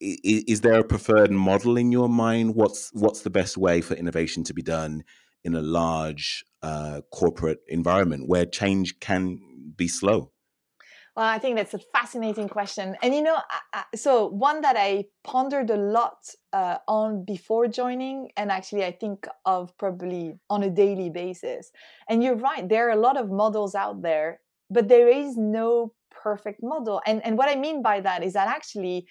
Is, 0.01 0.61
there 0.61 0.81
a 0.81 0.85
preferred 0.85 1.31
model 1.31 1.77
in 1.77 1.91
your 1.91 2.09
mind? 2.09 2.55
What's 2.55 2.91
what's 2.93 3.23
the 3.23 3.31
best 3.31 3.57
way 3.57 3.81
for 3.81 3.95
innovation 3.95 4.45
to 4.45 4.55
be 4.55 4.63
done 4.63 5.05
in 5.43 5.55
a 5.55 5.63
large 5.63 6.45
uh, 6.63 7.01
corporate 7.13 7.61
environment 7.69 8.25
where 8.27 8.45
change 8.45 9.01
can 9.01 9.39
be 9.77 9.89
slow? 9.89 10.33
Well, 11.17 11.25
I 11.25 11.39
think 11.39 11.57
that's 11.57 11.73
a 11.73 11.79
fascinating 11.79 12.47
question. 12.47 12.95
And, 13.03 13.15
you 13.15 13.23
know, 13.23 13.37
I, 13.37 13.61
I, 13.73 13.85
so 13.97 14.27
one 14.27 14.61
that 14.61 14.77
I 14.77 15.07
pondered 15.25 15.71
a 15.71 15.77
lot 15.77 16.19
uh, 16.53 16.77
on 16.87 17.25
before 17.25 17.69
joining, 17.69 18.29
and 18.37 18.53
actually 18.53 18.85
I 18.85 18.93
think 18.93 19.27
of 19.47 19.75
probably 19.79 20.35
on 20.51 20.63
a 20.63 20.69
daily 20.69 21.09
basis. 21.09 21.71
And 22.11 22.23
you're 22.23 22.37
right, 22.37 22.69
there 22.69 22.89
are 22.89 22.99
a 22.99 23.01
lot 23.01 23.17
of 23.17 23.31
models 23.31 23.75
out 23.75 24.03
there, 24.03 24.41
but 24.69 24.89
there 24.89 25.09
is 25.09 25.39
no 25.39 25.95
perfect 26.11 26.61
model. 26.63 27.01
And, 27.07 27.25
and 27.25 27.39
what 27.39 27.49
I 27.49 27.55
mean 27.55 27.83
by 27.83 28.01
that 28.01 28.23
is 28.23 28.35
that 28.35 28.49
actually 28.49 29.07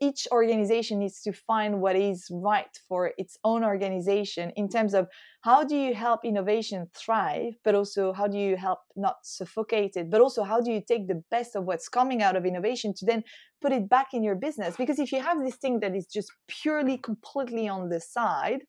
each 0.00 0.26
organization 0.32 0.98
needs 0.98 1.20
to 1.22 1.32
find 1.32 1.80
what 1.80 1.96
is 1.96 2.26
right 2.30 2.74
for 2.88 3.12
its 3.18 3.38
own 3.44 3.64
organization 3.64 4.50
in 4.56 4.68
terms 4.68 4.94
of 4.94 5.08
how 5.42 5.64
do 5.64 5.76
you 5.76 5.94
help 5.94 6.24
innovation 6.24 6.86
thrive 6.94 7.54
but 7.64 7.74
also 7.74 8.12
how 8.12 8.26
do 8.26 8.38
you 8.38 8.56
help 8.56 8.80
not 8.96 9.16
suffocate 9.22 9.94
it 9.96 10.10
but 10.10 10.20
also 10.20 10.42
how 10.42 10.60
do 10.60 10.70
you 10.70 10.82
take 10.86 11.06
the 11.06 11.22
best 11.30 11.56
of 11.56 11.64
what's 11.64 11.88
coming 11.88 12.22
out 12.22 12.36
of 12.36 12.44
innovation 12.44 12.92
to 12.94 13.04
then 13.06 13.22
put 13.60 13.72
it 13.72 13.88
back 13.88 14.08
in 14.12 14.22
your 14.22 14.34
business? 14.34 14.76
Because 14.76 14.98
if 14.98 15.12
you 15.12 15.20
have 15.20 15.42
this 15.42 15.56
thing 15.56 15.80
that 15.80 15.94
is 15.94 16.06
just 16.06 16.32
purely 16.46 16.98
completely 16.98 17.68
on 17.68 17.88
the 17.88 18.00
side 18.00 18.60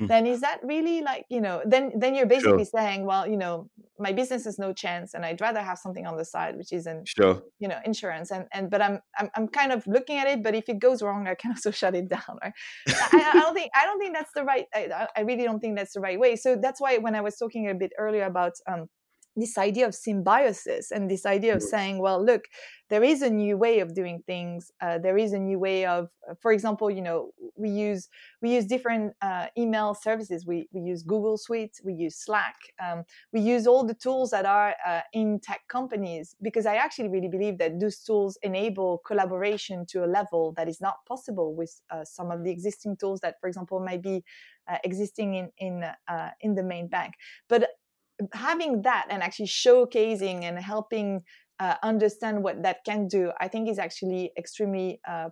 Hmm. 0.00 0.06
then 0.06 0.26
is 0.26 0.40
that 0.40 0.60
really 0.62 1.02
like 1.02 1.26
you 1.28 1.42
know 1.42 1.60
then 1.66 1.92
then 1.94 2.14
you're 2.14 2.24
basically 2.24 2.64
sure. 2.64 2.80
saying 2.80 3.04
well 3.04 3.26
you 3.26 3.36
know 3.36 3.68
my 3.98 4.12
business 4.12 4.44
has 4.44 4.58
no 4.58 4.72
chance 4.72 5.12
and 5.12 5.26
i'd 5.26 5.42
rather 5.42 5.60
have 5.60 5.76
something 5.76 6.06
on 6.06 6.16
the 6.16 6.24
side 6.24 6.56
which 6.56 6.72
isn't 6.72 7.06
sure 7.06 7.42
you 7.58 7.68
know 7.68 7.78
insurance 7.84 8.30
and 8.30 8.46
and 8.54 8.70
but 8.70 8.80
i'm 8.80 8.98
i'm, 9.18 9.28
I'm 9.36 9.46
kind 9.46 9.72
of 9.72 9.86
looking 9.86 10.16
at 10.16 10.26
it 10.26 10.42
but 10.42 10.54
if 10.54 10.70
it 10.70 10.78
goes 10.78 11.02
wrong 11.02 11.28
i 11.28 11.34
can 11.34 11.50
also 11.54 11.70
shut 11.70 11.94
it 11.94 12.08
down 12.08 12.38
right 12.42 12.54
I, 12.88 13.32
I, 13.34 13.40
don't 13.40 13.54
think 13.54 13.70
i 13.74 13.84
don't 13.84 14.00
think 14.00 14.14
that's 14.14 14.32
the 14.34 14.42
right 14.42 14.64
I, 14.74 15.06
I 15.14 15.20
really 15.20 15.44
don't 15.44 15.60
think 15.60 15.76
that's 15.76 15.92
the 15.92 16.00
right 16.00 16.18
way 16.18 16.34
so 16.34 16.56
that's 16.56 16.80
why 16.80 16.96
when 16.96 17.14
i 17.14 17.20
was 17.20 17.36
talking 17.36 17.68
a 17.68 17.74
bit 17.74 17.92
earlier 17.98 18.24
about 18.24 18.52
um 18.66 18.88
this 19.36 19.56
idea 19.56 19.86
of 19.86 19.94
symbiosis 19.94 20.90
and 20.90 21.10
this 21.10 21.24
idea 21.24 21.52
of 21.54 21.60
mm-hmm. 21.60 21.68
saying 21.68 21.98
well 21.98 22.24
look 22.24 22.44
there 22.88 23.04
is 23.04 23.22
a 23.22 23.30
new 23.30 23.56
way 23.56 23.78
of 23.78 23.94
doing 23.94 24.22
things 24.26 24.72
uh, 24.80 24.98
there 24.98 25.16
is 25.16 25.32
a 25.32 25.38
new 25.38 25.58
way 25.58 25.86
of 25.86 26.08
uh, 26.28 26.34
for 26.42 26.52
example 26.52 26.90
you 26.90 27.00
know 27.00 27.30
we 27.56 27.68
use 27.68 28.08
we 28.42 28.54
use 28.54 28.66
different 28.66 29.12
uh, 29.22 29.46
email 29.56 29.94
services 29.94 30.44
we, 30.44 30.68
we 30.72 30.80
use 30.80 31.02
google 31.02 31.38
suite 31.38 31.80
we 31.84 31.92
use 31.92 32.16
slack 32.16 32.56
um, 32.84 33.04
we 33.32 33.40
use 33.40 33.66
all 33.66 33.84
the 33.86 33.94
tools 33.94 34.30
that 34.30 34.44
are 34.44 34.74
uh, 34.86 35.00
in 35.12 35.38
tech 35.40 35.60
companies 35.68 36.34
because 36.42 36.66
i 36.66 36.74
actually 36.74 37.08
really 37.08 37.28
believe 37.28 37.56
that 37.58 37.78
those 37.78 37.98
tools 37.98 38.36
enable 38.42 38.98
collaboration 39.06 39.86
to 39.86 40.04
a 40.04 40.06
level 40.06 40.52
that 40.56 40.68
is 40.68 40.80
not 40.80 40.96
possible 41.06 41.54
with 41.54 41.80
uh, 41.90 42.04
some 42.04 42.30
of 42.30 42.42
the 42.42 42.50
existing 42.50 42.96
tools 42.96 43.20
that 43.20 43.36
for 43.40 43.48
example 43.48 43.78
might 43.80 44.02
be 44.02 44.24
uh, 44.68 44.76
existing 44.84 45.34
in 45.34 45.50
in 45.58 45.84
in 46.40 46.54
the 46.54 46.62
main 46.62 46.88
bank 46.88 47.14
but 47.48 47.70
having 48.32 48.82
that 48.82 49.06
and 49.10 49.22
actually 49.22 49.46
showcasing 49.46 50.44
and 50.44 50.58
helping 50.58 51.22
uh, 51.58 51.74
understand 51.82 52.42
what 52.42 52.62
that 52.62 52.78
can 52.84 53.06
do, 53.06 53.32
I 53.40 53.48
think 53.48 53.68
is 53.68 53.78
actually 53.78 54.32
extremely 54.36 55.00
uh, 55.08 55.28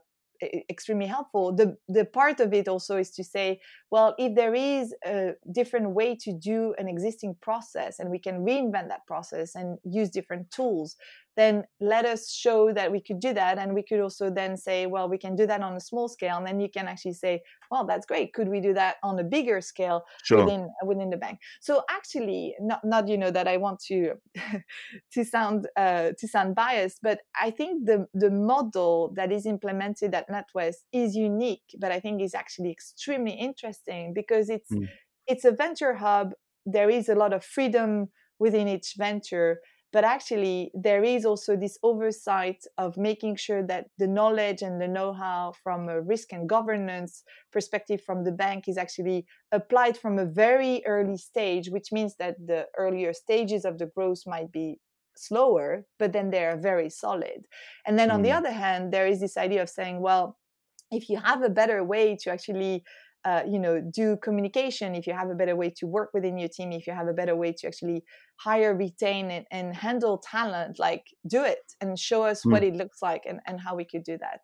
extremely 0.70 1.06
helpful. 1.06 1.54
The 1.54 1.76
the 1.88 2.04
part 2.04 2.40
of 2.40 2.52
it 2.52 2.68
also 2.68 2.96
is 2.96 3.10
to 3.12 3.24
say, 3.24 3.60
well, 3.90 4.14
if 4.18 4.34
there 4.34 4.54
is 4.54 4.94
a 5.04 5.32
different 5.52 5.90
way 5.90 6.16
to 6.16 6.32
do 6.32 6.74
an 6.78 6.88
existing 6.88 7.36
process 7.40 7.98
and 7.98 8.10
we 8.10 8.18
can 8.18 8.44
reinvent 8.44 8.88
that 8.88 9.06
process 9.06 9.54
and 9.54 9.78
use 9.84 10.10
different 10.10 10.50
tools, 10.50 10.96
then 11.38 11.62
let 11.80 12.04
us 12.04 12.32
show 12.32 12.72
that 12.72 12.90
we 12.90 13.00
could 13.00 13.20
do 13.20 13.32
that. 13.32 13.58
And 13.58 13.72
we 13.72 13.84
could 13.84 14.00
also 14.00 14.28
then 14.28 14.56
say, 14.56 14.86
well, 14.86 15.08
we 15.08 15.16
can 15.16 15.36
do 15.36 15.46
that 15.46 15.60
on 15.60 15.76
a 15.76 15.80
small 15.80 16.08
scale. 16.08 16.36
And 16.36 16.44
then 16.44 16.58
you 16.58 16.68
can 16.68 16.88
actually 16.88 17.12
say, 17.12 17.42
well, 17.70 17.86
that's 17.86 18.06
great. 18.06 18.34
Could 18.34 18.48
we 18.48 18.60
do 18.60 18.74
that 18.74 18.96
on 19.04 19.20
a 19.20 19.22
bigger 19.22 19.60
scale 19.60 20.02
sure. 20.24 20.44
within 20.44 20.68
within 20.84 21.10
the 21.10 21.16
bank? 21.16 21.38
So 21.60 21.82
actually, 21.88 22.56
not 22.60 22.80
not 22.84 23.06
you 23.06 23.16
know 23.16 23.30
that 23.30 23.46
I 23.46 23.56
want 23.56 23.78
to 23.86 24.14
to 25.14 25.24
sound 25.24 25.68
uh, 25.76 26.10
to 26.18 26.26
sound 26.26 26.56
biased, 26.56 26.98
but 27.02 27.20
I 27.40 27.52
think 27.52 27.86
the 27.86 28.08
the 28.14 28.32
model 28.32 29.12
that 29.14 29.30
is 29.30 29.46
implemented 29.46 30.14
at 30.16 30.28
NatWest 30.28 30.80
is 30.92 31.14
unique, 31.14 31.68
but 31.78 31.92
I 31.92 32.00
think 32.00 32.20
is 32.20 32.34
actually 32.34 32.72
extremely 32.72 33.32
interesting 33.32 34.12
because 34.12 34.50
it's 34.50 34.72
mm. 34.72 34.88
it's 35.28 35.44
a 35.44 35.52
venture 35.52 35.94
hub. 35.94 36.32
There 36.66 36.90
is 36.90 37.08
a 37.08 37.14
lot 37.14 37.32
of 37.32 37.44
freedom 37.44 38.08
within 38.40 38.66
each 38.66 38.94
venture 38.98 39.60
but 39.92 40.04
actually 40.04 40.70
there 40.74 41.02
is 41.02 41.24
also 41.24 41.56
this 41.56 41.78
oversight 41.82 42.62
of 42.76 42.96
making 42.96 43.36
sure 43.36 43.62
that 43.62 43.86
the 43.98 44.06
knowledge 44.06 44.62
and 44.62 44.80
the 44.80 44.88
know-how 44.88 45.52
from 45.62 45.88
a 45.88 46.00
risk 46.00 46.32
and 46.32 46.48
governance 46.48 47.22
perspective 47.52 48.00
from 48.04 48.24
the 48.24 48.32
bank 48.32 48.64
is 48.68 48.76
actually 48.76 49.24
applied 49.52 49.96
from 49.96 50.18
a 50.18 50.26
very 50.26 50.82
early 50.86 51.16
stage 51.16 51.70
which 51.70 51.92
means 51.92 52.14
that 52.18 52.36
the 52.46 52.66
earlier 52.76 53.12
stages 53.12 53.64
of 53.64 53.78
the 53.78 53.86
growth 53.86 54.22
might 54.26 54.52
be 54.52 54.78
slower 55.16 55.84
but 55.98 56.12
then 56.12 56.30
they 56.30 56.44
are 56.44 56.56
very 56.56 56.88
solid 56.88 57.44
and 57.86 57.98
then 57.98 58.10
on 58.10 58.22
the 58.22 58.28
mm. 58.28 58.36
other 58.36 58.52
hand 58.52 58.92
there 58.92 59.06
is 59.06 59.20
this 59.20 59.36
idea 59.36 59.62
of 59.62 59.68
saying 59.68 60.00
well 60.00 60.36
if 60.90 61.08
you 61.08 61.18
have 61.18 61.42
a 61.42 61.50
better 61.50 61.82
way 61.82 62.16
to 62.16 62.30
actually 62.30 62.84
uh, 63.24 63.42
you 63.46 63.58
know 63.58 63.82
do 63.92 64.16
communication 64.22 64.94
if 64.94 65.06
you 65.06 65.12
have 65.12 65.28
a 65.28 65.34
better 65.34 65.56
way 65.56 65.70
to 65.70 65.86
work 65.86 66.10
within 66.14 66.38
your 66.38 66.48
team 66.48 66.70
if 66.70 66.86
you 66.86 66.92
have 66.92 67.08
a 67.08 67.12
better 67.12 67.34
way 67.34 67.52
to 67.52 67.66
actually 67.66 68.02
hire 68.38 68.74
retain 68.74 69.30
and, 69.30 69.46
and 69.50 69.74
handle 69.74 70.18
talent 70.18 70.78
like 70.78 71.04
do 71.28 71.42
it 71.42 71.58
and 71.80 71.98
show 71.98 72.22
us 72.22 72.42
mm. 72.44 72.52
what 72.52 72.62
it 72.62 72.74
looks 72.74 73.02
like 73.02 73.22
and, 73.28 73.40
and 73.46 73.60
how 73.60 73.74
we 73.74 73.84
could 73.84 74.04
do 74.04 74.16
that 74.18 74.40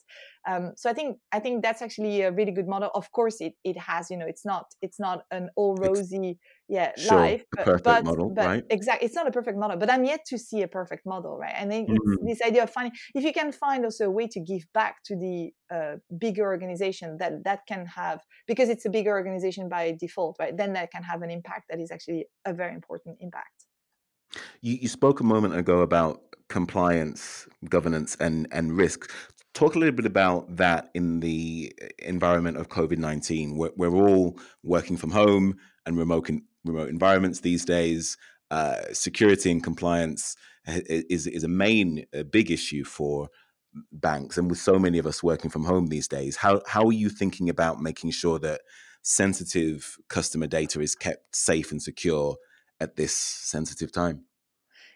um, 0.49 0.73
so 0.77 0.91
i 0.91 0.93
think 0.93 1.17
i 1.33 1.39
think 1.39 1.63
that's 1.63 1.81
actually 1.81 2.23
a 2.23 2.33
really 2.33 2.51
good 2.51 2.67
model 2.67 2.91
of 2.95 3.11
course 3.13 3.41
it, 3.41 3.55
it 3.63 3.79
has 3.79 4.11
you 4.11 4.17
know 4.17 4.27
it's 4.27 4.45
not 4.45 4.67
it's 4.83 4.99
not 4.99 5.23
an 5.31 5.49
all 5.57 5.77
rosy 5.77 6.39
yeah 6.69 6.93
sure, 6.97 7.19
life 7.19 7.45
but, 7.53 7.85
but, 7.85 8.05
model, 8.05 8.31
but 8.31 8.47
right? 8.47 8.65
exactly 8.71 9.07
it's 9.07 9.15
not 9.15 9.29
a 9.29 9.31
perfect 9.31 9.59
model 9.59 9.77
but 9.77 9.91
i'm 9.91 10.05
yet 10.05 10.21
to 10.27 10.39
see 10.39 10.63
a 10.63 10.69
perfect 10.69 11.07
model 11.07 11.37
right 11.37 11.55
and 11.57 11.71
then 11.71 11.87
mm-hmm. 11.87 12.27
this 12.27 12.41
idea 12.43 12.63
of 12.63 12.71
finding 12.71 12.93
if 13.15 13.23
you 13.23 13.33
can 13.33 13.53
find 13.53 13.85
also 13.85 14.07
a 14.07 14.11
way 14.11 14.27
to 14.27 14.41
give 14.41 14.65
back 14.73 14.97
to 15.05 15.15
the 15.15 15.51
uh, 15.75 15.97
bigger 16.19 16.43
organization 16.43 17.17
that 17.19 17.45
that 17.45 17.61
can 17.69 17.87
have 17.87 18.21
because 18.49 18.69
it's 18.69 18.85
a 18.87 18.91
bigger 18.91 19.11
organization 19.11 19.69
by 19.69 19.97
default 20.01 20.37
right 20.41 20.57
then 20.57 20.73
that 20.73 20.91
can 20.91 21.03
have 21.03 21.23
an 21.23 21.31
impact 21.31 21.67
that 21.69 21.81
is 21.81 21.91
actually 21.91 22.27
a 22.45 22.53
very 22.53 22.75
important 22.75 23.17
impact 23.21 23.64
you, 24.61 24.79
you 24.83 24.89
spoke 24.89 25.21
a 25.21 25.25
moment 25.25 25.57
ago 25.57 25.81
about 25.81 26.21
compliance 26.49 27.49
governance 27.69 28.17
and 28.21 28.47
and 28.53 28.77
risk 28.77 29.11
talk 29.55 29.77
a 29.77 29.79
little 29.79 29.95
bit 29.95 30.07
about 30.07 30.57
that 30.57 30.91
in 30.95 31.21
the 31.21 31.73
environment 32.01 32.57
of 32.57 32.69
covid-19 32.69 33.57
we're, 33.57 33.71
we're 33.77 34.09
all 34.09 34.39
working 34.63 34.97
from 34.97 35.11
home 35.11 35.57
and 35.87 35.97
remote 35.97 36.29
remote 36.65 36.89
environments 36.89 37.41
these 37.41 37.65
days. 37.65 38.17
Uh, 38.51 38.77
security 38.93 39.51
and 39.51 39.63
compliance 39.63 40.37
is 40.67 41.27
is 41.27 41.45
a 41.45 41.49
main 41.49 42.05
a 42.13 42.25
big 42.25 42.51
issue 42.51 42.85
for 42.85 43.29
banks, 43.93 44.39
and 44.39 44.49
with 44.49 44.59
so 44.59 44.79
many 44.79 44.99
of 44.99 45.07
us 45.07 45.23
working 45.23 45.51
from 45.51 45.65
home 45.65 45.87
these 45.87 46.09
days, 46.09 46.37
how 46.37 46.61
how 46.67 46.87
are 46.87 46.93
you 46.93 47.09
thinking 47.09 47.49
about 47.49 47.81
making 47.81 48.11
sure 48.11 48.39
that 48.39 48.61
sensitive 49.03 49.99
customer 50.09 50.47
data 50.47 50.81
is 50.81 50.95
kept 50.95 51.35
safe 51.37 51.71
and 51.71 51.83
secure 51.83 52.37
at 52.81 52.97
this 52.97 53.15
sensitive 53.15 53.93
time? 53.93 54.25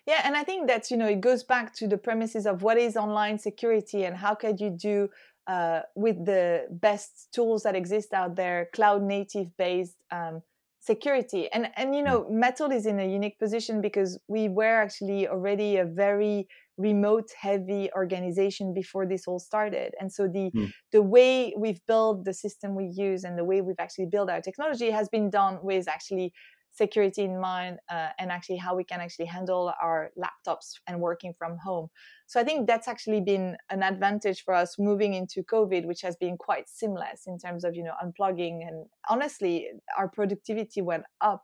Yeah, 0.07 0.23
and 0.25 0.37
I 0.37 0.43
think 0.43 0.69
that 0.69 0.91
you 0.91 0.97
know 0.97 1.07
it 1.07 1.21
goes 1.21 1.45
back 1.45 1.75
to 1.77 1.87
the 1.87 1.99
premises 1.99 2.47
of 2.47 2.63
what 2.63 2.79
is 2.79 2.97
online 2.97 3.39
security 3.39 4.05
and 4.05 4.17
how 4.17 4.35
can 4.35 4.57
you 4.59 4.71
do 4.71 5.09
uh, 5.47 5.81
with 5.95 6.25
the 6.25 6.67
best 6.71 7.29
tools 7.33 7.63
that 7.65 7.75
exist 7.75 8.13
out 8.13 8.37
there, 8.37 8.69
cloud 8.73 9.03
native 9.03 9.55
based 9.57 9.97
um, 10.11 10.43
security 10.81 11.51
and 11.53 11.69
and 11.77 11.95
you 11.95 12.01
hmm. 12.01 12.09
know 12.09 12.27
Mettle 12.31 12.71
is 12.71 12.87
in 12.87 12.99
a 13.01 13.09
unique 13.19 13.39
position 13.39 13.81
because 13.81 14.19
we 14.29 14.49
were 14.49 14.77
actually 14.87 15.29
already 15.29 15.77
a 15.77 15.85
very 15.85 16.49
remote 16.79 17.31
heavy 17.47 17.91
organization 17.95 18.73
before 18.73 19.05
this 19.05 19.27
all 19.27 19.41
started 19.41 19.95
and 20.01 20.13
so 20.13 20.29
the 20.29 20.47
mm. 20.55 20.73
the 20.93 21.03
way 21.03 21.53
we've 21.59 21.83
built 21.89 22.25
the 22.25 22.33
system 22.33 22.77
we 22.77 22.87
use 23.09 23.25
and 23.25 23.37
the 23.37 23.49
way 23.51 23.61
we've 23.61 23.83
actually 23.87 24.07
built 24.07 24.31
our 24.31 24.41
technology 24.41 24.89
has 24.99 25.09
been 25.09 25.29
done 25.29 25.59
with 25.61 25.89
actually 25.89 26.33
security 26.79 27.23
in 27.25 27.39
mind 27.41 27.79
uh, 27.91 28.09
and 28.19 28.31
actually 28.31 28.57
how 28.57 28.75
we 28.75 28.85
can 28.85 29.01
actually 29.01 29.27
handle 29.27 29.73
our 29.83 30.11
laptops 30.17 30.75
and 30.87 31.01
working 31.01 31.35
from 31.39 31.59
home. 31.59 31.89
So 32.27 32.41
i 32.41 32.45
think 32.45 32.67
that's 32.67 32.89
actually 32.89 33.21
been 33.21 33.57
an 33.71 33.83
advantage 33.83 34.45
for 34.45 34.55
us 34.55 34.79
moving 34.79 35.15
into 35.15 35.43
covid 35.43 35.87
which 35.87 36.03
has 36.03 36.15
been 36.17 36.37
quite 36.37 36.69
seamless 36.69 37.27
in 37.27 37.39
terms 37.39 37.65
of 37.65 37.75
you 37.75 37.83
know 37.83 37.97
unplugging 38.05 38.57
and 38.69 38.87
honestly 39.09 39.55
our 39.99 40.09
productivity 40.09 40.81
went 40.83 41.05
up 41.21 41.43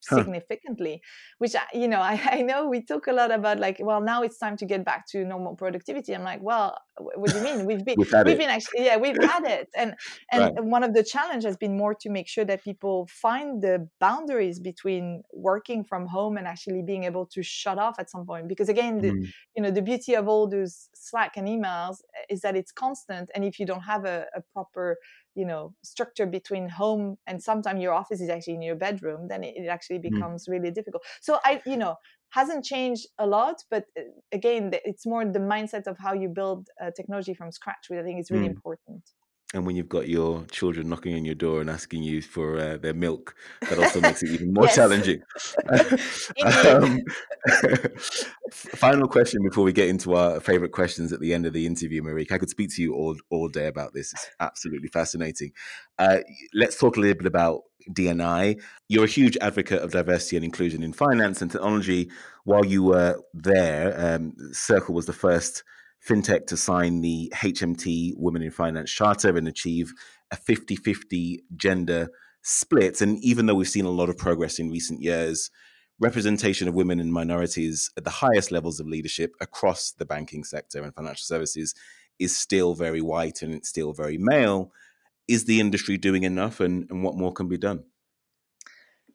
significantly 0.00 1.00
huh. 1.02 1.34
which 1.38 1.54
you 1.74 1.88
know 1.88 2.00
I, 2.12 2.20
I 2.30 2.42
know 2.42 2.68
we 2.68 2.82
talk 2.82 3.06
a 3.06 3.12
lot 3.12 3.30
about 3.30 3.58
like 3.58 3.78
well 3.80 4.00
now 4.00 4.22
it's 4.22 4.38
time 4.38 4.56
to 4.58 4.66
get 4.66 4.84
back 4.84 5.06
to 5.08 5.24
normal 5.24 5.54
productivity 5.54 6.14
i'm 6.14 6.22
like 6.22 6.42
well 6.42 6.76
what 6.96 7.30
do 7.30 7.38
you 7.38 7.44
mean 7.44 7.66
we've 7.66 7.84
been 7.84 7.96
we've, 7.98 8.12
we've 8.26 8.38
been 8.38 8.50
actually 8.50 8.84
yeah 8.84 8.96
we've 8.96 9.22
had 9.22 9.44
it 9.44 9.68
and 9.76 9.94
and 10.32 10.42
right. 10.42 10.64
one 10.64 10.82
of 10.82 10.94
the 10.94 11.02
challenge 11.02 11.44
has 11.44 11.56
been 11.56 11.76
more 11.76 11.94
to 11.94 12.10
make 12.10 12.28
sure 12.28 12.44
that 12.44 12.62
people 12.62 13.08
find 13.10 13.62
the 13.62 13.88
boundaries 14.00 14.58
between 14.60 15.22
working 15.32 15.84
from 15.84 16.06
home 16.06 16.36
and 16.36 16.46
actually 16.46 16.82
being 16.82 17.04
able 17.04 17.26
to 17.26 17.42
shut 17.42 17.78
off 17.78 17.98
at 17.98 18.10
some 18.10 18.26
point 18.26 18.48
because 18.48 18.68
again 18.68 19.00
the, 19.00 19.10
mm. 19.10 19.26
you 19.56 19.62
know 19.62 19.70
the 19.70 19.82
beauty 19.82 20.14
of 20.14 20.28
all 20.28 20.48
those 20.48 20.88
slack 20.94 21.36
and 21.36 21.48
emails 21.48 21.98
is 22.28 22.40
that 22.40 22.56
it's 22.56 22.72
constant 22.72 23.30
and 23.34 23.44
if 23.44 23.58
you 23.58 23.66
don't 23.66 23.82
have 23.82 24.04
a, 24.04 24.26
a 24.34 24.42
proper 24.52 24.96
you 25.34 25.46
know 25.46 25.74
structure 25.82 26.26
between 26.26 26.68
home 26.68 27.16
and 27.26 27.42
sometimes 27.42 27.80
your 27.80 27.92
office 27.92 28.20
is 28.20 28.28
actually 28.28 28.54
in 28.54 28.62
your 28.62 28.76
bedroom 28.76 29.28
then 29.28 29.44
it, 29.44 29.54
it 29.56 29.68
actually 29.68 29.98
mm. 29.98 30.10
becomes 30.10 30.46
mm. 30.46 30.52
really 30.52 30.70
difficult 30.70 31.02
so 31.20 31.38
i 31.44 31.60
you 31.66 31.76
know 31.76 31.94
hasn't 32.30 32.64
changed 32.64 33.06
a 33.18 33.26
lot 33.26 33.56
but 33.70 33.84
uh, 33.98 34.02
again 34.32 34.70
it's 34.84 35.06
more 35.06 35.24
the 35.24 35.38
mindset 35.38 35.86
of 35.86 35.96
how 35.98 36.12
you 36.12 36.28
build 36.28 36.68
uh, 36.82 36.90
technology 36.96 37.34
from 37.34 37.50
scratch 37.50 37.86
which 37.88 37.98
i 37.98 38.02
think 38.02 38.20
is 38.20 38.30
really 38.30 38.48
mm. 38.48 38.56
important 38.56 39.02
and 39.52 39.66
when 39.66 39.74
you've 39.74 39.88
got 39.88 40.08
your 40.08 40.44
children 40.50 40.88
knocking 40.88 41.14
on 41.14 41.24
your 41.24 41.34
door 41.34 41.60
and 41.60 41.68
asking 41.68 42.04
you 42.04 42.22
for 42.22 42.56
uh, 42.58 42.76
their 42.76 42.94
milk, 42.94 43.34
that 43.62 43.78
also 43.78 44.00
makes 44.00 44.22
it 44.22 44.30
even 44.30 44.52
more 44.54 44.68
challenging. 44.68 45.22
um, 46.66 47.00
final 48.52 49.08
question 49.08 49.42
before 49.42 49.64
we 49.64 49.72
get 49.72 49.88
into 49.88 50.14
our 50.14 50.38
favorite 50.38 50.70
questions 50.72 51.12
at 51.12 51.20
the 51.20 51.34
end 51.34 51.46
of 51.46 51.52
the 51.52 51.66
interview, 51.66 52.00
Marieke. 52.02 52.32
I 52.32 52.38
could 52.38 52.50
speak 52.50 52.70
to 52.76 52.82
you 52.82 52.94
all 52.94 53.16
all 53.30 53.48
day 53.48 53.66
about 53.66 53.92
this. 53.92 54.12
It's 54.12 54.30
absolutely 54.38 54.88
fascinating. 54.88 55.52
Uh, 55.98 56.18
let's 56.54 56.78
talk 56.78 56.96
a 56.96 57.00
little 57.00 57.18
bit 57.18 57.26
about 57.26 57.62
D&I. 57.92 58.56
You're 58.88 59.04
a 59.04 59.08
huge 59.08 59.36
advocate 59.40 59.82
of 59.82 59.90
diversity 59.90 60.36
and 60.36 60.44
inclusion 60.44 60.82
in 60.82 60.92
finance 60.92 61.42
and 61.42 61.50
technology. 61.50 62.10
While 62.44 62.64
you 62.64 62.84
were 62.84 63.20
there, 63.34 63.94
um, 63.98 64.34
Circle 64.52 64.94
was 64.94 65.06
the 65.06 65.12
first 65.12 65.64
fintech 66.06 66.46
to 66.46 66.56
sign 66.56 67.00
the 67.00 67.32
HMT 67.34 68.14
Women 68.16 68.42
in 68.42 68.50
Finance 68.50 68.90
Charter 68.90 69.36
and 69.36 69.46
achieve 69.46 69.92
a 70.30 70.36
50 70.36 70.76
50 70.76 71.44
gender 71.56 72.08
split. 72.42 73.00
And 73.00 73.18
even 73.22 73.46
though 73.46 73.54
we've 73.54 73.68
seen 73.68 73.84
a 73.84 73.90
lot 73.90 74.08
of 74.08 74.16
progress 74.16 74.58
in 74.58 74.70
recent 74.70 75.02
years, 75.02 75.50
representation 75.98 76.66
of 76.66 76.74
women 76.74 76.98
and 76.98 77.12
minorities 77.12 77.90
at 77.96 78.04
the 78.04 78.10
highest 78.10 78.50
levels 78.50 78.80
of 78.80 78.86
leadership 78.86 79.34
across 79.40 79.92
the 79.92 80.06
banking 80.06 80.44
sector 80.44 80.82
and 80.82 80.94
financial 80.94 81.24
services 81.24 81.74
is 82.18 82.36
still 82.36 82.74
very 82.74 83.02
white 83.02 83.42
and 83.42 83.54
it's 83.54 83.68
still 83.68 83.92
very 83.92 84.16
male. 84.18 84.72
Is 85.28 85.44
the 85.44 85.60
industry 85.60 85.96
doing 85.98 86.22
enough 86.22 86.60
and, 86.60 86.90
and 86.90 87.04
what 87.04 87.16
more 87.16 87.32
can 87.32 87.48
be 87.48 87.58
done? 87.58 87.84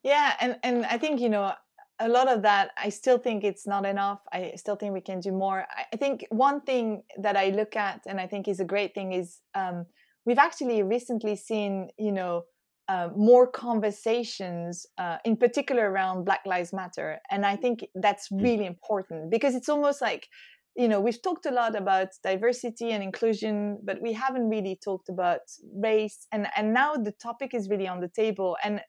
Yeah, 0.03 0.33
and, 0.39 0.57
and 0.61 0.85
I 0.85 0.99
think, 0.99 1.19
you 1.19 1.29
know, 1.29 1.51
a 1.99 2.09
lot 2.09 2.27
of 2.27 2.41
that 2.41 2.71
i 2.77 2.89
still 2.89 3.17
think 3.17 3.43
it's 3.43 3.65
not 3.65 3.85
enough. 3.85 4.19
I 4.31 4.53
still 4.55 4.75
think 4.75 4.93
we 4.93 5.01
can 5.01 5.19
do 5.19 5.31
more. 5.31 5.65
I 5.93 5.97
think 5.97 6.25
one 6.29 6.61
thing 6.61 7.03
that 7.21 7.37
i 7.37 7.49
look 7.49 7.75
at 7.75 8.01
and 8.07 8.19
i 8.19 8.27
think 8.27 8.47
is 8.47 8.59
a 8.59 8.65
great 8.65 8.93
thing 8.93 9.13
is 9.13 9.39
um, 9.55 9.85
we've 10.25 10.37
actually 10.37 10.83
recently 10.83 11.35
seen 11.35 11.89
you 11.97 12.11
know 12.11 12.43
uh, 12.87 13.09
more 13.15 13.47
conversations 13.47 14.85
uh, 14.99 15.17
in 15.25 15.35
particular 15.35 15.89
around 15.89 16.23
black 16.23 16.41
lives 16.45 16.71
matter. 16.73 17.19
And 17.31 17.45
i 17.45 17.55
think 17.55 17.85
that's 17.95 18.27
hmm. 18.27 18.41
really 18.41 18.65
important 18.65 19.31
because 19.31 19.55
it's 19.55 19.69
almost 19.69 20.01
like 20.01 20.27
you 20.75 20.89
know 20.89 20.99
we've 20.99 21.21
talked 21.21 21.45
a 21.45 21.51
lot 21.51 21.75
about 21.75 22.09
diversity 22.23 22.91
and 22.91 23.01
inclusion 23.01 23.79
but 23.83 24.01
we 24.01 24.11
haven't 24.11 24.49
really 24.49 24.77
talked 24.83 25.09
about 25.09 25.41
race. 25.81 26.27
And 26.31 26.47
and 26.57 26.73
now 26.73 26.95
the 26.95 27.13
topic 27.13 27.53
is 27.53 27.69
really 27.69 27.87
on 27.87 28.01
the 28.01 28.09
table. 28.09 28.57
And 28.63 28.81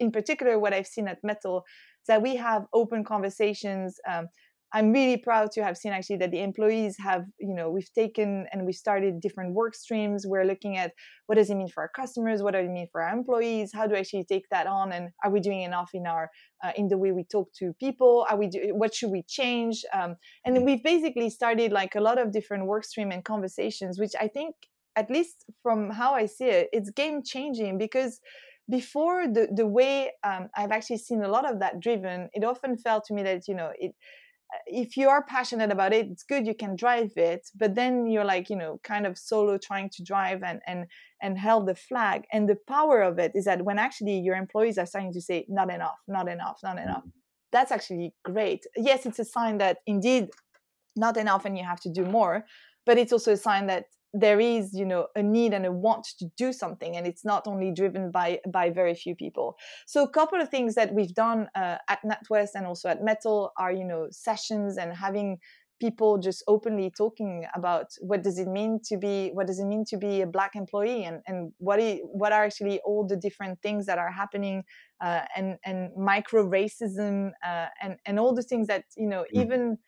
in 0.00 0.10
particular 0.10 0.58
what 0.58 0.72
i've 0.72 0.86
seen 0.86 1.06
at 1.06 1.22
Mettle 1.22 1.64
that 2.06 2.22
we 2.22 2.36
have 2.36 2.66
open 2.72 3.04
conversations. 3.04 3.98
Um, 4.08 4.28
I'm 4.72 4.92
really 4.92 5.16
proud 5.16 5.52
to 5.52 5.62
have 5.62 5.76
seen 5.76 5.92
actually 5.92 6.16
that 6.16 6.32
the 6.32 6.42
employees 6.42 6.96
have, 6.98 7.24
you 7.38 7.54
know, 7.54 7.70
we've 7.70 7.92
taken 7.94 8.46
and 8.52 8.66
we 8.66 8.72
started 8.72 9.20
different 9.20 9.54
work 9.54 9.74
streams. 9.74 10.26
We're 10.26 10.44
looking 10.44 10.76
at 10.76 10.92
what 11.26 11.36
does 11.36 11.50
it 11.50 11.54
mean 11.54 11.68
for 11.68 11.82
our 11.84 11.88
customers, 11.88 12.42
what 12.42 12.52
does 12.54 12.66
it 12.66 12.70
mean 12.70 12.88
for 12.90 13.00
our 13.00 13.16
employees, 13.16 13.70
how 13.72 13.86
do 13.86 13.94
we 13.94 14.00
actually 14.00 14.24
take 14.24 14.44
that 14.50 14.66
on, 14.66 14.92
and 14.92 15.10
are 15.24 15.30
we 15.30 15.40
doing 15.40 15.62
enough 15.62 15.90
in 15.94 16.06
our 16.06 16.30
uh, 16.64 16.72
in 16.76 16.88
the 16.88 16.98
way 16.98 17.12
we 17.12 17.24
talk 17.24 17.48
to 17.60 17.72
people? 17.78 18.26
Are 18.28 18.36
we 18.36 18.48
do, 18.48 18.74
what 18.74 18.92
should 18.94 19.12
we 19.12 19.22
change? 19.28 19.84
Um, 19.94 20.16
and 20.44 20.64
we've 20.64 20.82
basically 20.82 21.30
started 21.30 21.70
like 21.72 21.94
a 21.94 22.00
lot 22.00 22.18
of 22.18 22.32
different 22.32 22.66
work 22.66 22.84
stream 22.84 23.12
and 23.12 23.24
conversations, 23.24 23.98
which 24.00 24.12
I 24.20 24.28
think, 24.28 24.54
at 24.96 25.10
least 25.10 25.44
from 25.62 25.90
how 25.90 26.14
I 26.14 26.26
see 26.26 26.46
it, 26.46 26.68
it's 26.72 26.90
game 26.90 27.22
changing 27.22 27.78
because 27.78 28.20
before 28.68 29.26
the 29.26 29.48
the 29.54 29.66
way 29.66 30.10
um, 30.24 30.48
I've 30.56 30.72
actually 30.72 30.98
seen 30.98 31.22
a 31.22 31.28
lot 31.28 31.50
of 31.50 31.60
that 31.60 31.80
driven, 31.80 32.28
it 32.32 32.44
often 32.44 32.76
felt 32.76 33.04
to 33.06 33.14
me 33.14 33.22
that 33.22 33.48
you 33.48 33.54
know 33.54 33.72
it 33.78 33.94
uh, 34.54 34.58
if 34.66 34.96
you 34.96 35.08
are 35.08 35.24
passionate 35.24 35.72
about 35.72 35.92
it 35.92 36.06
it's 36.06 36.22
good 36.22 36.46
you 36.46 36.54
can 36.54 36.76
drive 36.76 37.10
it 37.16 37.48
but 37.56 37.74
then 37.74 38.06
you're 38.06 38.24
like 38.24 38.48
you 38.48 38.54
know 38.54 38.78
kind 38.84 39.04
of 39.04 39.18
solo 39.18 39.58
trying 39.58 39.90
to 39.90 40.04
drive 40.04 40.40
and 40.44 40.60
and 40.68 40.86
and 41.20 41.36
held 41.36 41.66
the 41.66 41.74
flag 41.74 42.22
and 42.32 42.48
the 42.48 42.56
power 42.68 43.02
of 43.02 43.18
it 43.18 43.32
is 43.34 43.44
that 43.44 43.64
when 43.64 43.76
actually 43.76 44.18
your 44.20 44.36
employees 44.36 44.78
are 44.78 44.86
starting 44.86 45.12
to 45.12 45.20
say 45.20 45.44
not 45.48 45.72
enough 45.72 45.98
not 46.06 46.28
enough 46.28 46.60
not 46.62 46.78
enough 46.78 46.98
mm-hmm. 46.98 47.18
that's 47.50 47.72
actually 47.72 48.14
great 48.24 48.64
yes 48.76 49.04
it's 49.04 49.18
a 49.18 49.24
sign 49.24 49.58
that 49.58 49.78
indeed 49.84 50.28
not 50.94 51.16
enough 51.16 51.44
and 51.44 51.58
you 51.58 51.64
have 51.64 51.80
to 51.80 51.90
do 51.90 52.04
more 52.04 52.44
but 52.84 52.98
it's 52.98 53.12
also 53.12 53.32
a 53.32 53.36
sign 53.36 53.66
that 53.66 53.86
there 54.12 54.40
is 54.40 54.72
you 54.72 54.84
know 54.84 55.06
a 55.14 55.22
need 55.22 55.52
and 55.52 55.66
a 55.66 55.72
want 55.72 56.06
to 56.18 56.26
do 56.36 56.52
something 56.52 56.96
and 56.96 57.06
it's 57.06 57.24
not 57.24 57.46
only 57.46 57.72
driven 57.72 58.10
by 58.10 58.38
by 58.50 58.70
very 58.70 58.94
few 58.94 59.14
people 59.14 59.56
so 59.86 60.02
a 60.02 60.08
couple 60.08 60.40
of 60.40 60.48
things 60.48 60.74
that 60.74 60.92
we've 60.94 61.14
done 61.14 61.48
uh, 61.54 61.76
at 61.88 61.98
NatWest 62.02 62.50
and 62.54 62.66
also 62.66 62.88
at 62.88 63.02
Mettle 63.02 63.52
are 63.58 63.72
you 63.72 63.84
know 63.84 64.06
sessions 64.10 64.78
and 64.78 64.94
having 64.94 65.38
people 65.80 66.16
just 66.18 66.42
openly 66.48 66.90
talking 66.96 67.44
about 67.54 67.86
what 68.00 68.22
does 68.22 68.38
it 68.38 68.48
mean 68.48 68.80
to 68.82 68.96
be 68.96 69.30
what 69.34 69.46
does 69.46 69.58
it 69.58 69.66
mean 69.66 69.84
to 69.86 69.96
be 69.96 70.22
a 70.22 70.26
black 70.26 70.56
employee 70.56 71.04
and 71.04 71.20
and 71.26 71.52
what 71.58 71.78
is, 71.78 72.00
what 72.04 72.32
are 72.32 72.44
actually 72.44 72.80
all 72.84 73.06
the 73.06 73.16
different 73.16 73.60
things 73.60 73.84
that 73.86 73.98
are 73.98 74.10
happening 74.10 74.62
uh, 75.02 75.22
and 75.36 75.56
and 75.64 75.90
micro 75.96 76.48
racism 76.48 77.30
uh, 77.46 77.66
and 77.82 77.96
and 78.06 78.18
all 78.18 78.34
the 78.34 78.42
things 78.42 78.66
that 78.66 78.84
you 78.96 79.06
know 79.06 79.24
mm. 79.34 79.42
even 79.42 79.78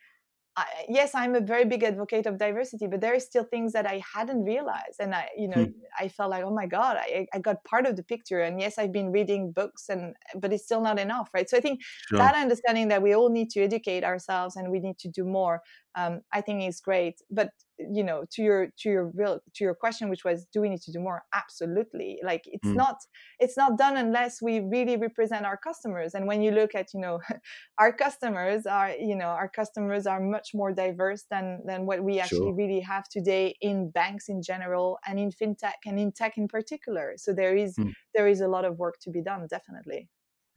I, 0.59 0.86
yes, 0.88 1.14
I'm 1.14 1.34
a 1.34 1.40
very 1.40 1.64
big 1.64 1.84
advocate 1.84 2.26
of 2.26 2.36
diversity, 2.36 2.86
but 2.88 3.00
there 3.00 3.14
are 3.14 3.20
still 3.20 3.44
things 3.44 3.72
that 3.74 3.86
I 3.86 4.02
hadn't 4.14 4.44
realized, 4.44 4.98
and 4.98 5.14
I, 5.14 5.28
you 5.36 5.48
know, 5.48 5.64
hmm. 5.64 5.70
I 5.98 6.09
felt 6.09 6.30
like, 6.30 6.42
oh 6.42 6.50
my 6.52 6.66
god, 6.66 6.96
I, 6.96 7.28
I 7.32 7.38
got 7.38 7.62
part 7.64 7.86
of 7.86 7.94
the 7.94 8.02
picture. 8.02 8.40
And 8.40 8.61
yes, 8.61 8.78
I've 8.78 8.92
been 8.92 9.12
reading 9.12 9.52
books, 9.52 9.88
and 9.88 10.14
but 10.34 10.52
it's 10.52 10.64
still 10.64 10.80
not 10.80 10.98
enough, 10.98 11.30
right? 11.32 11.48
So 11.48 11.56
I 11.56 11.61
think 11.61 11.80
sure. 12.09 12.18
that 12.18 12.34
understanding 12.34 12.88
that 12.88 13.02
we 13.02 13.14
all 13.14 13.30
need 13.30 13.50
to 13.50 13.62
educate 13.62 14.02
ourselves 14.02 14.56
and 14.56 14.70
we 14.70 14.80
need 14.80 14.98
to 14.98 15.09
do 15.09 15.24
more, 15.24 15.62
um, 15.95 16.20
I 16.32 16.41
think 16.41 16.62
is 16.62 16.80
great. 16.80 17.16
But 17.30 17.51
you 17.78 18.03
know 18.03 18.24
to 18.30 18.43
your 18.43 18.68
to 18.78 18.89
your 18.89 19.11
real 19.14 19.41
to 19.55 19.64
your 19.64 19.74
question 19.74 20.09
which 20.09 20.24
was 20.24 20.47
do 20.53 20.61
we 20.61 20.68
need 20.68 20.80
to 20.80 20.91
do 20.91 20.99
more 20.99 21.22
absolutely 21.32 22.18
like 22.24 22.43
it's 22.47 22.66
mm. 22.66 22.74
not 22.74 22.97
it's 23.39 23.57
not 23.57 23.78
done 23.78 23.97
unless 23.97 24.43
we 24.43 24.61
really 24.61 24.97
represent 24.97 25.45
our 25.45 25.57
customers 25.57 26.14
and 26.14 26.26
when 26.26 26.43
you 26.43 26.51
look 26.51 26.74
at 26.74 26.93
you 26.93 27.01
know 27.01 27.20
our 27.78 27.93
customers 27.93 28.66
are 28.66 28.91
you 28.99 29.14
know 29.14 29.26
our 29.26 29.49
customers 29.49 30.07
are 30.07 30.20
much 30.20 30.51
more 30.55 30.72
diverse 30.72 31.24
than 31.30 31.61
than 31.66 31.86
what 31.86 32.03
we 32.03 32.18
actually 32.18 32.39
sure. 32.39 32.55
really 32.55 32.80
have 32.80 33.05
today 33.09 33.55
in 33.61 33.91
banks 33.91 34.28
in 34.28 34.43
general 34.43 34.99
and 35.07 35.18
in 35.18 35.30
fintech 35.30 35.78
and 35.86 36.01
in 36.01 36.11
tech 36.11 36.36
in 36.36 36.49
particular 36.49 37.14
so 37.16 37.32
there 37.32 37.57
is 37.57 37.76
mm. 37.76 37.93
there 38.14 38.26
is 38.26 38.41
a 38.41 38.49
lot 38.49 38.64
of 38.64 38.76
work 38.78 38.97
to 39.01 39.11
be 39.11 39.22
done 39.22 39.47
definitely 39.49 40.09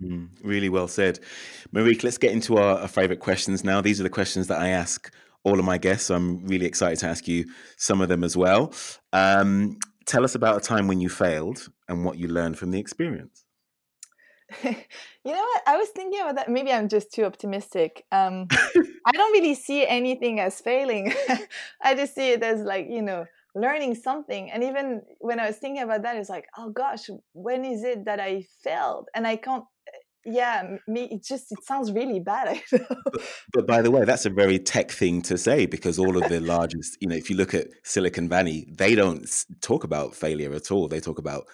mm, 0.01 0.27
really 0.43 0.69
well 0.69 0.87
said 0.87 1.19
Marieke 1.73 2.03
let's 2.03 2.17
get 2.17 2.31
into 2.31 2.57
our, 2.57 2.79
our 2.79 2.87
favorite 2.87 3.19
questions 3.19 3.63
now 3.63 3.81
these 3.81 3.99
are 3.99 4.03
the 4.03 4.09
questions 4.09 4.47
that 4.47 4.59
i 4.59 4.69
ask 4.69 5.11
all 5.43 5.59
of 5.59 5.65
my 5.65 5.77
guests. 5.77 6.07
So 6.07 6.15
I'm 6.15 6.45
really 6.45 6.65
excited 6.65 6.99
to 6.99 7.07
ask 7.07 7.27
you 7.27 7.45
some 7.77 8.01
of 8.01 8.09
them 8.09 8.23
as 8.23 8.37
well. 8.37 8.73
Um, 9.13 9.77
tell 10.05 10.23
us 10.23 10.35
about 10.35 10.57
a 10.57 10.61
time 10.61 10.87
when 10.87 11.01
you 11.01 11.09
failed 11.09 11.69
and 11.87 12.05
what 12.05 12.17
you 12.17 12.27
learned 12.27 12.57
from 12.57 12.71
the 12.71 12.79
experience. 12.79 13.45
you 14.63 14.73
know 15.23 15.33
what? 15.33 15.61
I 15.65 15.77
was 15.77 15.89
thinking 15.89 16.19
about 16.19 16.35
that. 16.35 16.49
Maybe 16.49 16.71
I'm 16.71 16.89
just 16.89 17.11
too 17.11 17.23
optimistic. 17.23 18.05
Um, 18.11 18.47
I 18.51 19.11
don't 19.13 19.31
really 19.31 19.55
see 19.55 19.87
anything 19.87 20.39
as 20.39 20.59
failing. 20.59 21.13
I 21.81 21.95
just 21.95 22.15
see 22.15 22.31
it 22.31 22.43
as 22.43 22.61
like, 22.61 22.87
you 22.89 23.01
know, 23.01 23.25
learning 23.53 23.95
something 23.95 24.49
and 24.49 24.63
even 24.63 25.01
when 25.19 25.37
i 25.37 25.45
was 25.45 25.57
thinking 25.57 25.83
about 25.83 26.03
that 26.03 26.15
it's 26.15 26.29
like 26.29 26.47
oh 26.57 26.69
gosh 26.69 27.09
when 27.33 27.65
is 27.65 27.83
it 27.83 28.05
that 28.05 28.17
i 28.17 28.41
failed 28.63 29.09
and 29.13 29.27
i 29.27 29.35
can't 29.35 29.65
yeah 30.25 30.77
me 30.87 31.03
it 31.05 31.23
just 31.23 31.51
it 31.51 31.63
sounds 31.63 31.91
really 31.91 32.19
bad 32.19 32.59
but, 32.71 33.21
but, 33.53 33.67
by 33.67 33.81
the 33.81 33.89
way 33.89 34.05
that's 34.05 34.25
a 34.25 34.29
very 34.29 34.59
tech 34.59 34.91
thing 34.91 35.21
to 35.21 35.37
say 35.37 35.65
because 35.65 35.97
all 35.97 36.15
of 36.15 36.29
the 36.29 36.39
largest 36.39 36.97
you 37.01 37.07
know 37.07 37.15
if 37.15 37.29
you 37.29 37.35
look 37.35 37.53
at 37.53 37.67
silicon 37.83 38.29
valley 38.29 38.67
they 38.77 38.95
don't 38.95 39.27
talk 39.61 39.83
about 39.83 40.15
failure 40.15 40.53
at 40.53 40.71
all. 40.71 40.87
They 40.87 40.99
talk 40.99 41.19
about 41.19 41.47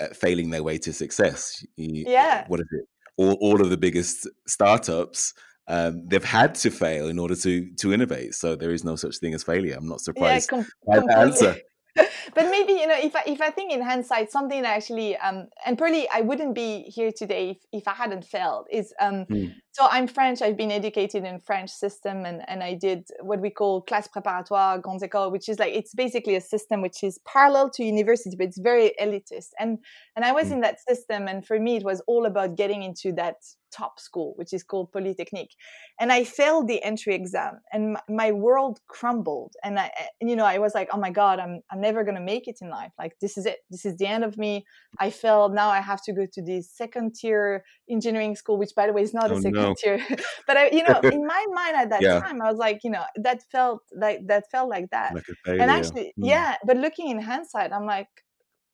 uh, 0.00 0.08
failing 0.08 0.50
their 0.50 0.62
way 0.62 0.78
to 0.78 0.92
success. 0.92 1.64
Yeah. 1.76 2.44
what 2.48 2.60
is 2.60 2.66
it? 2.72 2.84
All, 3.16 3.34
all 3.40 3.60
of 3.60 3.70
the 3.70 3.76
biggest 3.76 4.28
startups 4.46 5.34
um, 5.66 6.06
they've 6.08 6.22
had 6.22 6.54
to 6.56 6.70
fail 6.70 7.08
in 7.08 7.18
order 7.18 7.34
to 7.36 7.70
to 7.76 7.92
innovate. 7.94 8.34
So 8.34 8.54
there 8.54 8.70
is 8.70 8.84
no 8.84 8.96
such 8.96 9.16
thing 9.18 9.32
as 9.34 9.42
failure. 9.42 9.76
I'm 9.78 9.88
not 9.88 10.00
surprised 10.00 10.50
yeah, 10.52 10.58
com- 10.58 10.66
by 10.86 11.00
the 11.00 11.18
answer 11.18 11.56
but 12.34 12.50
maybe 12.50 12.72
you 12.72 12.86
know 12.86 12.98
if 12.98 13.14
I, 13.14 13.22
if 13.26 13.40
I 13.40 13.50
think 13.50 13.72
in 13.72 13.80
hindsight 13.80 14.30
something 14.30 14.64
actually 14.64 15.16
um 15.16 15.48
and 15.64 15.78
probably 15.78 16.08
I 16.08 16.22
wouldn't 16.22 16.54
be 16.54 16.82
here 16.82 17.12
today 17.12 17.50
if, 17.50 17.58
if 17.72 17.88
I 17.88 17.94
hadn't 17.94 18.24
failed 18.24 18.66
is 18.70 18.92
um 19.00 19.26
mm. 19.26 19.54
So 19.74 19.88
I'm 19.90 20.06
French 20.06 20.40
I've 20.40 20.56
been 20.56 20.70
educated 20.70 21.24
in 21.24 21.40
French 21.40 21.70
system 21.70 22.24
and 22.24 22.42
and 22.48 22.62
I 22.62 22.74
did 22.74 23.08
what 23.20 23.40
we 23.40 23.50
call 23.50 23.82
classe 23.82 24.08
préparatoire 24.08 24.80
grandes 24.80 25.02
écoles 25.02 25.32
which 25.32 25.48
is 25.48 25.58
like 25.58 25.74
it's 25.74 25.94
basically 25.94 26.36
a 26.36 26.40
system 26.40 26.80
which 26.80 27.02
is 27.02 27.18
parallel 27.26 27.70
to 27.70 27.84
university 27.84 28.36
but 28.36 28.46
it's 28.46 28.58
very 28.58 28.92
elitist 29.02 29.50
and 29.58 29.78
and 30.14 30.24
I 30.24 30.30
was 30.30 30.48
mm. 30.48 30.52
in 30.52 30.60
that 30.60 30.78
system 30.88 31.26
and 31.26 31.44
for 31.44 31.58
me 31.58 31.76
it 31.76 31.84
was 31.84 32.00
all 32.06 32.24
about 32.24 32.56
getting 32.56 32.84
into 32.84 33.12
that 33.14 33.36
top 33.74 33.98
school, 33.98 34.34
which 34.36 34.52
is 34.52 34.62
called 34.62 34.92
Polytechnique. 34.92 35.54
And 36.00 36.12
I 36.12 36.24
failed 36.24 36.68
the 36.68 36.82
entry 36.82 37.14
exam 37.14 37.60
and 37.72 37.96
my, 38.08 38.32
world 38.34 38.80
crumbled. 38.88 39.54
And 39.62 39.78
I, 39.78 39.90
you 40.20 40.34
know, 40.34 40.44
I 40.44 40.58
was 40.58 40.74
like, 40.74 40.88
oh 40.92 40.98
my 40.98 41.10
God, 41.10 41.38
I'm, 41.38 41.60
I'm 41.70 41.80
never 41.80 42.02
going 42.04 42.16
to 42.16 42.20
make 42.20 42.48
it 42.48 42.58
in 42.60 42.68
life. 42.68 42.90
Like, 42.98 43.12
this 43.20 43.36
is 43.36 43.46
it. 43.46 43.58
This 43.70 43.84
is 43.84 43.96
the 43.96 44.06
end 44.06 44.24
of 44.24 44.36
me. 44.36 44.64
I 44.98 45.10
failed. 45.10 45.54
Now 45.54 45.68
I 45.68 45.80
have 45.80 46.02
to 46.04 46.12
go 46.12 46.26
to 46.32 46.42
this 46.42 46.70
second 46.70 47.14
tier 47.14 47.64
engineering 47.88 48.34
school, 48.34 48.58
which 48.58 48.74
by 48.74 48.86
the 48.86 48.92
way 48.92 49.02
is 49.02 49.14
not 49.14 49.30
oh, 49.30 49.36
a 49.36 49.40
second 49.40 49.62
no. 49.62 49.63
Tier. 49.72 50.04
but 50.46 50.56
I, 50.56 50.68
you 50.70 50.82
know, 50.82 51.00
in 51.04 51.26
my 51.26 51.46
mind 51.52 51.76
at 51.76 51.90
that 51.90 52.02
yeah. 52.02 52.20
time, 52.20 52.42
I 52.42 52.50
was 52.50 52.58
like, 52.58 52.80
you 52.84 52.90
know, 52.90 53.04
that 53.16 53.42
felt 53.50 53.80
like, 53.96 54.26
that 54.26 54.44
felt 54.50 54.68
like 54.68 54.90
that. 54.90 55.14
Like 55.14 55.24
and 55.46 55.70
actually, 55.70 56.12
mm. 56.18 56.28
yeah, 56.28 56.56
but 56.66 56.76
looking 56.76 57.08
in 57.08 57.20
hindsight, 57.20 57.72
I'm 57.72 57.86
like, 57.86 58.08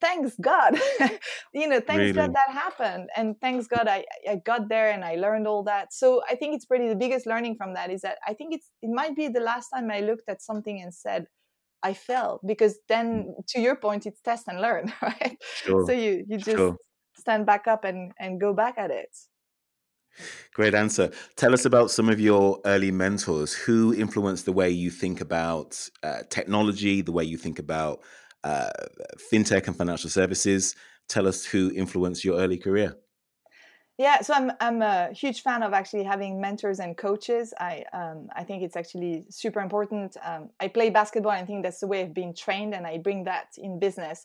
thanks 0.01 0.35
God, 0.41 0.79
you 1.55 1.69
know, 1.69 1.81
thanks 1.81 2.01
really? 2.01 2.13
God 2.13 2.35
that 2.35 2.51
happened. 2.53 3.09
And 3.17 3.37
thanks 3.41 3.67
God 3.67 3.87
I, 3.87 4.05
I 4.29 4.37
got 4.45 4.69
there 4.69 4.91
and 4.91 5.05
I 5.05 5.17
learned 5.17 5.47
all 5.47 5.63
that. 5.65 5.93
So 5.93 6.23
I 6.29 6.35
think 6.35 6.55
it's 6.55 6.65
pretty 6.65 6.89
the 6.89 6.97
biggest 6.97 7.27
learning 7.27 7.57
from 7.57 7.75
that 7.75 7.91
is 7.91 8.01
that 8.03 8.19
I 8.27 8.35
think 8.35 8.55
it's 8.55 8.71
it 8.83 8.91
might 8.91 9.15
be 9.15 9.29
the 9.29 9.41
last 9.41 9.69
time 9.69 9.91
I 9.91 10.01
looked 10.01 10.29
at 10.29 10.43
something 10.43 10.81
and 10.81 10.93
said, 10.95 11.27
I 11.83 11.95
failed. 11.95 12.41
Because 12.47 12.79
then 12.89 13.35
mm. 13.39 13.47
to 13.49 13.61
your 13.61 13.77
point, 13.77 14.07
it's 14.07 14.21
test 14.21 14.49
and 14.49 14.61
learn, 14.61 14.93
right? 15.03 15.37
Sure. 15.55 15.87
So 15.87 15.93
you 15.93 16.25
you 16.29 16.39
just 16.39 16.57
sure. 16.57 16.77
stand 17.17 17.47
back 17.47 17.67
up 17.67 17.85
and, 17.85 18.13
and 18.19 18.41
go 18.41 18.53
back 18.55 18.75
at 18.79 18.91
it. 18.91 19.15
Great 20.55 20.75
answer. 20.75 21.11
Tell 21.37 21.55
us 21.55 21.65
about 21.65 21.91
some 21.91 22.09
of 22.09 22.21
your 22.21 22.61
early 22.65 22.91
mentors. 22.91 23.53
Who 23.53 23.95
influenced 23.95 24.45
the 24.45 24.53
way 24.53 24.71
you 24.71 24.91
think 24.91 25.21
about 25.21 25.89
uh, 26.03 26.23
technology, 26.29 27.03
the 27.03 27.13
way 27.13 27.25
you 27.25 27.39
think 27.39 27.59
about 27.59 28.01
uh, 28.45 28.71
fintech 29.33 29.67
and 29.67 29.77
financial 29.77 30.11
services. 30.11 30.75
Tell 31.09 31.27
us 31.27 31.45
who 31.45 31.73
influenced 31.75 32.25
your 32.25 32.39
early 32.39 32.59
career. 32.59 32.97
Yeah, 33.99 34.23
so 34.23 34.33
I'm 34.33 34.51
I'm 34.61 34.81
a 34.81 35.13
huge 35.13 35.43
fan 35.43 35.63
of 35.63 35.75
actually 35.75 36.05
having 36.05 36.41
mentors 36.41 36.81
and 36.81 36.97
coaches. 36.97 37.53
I 37.61 37.85
um, 37.93 38.29
I 38.35 38.45
think 38.45 38.63
it's 38.63 38.77
actually 38.77 39.27
super 39.29 39.61
important. 39.61 40.17
Um, 40.25 40.49
I 40.59 40.69
play 40.69 40.89
basketball. 40.89 41.33
I 41.33 41.45
think 41.45 41.65
that's 41.65 41.81
the 41.81 41.87
way 41.87 42.01
I've 42.01 42.15
been 42.15 42.33
trained, 42.35 42.75
and 42.75 42.87
I 42.87 42.97
bring 42.97 43.25
that 43.25 43.49
in 43.59 43.79
business. 43.79 44.25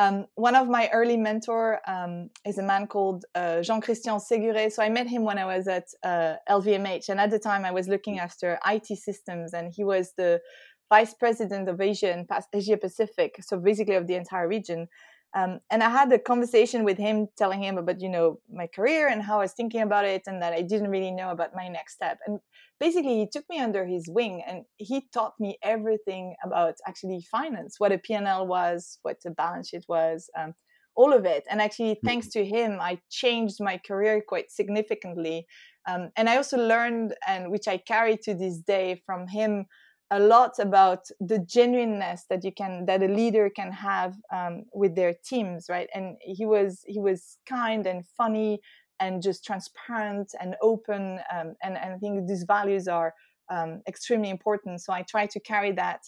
Um, 0.00 0.24
one 0.34 0.56
of 0.56 0.66
my 0.66 0.88
early 0.94 1.18
mentor 1.18 1.80
um, 1.86 2.30
is 2.46 2.56
a 2.56 2.62
man 2.62 2.86
called 2.86 3.26
uh, 3.34 3.60
Jean-Christian 3.60 4.14
Séguré. 4.14 4.72
So 4.72 4.82
I 4.82 4.88
met 4.88 5.06
him 5.06 5.24
when 5.24 5.36
I 5.36 5.44
was 5.44 5.68
at 5.68 5.88
uh, 6.02 6.36
LVMH, 6.48 7.10
and 7.10 7.20
at 7.20 7.30
the 7.30 7.38
time 7.38 7.66
I 7.66 7.70
was 7.70 7.86
looking 7.86 8.18
after 8.18 8.58
IT 8.66 8.86
systems, 8.86 9.52
and 9.52 9.70
he 9.76 9.84
was 9.84 10.14
the 10.16 10.40
vice 10.88 11.12
president 11.12 11.68
of 11.68 11.82
Asia 11.82 12.10
and 12.14 12.26
Asia 12.54 12.78
Pacific, 12.78 13.30
so 13.42 13.58
basically 13.58 13.96
of 13.96 14.06
the 14.06 14.14
entire 14.14 14.48
region. 14.48 14.88
Um, 15.34 15.60
and 15.70 15.82
I 15.82 15.90
had 15.90 16.12
a 16.12 16.18
conversation 16.18 16.84
with 16.84 16.98
him, 16.98 17.28
telling 17.38 17.62
him 17.62 17.78
about 17.78 18.00
you 18.00 18.08
know 18.08 18.40
my 18.52 18.66
career 18.66 19.08
and 19.08 19.22
how 19.22 19.38
I 19.38 19.42
was 19.42 19.52
thinking 19.52 19.82
about 19.82 20.04
it, 20.04 20.22
and 20.26 20.42
that 20.42 20.52
I 20.52 20.62
didn't 20.62 20.90
really 20.90 21.12
know 21.12 21.30
about 21.30 21.54
my 21.54 21.68
next 21.68 21.94
step. 21.94 22.18
And 22.26 22.40
basically, 22.80 23.18
he 23.18 23.28
took 23.32 23.44
me 23.48 23.60
under 23.60 23.86
his 23.86 24.08
wing, 24.08 24.42
and 24.46 24.64
he 24.76 25.06
taught 25.12 25.34
me 25.38 25.58
everything 25.62 26.34
about 26.44 26.74
actually 26.86 27.22
finance, 27.30 27.76
what 27.78 27.92
a 27.92 27.98
P&L 27.98 28.46
was, 28.46 28.98
what 29.02 29.18
a 29.26 29.30
balance 29.30 29.68
sheet 29.68 29.84
was, 29.88 30.28
um, 30.38 30.54
all 30.96 31.12
of 31.12 31.24
it. 31.24 31.44
And 31.48 31.60
actually, 31.60 31.94
hmm. 32.00 32.06
thanks 32.06 32.28
to 32.30 32.44
him, 32.44 32.78
I 32.80 32.98
changed 33.10 33.58
my 33.60 33.78
career 33.78 34.22
quite 34.26 34.50
significantly. 34.50 35.46
Um, 35.88 36.10
and 36.16 36.28
I 36.28 36.36
also 36.36 36.58
learned, 36.58 37.14
and 37.26 37.50
which 37.50 37.68
I 37.68 37.78
carry 37.78 38.16
to 38.24 38.34
this 38.34 38.58
day 38.58 39.02
from 39.06 39.28
him, 39.28 39.66
a 40.10 40.18
lot 40.18 40.58
about 40.58 41.06
the 41.20 41.38
genuineness 41.38 42.24
that 42.28 42.44
you 42.44 42.52
can 42.52 42.84
that 42.86 43.02
a 43.02 43.06
leader 43.06 43.48
can 43.48 43.70
have 43.70 44.16
um, 44.32 44.64
with 44.74 44.94
their 44.96 45.14
teams 45.24 45.66
right? 45.68 45.88
And 45.94 46.16
he 46.20 46.44
was 46.46 46.84
he 46.86 46.98
was 46.98 47.38
kind 47.46 47.86
and 47.86 48.04
funny 48.04 48.60
and 48.98 49.22
just 49.22 49.44
transparent 49.44 50.34
and 50.40 50.56
open 50.62 51.20
um, 51.32 51.54
and, 51.62 51.76
and 51.78 51.94
i 51.94 51.98
think 51.98 52.28
these 52.28 52.44
values 52.44 52.86
are 52.86 53.14
um, 53.50 53.82
extremely 53.88 54.30
important. 54.30 54.80
So 54.80 54.92
i 54.92 55.02
try 55.02 55.26
to 55.26 55.40
carry 55.40 55.72
that. 55.72 56.02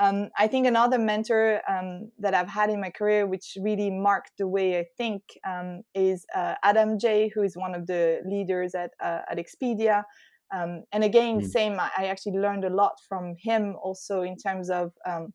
Um, 0.00 0.30
i 0.38 0.46
think 0.46 0.66
another 0.66 0.98
mentor 0.98 1.60
um, 1.68 2.10
that 2.18 2.32
i've 2.32 2.48
had 2.48 2.70
in 2.70 2.80
my 2.80 2.88
career 2.88 3.26
which 3.26 3.58
really 3.60 3.90
marked 3.90 4.32
the 4.38 4.48
way 4.48 4.78
i 4.78 4.86
think 4.96 5.22
um, 5.46 5.82
is 5.94 6.24
uh, 6.34 6.54
adam 6.62 6.98
j 6.98 7.28
who 7.28 7.42
is 7.42 7.58
one 7.58 7.74
of 7.74 7.86
the 7.86 8.22
leaders 8.24 8.74
at, 8.74 8.92
uh, 9.04 9.20
at 9.30 9.36
expedia 9.36 10.02
um, 10.52 10.84
and 10.92 11.02
again, 11.02 11.40
mm. 11.40 11.46
same, 11.46 11.80
I 11.80 12.06
actually 12.06 12.38
learned 12.38 12.64
a 12.64 12.70
lot 12.70 12.92
from 13.08 13.34
him 13.38 13.74
also 13.82 14.22
in 14.22 14.36
terms 14.36 14.70
of 14.70 14.92
um, 15.08 15.32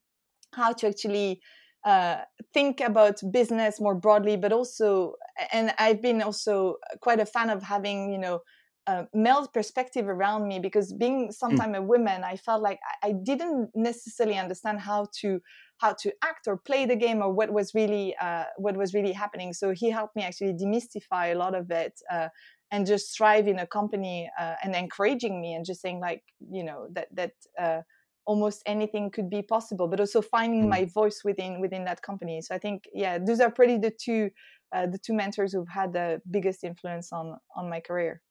how 0.54 0.74
to 0.74 0.88
actually 0.88 1.42
uh, 1.86 2.18
think 2.54 2.82
about 2.82 3.20
business 3.32 3.82
more 3.82 3.96
broadly, 3.96 4.38
but 4.38 4.52
also, 4.52 5.14
and 5.52 5.74
I've 5.80 6.02
been 6.02 6.22
also 6.22 6.76
quite 7.02 7.20
a 7.20 7.26
fan 7.26 7.50
of 7.50 7.64
having, 7.64 8.12
you 8.12 8.20
know, 8.20 8.42
uh, 8.88 9.04
male 9.14 9.46
perspective 9.48 10.08
around 10.08 10.48
me 10.48 10.60
because 10.60 10.94
being 10.94 11.30
sometimes 11.32 11.76
mm. 11.76 11.80
a 11.80 11.82
woman, 11.82 12.24
I 12.24 12.38
felt 12.38 12.62
like 12.62 12.80
I, 13.04 13.10
I 13.10 13.14
didn't 13.24 13.70
necessarily 13.76 14.38
understand 14.38 14.80
how 14.80 15.08
to 15.20 15.42
how 15.80 15.94
to 15.94 16.12
act 16.24 16.48
or 16.48 16.58
play 16.58 16.86
the 16.86 16.96
game 16.96 17.22
or 17.22 17.32
what 17.32 17.52
was 17.52 17.76
really 17.76 18.16
uh, 18.20 18.46
what 18.58 18.78
was 18.78 18.94
really 18.94 19.12
happening. 19.12 19.52
So 19.52 19.72
he 19.72 19.90
helped 19.92 20.16
me 20.16 20.24
actually 20.24 20.54
demystify 20.54 21.34
a 21.34 21.38
lot 21.38 21.54
of 21.54 21.70
it, 21.70 21.94
uh, 22.10 22.30
and 22.72 22.86
just 22.86 23.16
thrive 23.16 23.48
in 23.48 23.60
a 23.60 23.68
company 23.68 24.30
uh, 24.40 24.56
and 24.64 24.76
encouraging 24.76 25.42
me 25.42 25.54
and 25.54 25.66
just 25.66 25.82
saying 25.82 26.00
like 26.00 26.24
you 26.52 26.64
know 26.64 26.88
that 26.92 27.08
that 27.14 27.32
uh, 27.60 27.82
almost 28.26 28.62
anything 28.66 29.10
could 29.10 29.30
be 29.30 29.42
possible 29.42 29.88
but 29.88 30.00
also 30.00 30.22
finding 30.22 30.66
mm. 30.66 30.70
my 30.70 30.86
voice 30.86 31.22
within 31.24 31.62
within 31.62 31.86
that 31.86 32.02
company. 32.02 32.42
So 32.42 32.54
i 32.56 32.58
think 32.58 32.84
yeah 32.94 33.18
those 33.18 33.40
are 33.40 33.52
pretty 33.52 33.78
the 33.78 33.92
two 33.92 34.30
uh, 34.74 34.86
the 34.86 34.98
two 34.98 35.14
mentors 35.14 35.54
who've 35.54 35.70
had 35.70 35.94
the 35.94 36.22
biggest 36.30 36.64
influence 36.64 37.14
on 37.14 37.38
on 37.56 37.70
my 37.70 37.80
career. 37.80 38.22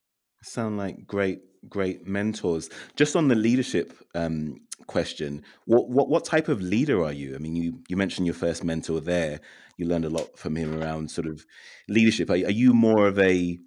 Sound 0.43 0.77
like 0.77 1.07
great 1.07 1.39
great 1.67 2.05
mentors. 2.05 2.69
Just 2.95 3.15
on 3.15 3.27
the 3.27 3.35
leadership 3.35 3.93
um, 4.13 4.61
question 4.85 5.43
what, 5.65 5.89
what 5.89 6.07
what 6.09 6.23
type 6.23 6.47
of 6.47 6.61
leader 6.61 7.03
are 7.03 7.11
you? 7.11 7.33
I 7.33 7.39
mean 7.39 7.55
you 7.55 7.79
you 7.89 7.97
mentioned 7.97 8.27
your 8.27 8.35
first 8.35 8.63
mentor 8.63 9.01
there. 9.01 9.41
You 9.77 9.87
learned 9.87 10.05
a 10.05 10.09
lot 10.09 10.37
from 10.37 10.55
him 10.55 10.79
around 10.79 11.09
sort 11.09 11.27
of 11.27 11.45
leadership. 11.87 12.29
Are, 12.29 12.33
are 12.33 12.51
you 12.51 12.73
more 12.73 13.07
of 13.07 13.17
a 13.19 13.59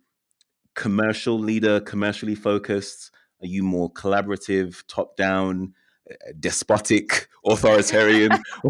commercial 0.80 1.38
leader, 1.38 1.78
commercially 1.78 2.34
focused? 2.34 3.10
Are 3.42 3.46
you 3.46 3.62
more 3.62 3.92
collaborative, 3.92 4.82
top 4.88 5.14
down, 5.14 5.74
uh, 6.10 6.14
despotic, 6.40 7.28
authoritarian? 7.46 8.32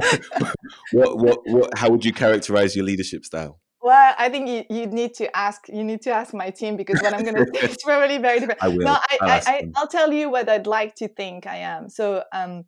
what, 0.93 1.19
what, 1.19 1.39
what, 1.45 1.79
how 1.79 1.89
would 1.89 2.05
you 2.05 2.13
characterize 2.13 2.75
your 2.75 2.85
leadership 2.85 3.25
style? 3.25 3.61
Well, 3.81 4.15
I 4.19 4.29
think 4.29 4.49
you, 4.49 4.65
you 4.77 4.87
need 4.87 5.15
to 5.15 5.35
ask 5.35 5.67
you 5.69 5.83
need 5.83 6.03
to 6.03 6.11
ask 6.11 6.35
my 6.35 6.51
team 6.51 6.77
because 6.77 7.01
what 7.01 7.15
I'm 7.15 7.23
going 7.23 7.37
to 7.37 7.47
say 7.55 7.67
is 7.71 7.79
probably 7.83 8.19
very 8.19 8.41
different. 8.41 8.63
I 8.63 8.69
will. 8.69 8.79
No, 8.79 8.93
I, 8.93 9.19
I'll, 9.23 9.31
I, 9.31 9.41
I, 9.47 9.81
will 9.81 9.87
tell 9.87 10.13
you 10.13 10.29
what 10.29 10.49
I'd 10.51 10.67
like 10.67 10.97
to 10.97 11.09
think 11.09 11.47
I 11.47 11.59
am. 11.59 11.89
So, 11.89 12.25
um, 12.33 12.65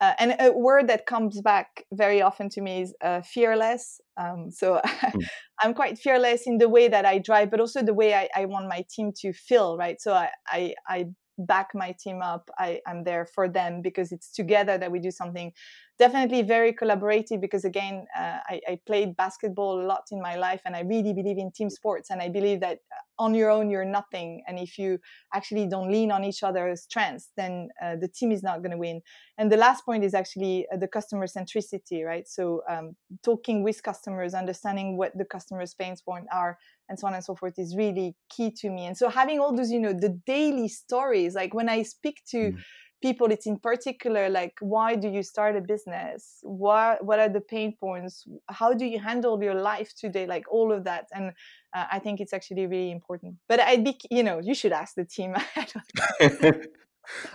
uh, 0.00 0.12
and 0.18 0.36
a 0.38 0.52
word 0.52 0.88
that 0.88 1.06
comes 1.06 1.40
back 1.40 1.84
very 1.92 2.20
often 2.20 2.48
to 2.50 2.60
me 2.60 2.82
is 2.82 2.94
uh, 3.02 3.22
fearless. 3.22 4.00
Um, 4.18 4.50
so 4.50 4.80
mm. 4.84 5.24
I'm 5.60 5.72
quite 5.72 5.98
fearless 5.98 6.42
in 6.46 6.58
the 6.58 6.68
way 6.68 6.88
that 6.88 7.06
I 7.06 7.18
drive, 7.18 7.50
but 7.50 7.60
also 7.60 7.82
the 7.82 7.94
way 7.94 8.14
I, 8.14 8.28
I 8.34 8.44
want 8.44 8.68
my 8.68 8.84
team 8.90 9.12
to 9.22 9.32
feel, 9.32 9.76
right? 9.78 10.00
So 10.00 10.12
I, 10.12 10.30
I, 10.48 10.74
I 10.86 11.06
back 11.38 11.68
my 11.74 11.94
team 11.98 12.20
up. 12.22 12.50
I, 12.58 12.80
am 12.86 13.04
there 13.04 13.26
for 13.34 13.48
them 13.48 13.80
because 13.82 14.12
it's 14.12 14.32
together 14.32 14.78
that 14.78 14.90
we 14.90 14.98
do 15.00 15.10
something. 15.10 15.52
Definitely 15.98 16.42
very 16.42 16.72
collaborative 16.72 17.40
because 17.40 17.64
again, 17.64 18.06
uh, 18.16 18.38
I, 18.46 18.60
I, 18.68 18.78
played 18.86 19.16
basketball 19.16 19.80
a 19.80 19.86
lot 19.86 20.04
in 20.10 20.20
my 20.20 20.36
life, 20.36 20.60
and 20.64 20.76
I 20.76 20.80
really 20.80 21.12
believe 21.12 21.38
in 21.38 21.50
team 21.50 21.70
sports, 21.70 22.10
and 22.10 22.20
I 22.20 22.28
believe 22.28 22.60
that 22.60 22.78
uh, 22.92 23.22
on 23.22 23.34
your 23.34 23.50
own 23.50 23.70
you're 23.70 23.84
nothing, 23.84 24.42
and 24.46 24.58
if 24.58 24.78
you 24.78 24.98
actually 25.34 25.66
don't 25.66 25.90
lean 25.90 26.10
on 26.10 26.24
each 26.24 26.42
other's 26.42 26.82
strengths, 26.82 27.30
then 27.36 27.68
uh, 27.82 27.96
the 27.96 28.08
team 28.08 28.30
is 28.30 28.42
not 28.42 28.58
going 28.58 28.72
to 28.72 28.78
win. 28.78 29.00
And 29.38 29.50
the 29.50 29.56
last 29.56 29.84
point 29.84 30.04
is 30.04 30.14
actually 30.14 30.66
uh, 30.72 30.76
the 30.76 30.88
customer 30.88 31.26
centricity, 31.26 32.04
right? 32.04 32.28
So 32.28 32.62
um, 32.68 32.96
talking 33.24 33.62
with 33.62 33.82
customers, 33.82 34.34
understanding 34.34 34.96
what 34.96 35.16
the 35.16 35.24
customer's 35.24 35.74
pain 35.74 35.94
points 36.04 36.28
are 36.32 36.58
and 36.88 36.98
so 36.98 37.06
on 37.06 37.14
and 37.14 37.24
so 37.24 37.34
forth 37.34 37.58
is 37.58 37.76
really 37.76 38.14
key 38.28 38.50
to 38.50 38.70
me 38.70 38.86
and 38.86 38.96
so 38.96 39.08
having 39.08 39.40
all 39.40 39.54
those 39.54 39.70
you 39.70 39.80
know 39.80 39.92
the 39.92 40.20
daily 40.26 40.68
stories 40.68 41.34
like 41.34 41.54
when 41.54 41.68
i 41.68 41.82
speak 41.82 42.22
to 42.28 42.52
mm. 42.52 42.58
People 43.02 43.30
it's 43.30 43.46
in 43.46 43.58
particular 43.58 44.28
like 44.28 44.54
why 44.60 44.94
do 44.94 45.08
you 45.08 45.22
start 45.22 45.56
a 45.56 45.60
business? 45.60 46.38
What 46.42 47.04
what 47.04 47.18
are 47.18 47.28
the 47.28 47.40
pain 47.40 47.76
points? 47.78 48.26
How 48.48 48.72
do 48.72 48.84
you 48.84 48.98
handle 48.98 49.42
your 49.42 49.54
life 49.54 49.94
today? 49.94 50.26
Like 50.26 50.44
all 50.50 50.72
of 50.72 50.84
that. 50.84 51.06
And 51.12 51.32
uh, 51.74 51.84
i 51.90 51.98
think 51.98 52.20
it's 52.20 52.32
actually 52.32 52.66
really 52.66 52.90
important. 52.90 53.36
But 53.48 53.60
i'd 53.60 53.84
be 53.84 53.98
you 54.10 54.22
know 54.22 54.40
you 54.40 54.54
should 54.54 54.72
ask 54.72 54.94
the 54.94 55.04
team. 55.04 55.34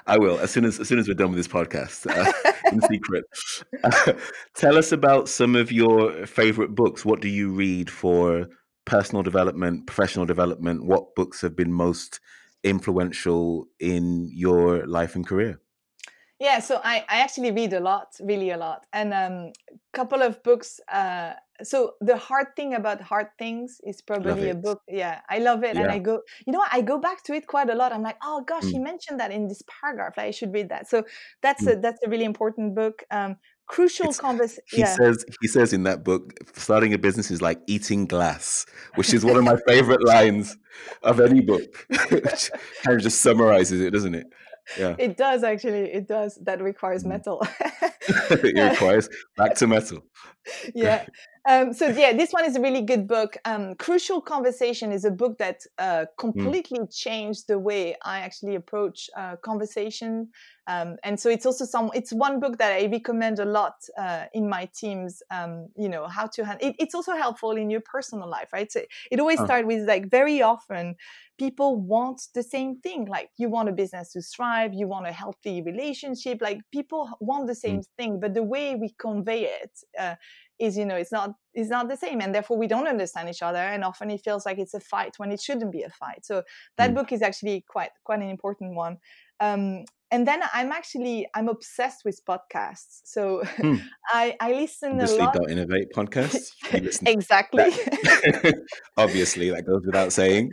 I 0.05 0.17
will 0.17 0.37
as 0.39 0.51
soon 0.51 0.65
as 0.65 0.79
as 0.79 0.87
soon 0.87 0.99
as 0.99 1.07
we're 1.07 1.13
done 1.13 1.29
with 1.29 1.37
this 1.37 1.47
podcast 1.47 2.05
uh, 2.09 2.31
in 2.71 2.81
secret. 2.81 3.23
Uh, 3.83 4.13
tell 4.55 4.77
us 4.77 4.91
about 4.91 5.29
some 5.29 5.55
of 5.55 5.71
your 5.71 6.25
favorite 6.25 6.75
books. 6.75 7.05
What 7.05 7.21
do 7.21 7.29
you 7.29 7.51
read 7.51 7.89
for 7.89 8.47
personal 8.85 9.23
development, 9.23 9.87
professional 9.87 10.25
development, 10.25 10.85
what 10.85 11.15
books 11.15 11.41
have 11.41 11.55
been 11.55 11.71
most 11.71 12.19
influential 12.63 13.67
in 13.79 14.29
your 14.31 14.85
life 14.85 15.15
and 15.15 15.25
career? 15.25 15.59
Yeah, 16.41 16.57
so 16.59 16.81
I, 16.83 17.05
I 17.07 17.19
actually 17.19 17.51
read 17.51 17.71
a 17.73 17.79
lot, 17.79 18.15
really 18.19 18.49
a 18.49 18.57
lot. 18.57 18.87
And 18.93 19.13
a 19.13 19.25
um, 19.27 19.53
couple 19.93 20.23
of 20.23 20.41
books. 20.41 20.79
Uh, 20.91 21.33
so 21.61 21.93
the 22.01 22.17
hard 22.17 22.55
thing 22.55 22.73
about 22.73 22.99
hard 22.99 23.27
things 23.37 23.79
is 23.83 24.01
probably 24.01 24.49
a 24.49 24.55
book. 24.55 24.81
Yeah, 24.87 25.19
I 25.29 25.37
love 25.37 25.63
it. 25.63 25.75
Yeah. 25.75 25.83
And 25.83 25.91
I 25.91 25.99
go, 25.99 26.21
you 26.47 26.51
know, 26.51 26.63
I 26.71 26.81
go 26.81 26.97
back 26.97 27.23
to 27.25 27.33
it 27.33 27.45
quite 27.45 27.69
a 27.69 27.75
lot. 27.75 27.93
I'm 27.93 28.01
like, 28.01 28.17
oh 28.23 28.43
gosh, 28.47 28.63
mm. 28.63 28.71
he 28.71 28.79
mentioned 28.79 29.19
that 29.19 29.29
in 29.29 29.47
this 29.49 29.61
paragraph. 29.67 30.13
Like, 30.17 30.29
I 30.29 30.31
should 30.31 30.51
read 30.51 30.69
that. 30.69 30.89
So 30.89 31.03
that's 31.43 31.63
mm. 31.63 31.77
a 31.77 31.79
that's 31.79 31.99
a 32.03 32.09
really 32.09 32.25
important 32.25 32.73
book. 32.73 33.03
Um, 33.11 33.37
crucial 33.67 34.13
conversation. 34.13 34.63
He 34.69 34.79
yeah. 34.79 34.95
says 34.95 35.25
he 35.41 35.47
says 35.47 35.73
in 35.73 35.83
that 35.83 36.03
book, 36.03 36.33
starting 36.55 36.93
a 36.93 36.97
business 36.97 37.31
is 37.31 37.41
like 37.41 37.59
eating 37.67 38.05
glass, 38.05 38.65
which 38.95 39.13
is 39.13 39.23
one 39.23 39.37
of 39.37 39.43
my 39.43 39.57
favorite 39.67 40.03
lines 40.03 40.57
of 41.03 41.19
any 41.19 41.41
book. 41.41 41.85
which 42.11 42.51
kind 42.83 42.97
of 42.97 43.01
just 43.01 43.21
summarizes 43.21 43.81
it, 43.81 43.91
doesn't 43.91 44.15
it? 44.15 44.27
Yeah. 44.77 44.95
It 44.97 45.17
does 45.17 45.43
actually. 45.43 45.91
It 45.91 46.07
does. 46.07 46.37
That 46.43 46.61
requires 46.61 47.03
mm. 47.03 47.07
mettle. 47.07 47.45
it 48.07 48.71
requires 48.71 49.09
back 49.37 49.55
to 49.55 49.67
Mettle. 49.67 50.03
yeah. 50.73 51.05
Um, 51.47 51.73
so 51.73 51.87
yeah, 51.87 52.13
this 52.13 52.31
one 52.31 52.45
is 52.45 52.55
a 52.55 52.61
really 52.61 52.81
good 52.81 53.07
book. 53.07 53.35
Um, 53.45 53.73
Crucial 53.75 54.21
Conversation 54.21 54.91
is 54.91 55.05
a 55.05 55.11
book 55.11 55.39
that 55.39 55.61
uh, 55.79 55.83
mm. 55.83 56.07
completely 56.17 56.79
mm. 56.79 56.95
changed 56.95 57.47
the 57.47 57.57
way 57.57 57.95
I 58.03 58.19
actually 58.19 58.55
approach 58.55 59.09
uh, 59.17 59.37
conversation. 59.37 60.29
Um, 60.67 60.97
and 61.03 61.19
so 61.19 61.29
it's 61.29 61.47
also 61.47 61.65
some. 61.65 61.89
It's 61.95 62.13
one 62.13 62.39
book 62.39 62.59
that 62.59 62.71
I 62.73 62.85
recommend 62.85 63.39
a 63.39 63.45
lot 63.45 63.73
uh, 63.97 64.25
in 64.33 64.47
my 64.47 64.69
teams. 64.75 65.23
Um, 65.31 65.69
you 65.75 65.89
know 65.89 66.07
how 66.07 66.27
to 66.27 66.45
handle. 66.45 66.67
It, 66.67 66.75
it's 66.77 66.93
also 66.93 67.13
helpful 67.15 67.51
in 67.51 67.71
your 67.71 67.81
personal 67.81 68.29
life, 68.29 68.49
right? 68.53 68.71
So 68.71 68.81
it 69.09 69.19
always 69.19 69.39
starts 69.39 69.65
with 69.65 69.87
like 69.87 70.11
very 70.11 70.43
often 70.43 70.95
people 71.39 71.75
want 71.75 72.21
the 72.35 72.43
same 72.43 72.79
thing. 72.81 73.05
Like 73.05 73.31
you 73.37 73.49
want 73.49 73.67
a 73.67 73.71
business 73.71 74.11
to 74.13 74.21
thrive, 74.21 74.75
you 74.75 74.87
want 74.87 75.07
a 75.07 75.11
healthy 75.11 75.63
relationship. 75.63 76.37
Like 76.39 76.59
people 76.71 77.09
want 77.19 77.47
the 77.47 77.55
same 77.55 77.79
mm. 77.79 77.87
thing, 77.97 78.19
but 78.19 78.35
the 78.35 78.43
way 78.43 78.75
we 78.75 78.93
convey 78.99 79.45
it 79.45 79.71
uh, 79.99 80.15
is 80.61 80.77
you 80.77 80.85
know 80.85 80.95
it's 80.95 81.11
not 81.11 81.33
it's 81.53 81.69
not 81.69 81.89
the 81.89 81.97
same 81.97 82.21
and 82.21 82.33
therefore 82.33 82.57
we 82.57 82.67
don't 82.67 82.87
understand 82.87 83.27
each 83.27 83.41
other 83.41 83.57
and 83.57 83.83
often 83.83 84.09
it 84.11 84.21
feels 84.21 84.45
like 84.45 84.59
it's 84.59 84.75
a 84.75 84.79
fight 84.79 85.13
when 85.17 85.31
it 85.31 85.41
shouldn't 85.41 85.71
be 85.71 85.81
a 85.81 85.89
fight. 85.89 86.23
So 86.23 86.43
that 86.77 86.91
mm. 86.91 86.95
book 86.95 87.11
is 87.11 87.21
actually 87.21 87.65
quite 87.67 87.91
quite 88.03 88.19
an 88.19 88.29
important 88.29 88.75
one. 88.75 88.97
Um, 89.39 89.85
and 90.11 90.27
then 90.27 90.41
i'm 90.53 90.71
actually 90.71 91.25
i'm 91.35 91.47
obsessed 91.47 92.03
with 92.05 92.19
podcasts. 92.25 93.01
So 93.05 93.43
hmm. 93.57 93.75
i 94.09 94.35
i 94.39 94.51
listen 94.51 94.91
obviously 94.91 95.17
a 95.17 95.23
lot 95.23 95.33
Dot 95.33 95.49
Innovate 95.49 95.87
podcasts. 95.95 96.51
Exactly. 97.07 97.69
that, 97.71 98.61
obviously 98.97 99.49
that 99.49 99.65
goes 99.65 99.81
without 99.85 100.13
saying. 100.13 100.51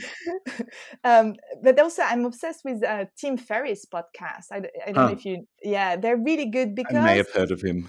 Um, 1.04 1.34
but 1.62 1.78
also 1.78 2.02
i'm 2.02 2.24
obsessed 2.24 2.64
with 2.64 2.82
uh, 2.82 3.04
tim 3.20 3.36
ferriss 3.36 3.84
podcast. 3.84 4.46
I, 4.52 4.56
I 4.86 4.92
don't 4.92 4.96
huh. 4.96 5.06
know 5.08 5.12
if 5.12 5.24
you 5.24 5.46
yeah 5.62 5.96
they're 5.96 6.16
really 6.16 6.46
good 6.46 6.74
because 6.74 6.96
i 6.96 7.04
may 7.04 7.16
have 7.18 7.30
heard 7.32 7.50
of 7.50 7.60
him 7.60 7.88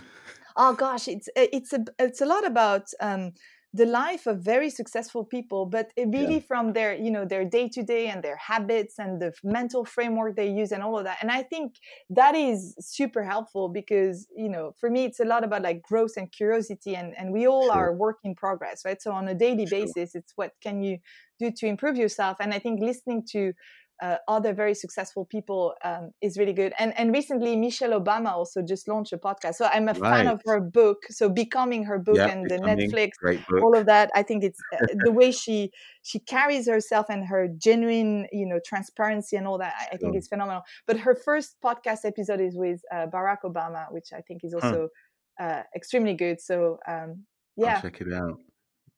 oh 0.55 0.73
gosh, 0.73 1.07
it's 1.07 1.29
eh, 1.35 1.47
it's 1.53 1.73
a 1.73 1.83
it's 1.97 2.21
a 2.21 2.25
lot 2.25 2.45
about 2.45 2.87
um, 2.99 3.33
the 3.71 3.85
life 3.85 4.25
of 4.25 4.41
very 4.41 4.69
successful 4.69 5.23
people, 5.23 5.65
but 5.67 5.91
really 5.97 6.35
yeah. 6.35 6.47
from 6.47 6.73
their 6.73 6.95
you 6.95 7.11
know 7.11 7.25
their 7.25 7.45
day 7.45 7.69
to 7.69 7.83
day 7.83 8.07
and 8.07 8.23
their 8.23 8.37
habits 8.37 8.97
and 8.97 9.21
the 9.21 9.31
mental 9.43 9.85
framework 9.85 10.35
they 10.35 10.49
use 10.49 10.71
and 10.71 10.81
all 10.81 10.97
of 10.97 11.03
that. 11.05 11.17
And 11.21 11.29
I 11.31 11.43
think 11.43 11.75
that 12.09 12.35
is 12.35 12.75
super 12.79 13.23
helpful 13.23 13.69
because 13.69 14.27
you 14.35 14.49
know 14.49 14.73
for 14.79 14.89
me 14.89 15.05
it's 15.05 15.19
a 15.19 15.25
lot 15.25 15.43
about 15.43 15.61
like 15.61 15.81
growth 15.81 16.13
and 16.17 16.31
curiosity, 16.31 16.95
and 16.95 17.13
and 17.17 17.31
we 17.31 17.47
all 17.47 17.67
sure. 17.67 17.73
are 17.73 17.93
work 17.93 18.17
in 18.23 18.35
progress, 18.35 18.81
right? 18.85 19.01
So 19.01 19.11
on 19.11 19.27
a 19.27 19.35
daily 19.35 19.67
sure. 19.67 19.79
basis, 19.79 20.15
it's 20.15 20.33
what 20.35 20.53
can 20.61 20.81
you 20.81 20.97
do 21.39 21.51
to 21.51 21.65
improve 21.65 21.95
yourself. 21.95 22.37
And 22.39 22.53
I 22.53 22.59
think 22.59 22.81
listening 22.81 23.23
to 23.31 23.53
uh, 24.01 24.17
other 24.27 24.53
very 24.53 24.73
successful 24.73 25.25
people 25.25 25.73
um, 25.83 26.11
is 26.21 26.37
really 26.37 26.53
good. 26.53 26.73
And 26.79 26.97
and 26.97 27.13
recently 27.13 27.55
Michelle 27.55 27.99
Obama 27.99 28.31
also 28.31 28.61
just 28.61 28.87
launched 28.87 29.13
a 29.13 29.17
podcast. 29.17 29.55
So 29.55 29.65
I'm 29.65 29.89
a 29.89 29.93
right. 29.93 30.17
fan 30.17 30.27
of 30.27 30.41
her 30.45 30.59
book. 30.59 31.03
So 31.09 31.29
becoming 31.29 31.83
her 31.83 31.99
book 31.99 32.15
yep, 32.15 32.31
and 32.31 32.49
the 32.49 32.57
Netflix, 32.57 33.11
all 33.61 33.75
of 33.75 33.85
that. 33.87 34.09
I 34.15 34.23
think 34.23 34.43
it's 34.43 34.59
uh, 34.73 34.87
the 35.03 35.11
way 35.11 35.31
she 35.31 35.71
she 36.01 36.19
carries 36.19 36.67
herself 36.67 37.07
and 37.09 37.25
her 37.25 37.47
genuine 37.57 38.27
you 38.31 38.45
know 38.45 38.59
transparency 38.65 39.35
and 39.35 39.47
all 39.47 39.57
that. 39.57 39.73
I, 39.79 39.95
I 39.95 39.97
think 39.97 40.15
it's 40.15 40.27
phenomenal. 40.27 40.63
But 40.87 40.99
her 40.99 41.15
first 41.15 41.57
podcast 41.63 42.05
episode 42.05 42.39
is 42.39 42.55
with 42.55 42.81
uh, 42.91 43.07
Barack 43.07 43.41
Obama, 43.43 43.91
which 43.91 44.13
I 44.13 44.21
think 44.21 44.43
is 44.43 44.53
also 44.53 44.81
huh. 44.81 44.87
Uh, 45.39 45.63
extremely 45.73 46.13
good. 46.15 46.41
So 46.41 46.79
um, 46.85 47.23
yeah, 47.55 47.75
I'll 47.75 47.81
check 47.81 48.01
it 48.01 48.11
out 48.11 48.39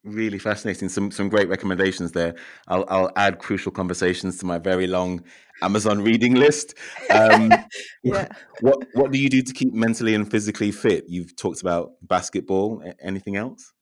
really 0.04 0.40
fascinating. 0.40 0.90
Some 0.90 1.12
some 1.12 1.30
great 1.30 1.50
recommendations 1.50 2.12
there. 2.12 2.36
I'll 2.68 2.86
I'll 2.90 3.12
add 3.16 3.40
crucial 3.40 3.72
conversations 3.72 4.38
to 4.40 4.46
my 4.46 4.58
very 4.58 4.88
long 4.88 5.24
Amazon 5.62 6.02
reading 6.02 6.36
list. 6.36 6.76
Um, 7.10 7.52
yeah. 8.04 8.28
What 8.62 8.86
what 8.94 9.12
do 9.12 9.18
you 9.18 9.30
do 9.30 9.42
to 9.42 9.54
keep 9.54 9.74
mentally 9.74 10.14
and 10.14 10.30
physically 10.30 10.72
fit? 10.72 11.06
You've 11.08 11.36
talked 11.36 11.62
about 11.62 11.94
basketball. 12.04 12.84
Anything 13.02 13.36
else? 13.36 13.74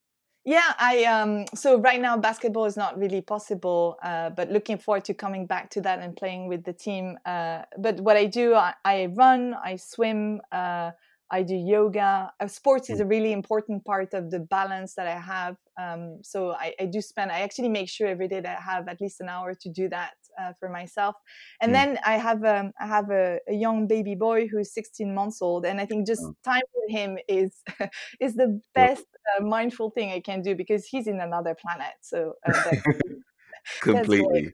Yeah, 0.45 0.73
I 0.79 1.03
um 1.03 1.45
so 1.53 1.79
right 1.79 2.01
now 2.01 2.17
basketball 2.17 2.65
is 2.65 2.77
not 2.77 2.97
really 2.97 3.21
possible, 3.21 3.97
uh, 4.01 4.29
but 4.29 4.49
looking 4.49 4.77
forward 4.77 5.03
to 5.05 5.13
coming 5.13 5.45
back 5.45 5.69
to 5.71 5.81
that 5.81 5.99
and 5.99 6.15
playing 6.15 6.47
with 6.47 6.63
the 6.63 6.73
team. 6.73 7.17
Uh, 7.25 7.63
but 7.77 7.99
what 7.99 8.15
I 8.15 8.25
do, 8.25 8.55
I, 8.55 8.73
I 8.85 9.07
run, 9.07 9.53
I 9.53 9.75
swim. 9.75 10.41
Uh, 10.51 10.91
I 11.31 11.43
do 11.43 11.55
yoga. 11.55 12.31
Uh, 12.39 12.47
sports 12.47 12.89
is 12.89 12.99
mm. 12.99 13.03
a 13.03 13.05
really 13.05 13.31
important 13.31 13.85
part 13.85 14.13
of 14.13 14.31
the 14.31 14.39
balance 14.39 14.95
that 14.95 15.07
I 15.07 15.19
have. 15.19 15.57
Um, 15.79 16.19
so 16.23 16.51
I, 16.51 16.73
I, 16.79 16.85
do 16.85 17.01
spend. 17.01 17.31
I 17.31 17.41
actually 17.41 17.69
make 17.69 17.87
sure 17.87 18.07
every 18.07 18.27
day 18.27 18.41
that 18.41 18.57
I 18.57 18.61
have 18.61 18.87
at 18.87 18.99
least 18.99 19.21
an 19.21 19.29
hour 19.29 19.53
to 19.53 19.69
do 19.69 19.87
that 19.89 20.13
uh, 20.39 20.53
for 20.59 20.69
myself. 20.69 21.15
And 21.61 21.69
mm. 21.69 21.73
then 21.73 21.99
I 22.05 22.17
have 22.17 22.43
um, 22.43 22.71
I 22.79 22.87
have 22.87 23.09
a, 23.11 23.39
a, 23.47 23.53
young 23.53 23.87
baby 23.87 24.15
boy 24.15 24.47
who's 24.47 24.73
16 24.73 25.13
months 25.13 25.41
old, 25.41 25.65
and 25.65 25.79
I 25.79 25.85
think 25.85 26.07
just 26.07 26.23
oh. 26.25 26.33
time 26.43 26.63
with 26.75 26.91
him 26.91 27.17
is 27.27 27.61
is 28.19 28.35
the 28.35 28.59
best 28.73 29.05
uh, 29.37 29.43
mindful 29.43 29.91
thing 29.91 30.11
I 30.11 30.19
can 30.19 30.41
do 30.41 30.55
because 30.55 30.85
he's 30.85 31.07
in 31.07 31.19
another 31.19 31.55
planet. 31.55 31.93
So 32.01 32.33
uh, 32.47 32.75
completely 33.81 34.53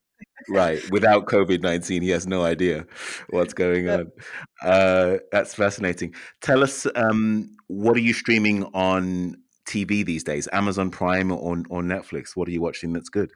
right. 0.49 0.79
Without 0.91 1.25
COVID 1.25 1.61
19, 1.61 2.01
he 2.01 2.09
has 2.09 2.27
no 2.27 2.43
idea 2.43 2.85
what's 3.29 3.53
going 3.53 3.89
on. 3.89 4.11
Uh, 4.63 5.17
that's 5.31 5.53
fascinating. 5.53 6.13
Tell 6.41 6.63
us, 6.63 6.87
um, 6.95 7.55
what 7.67 7.95
are 7.95 8.01
you 8.01 8.13
streaming 8.13 8.63
on 8.73 9.35
TV 9.67 10.05
these 10.05 10.23
days? 10.23 10.47
Amazon 10.53 10.89
Prime 10.91 11.31
or, 11.31 11.63
or 11.69 11.81
Netflix? 11.81 12.35
What 12.35 12.47
are 12.47 12.51
you 12.51 12.61
watching 12.61 12.93
that's 12.93 13.09
good? 13.09 13.31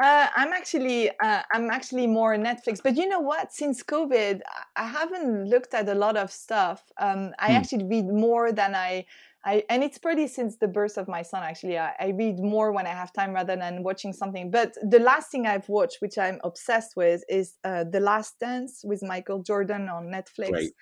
Uh, 0.00 0.28
I'm 0.36 0.52
actually 0.52 1.10
uh, 1.10 1.42
I'm 1.52 1.70
actually 1.70 2.06
more 2.06 2.36
Netflix, 2.36 2.80
but 2.82 2.96
you 2.96 3.08
know 3.08 3.18
what? 3.18 3.52
Since 3.52 3.82
COVID, 3.82 4.40
I 4.76 4.86
haven't 4.86 5.46
looked 5.48 5.74
at 5.74 5.88
a 5.88 5.94
lot 5.94 6.16
of 6.16 6.30
stuff. 6.30 6.84
Um, 6.98 7.32
I 7.38 7.48
hmm. 7.48 7.56
actually 7.56 7.84
read 7.84 8.06
more 8.06 8.52
than 8.52 8.76
I 8.76 9.06
I, 9.44 9.62
and 9.70 9.84
it's 9.84 9.98
pretty 9.98 10.26
since 10.26 10.56
the 10.56 10.68
birth 10.68 10.98
of 10.98 11.06
my 11.08 11.22
son 11.22 11.42
actually 11.42 11.78
I, 11.78 11.94
I, 12.00 12.08
read 12.08 12.38
more 12.40 12.72
when 12.72 12.86
i 12.86 12.90
have 12.90 13.12
time 13.12 13.32
rather 13.32 13.56
than 13.56 13.82
watching 13.84 14.12
something 14.12 14.50
but 14.50 14.74
the 14.82 14.98
last 14.98 15.30
thing 15.30 15.46
i've 15.46 15.68
watched 15.68 15.98
which 16.00 16.18
i'm 16.18 16.40
obsessed 16.42 16.96
with 16.96 17.22
is 17.28 17.54
uh, 17.64 17.84
the 17.84 18.00
last 18.00 18.38
dance 18.40 18.82
with 18.84 19.00
michael 19.02 19.40
jordan 19.42 19.88
on 19.88 20.06
netflix 20.06 20.50
great 20.50 20.72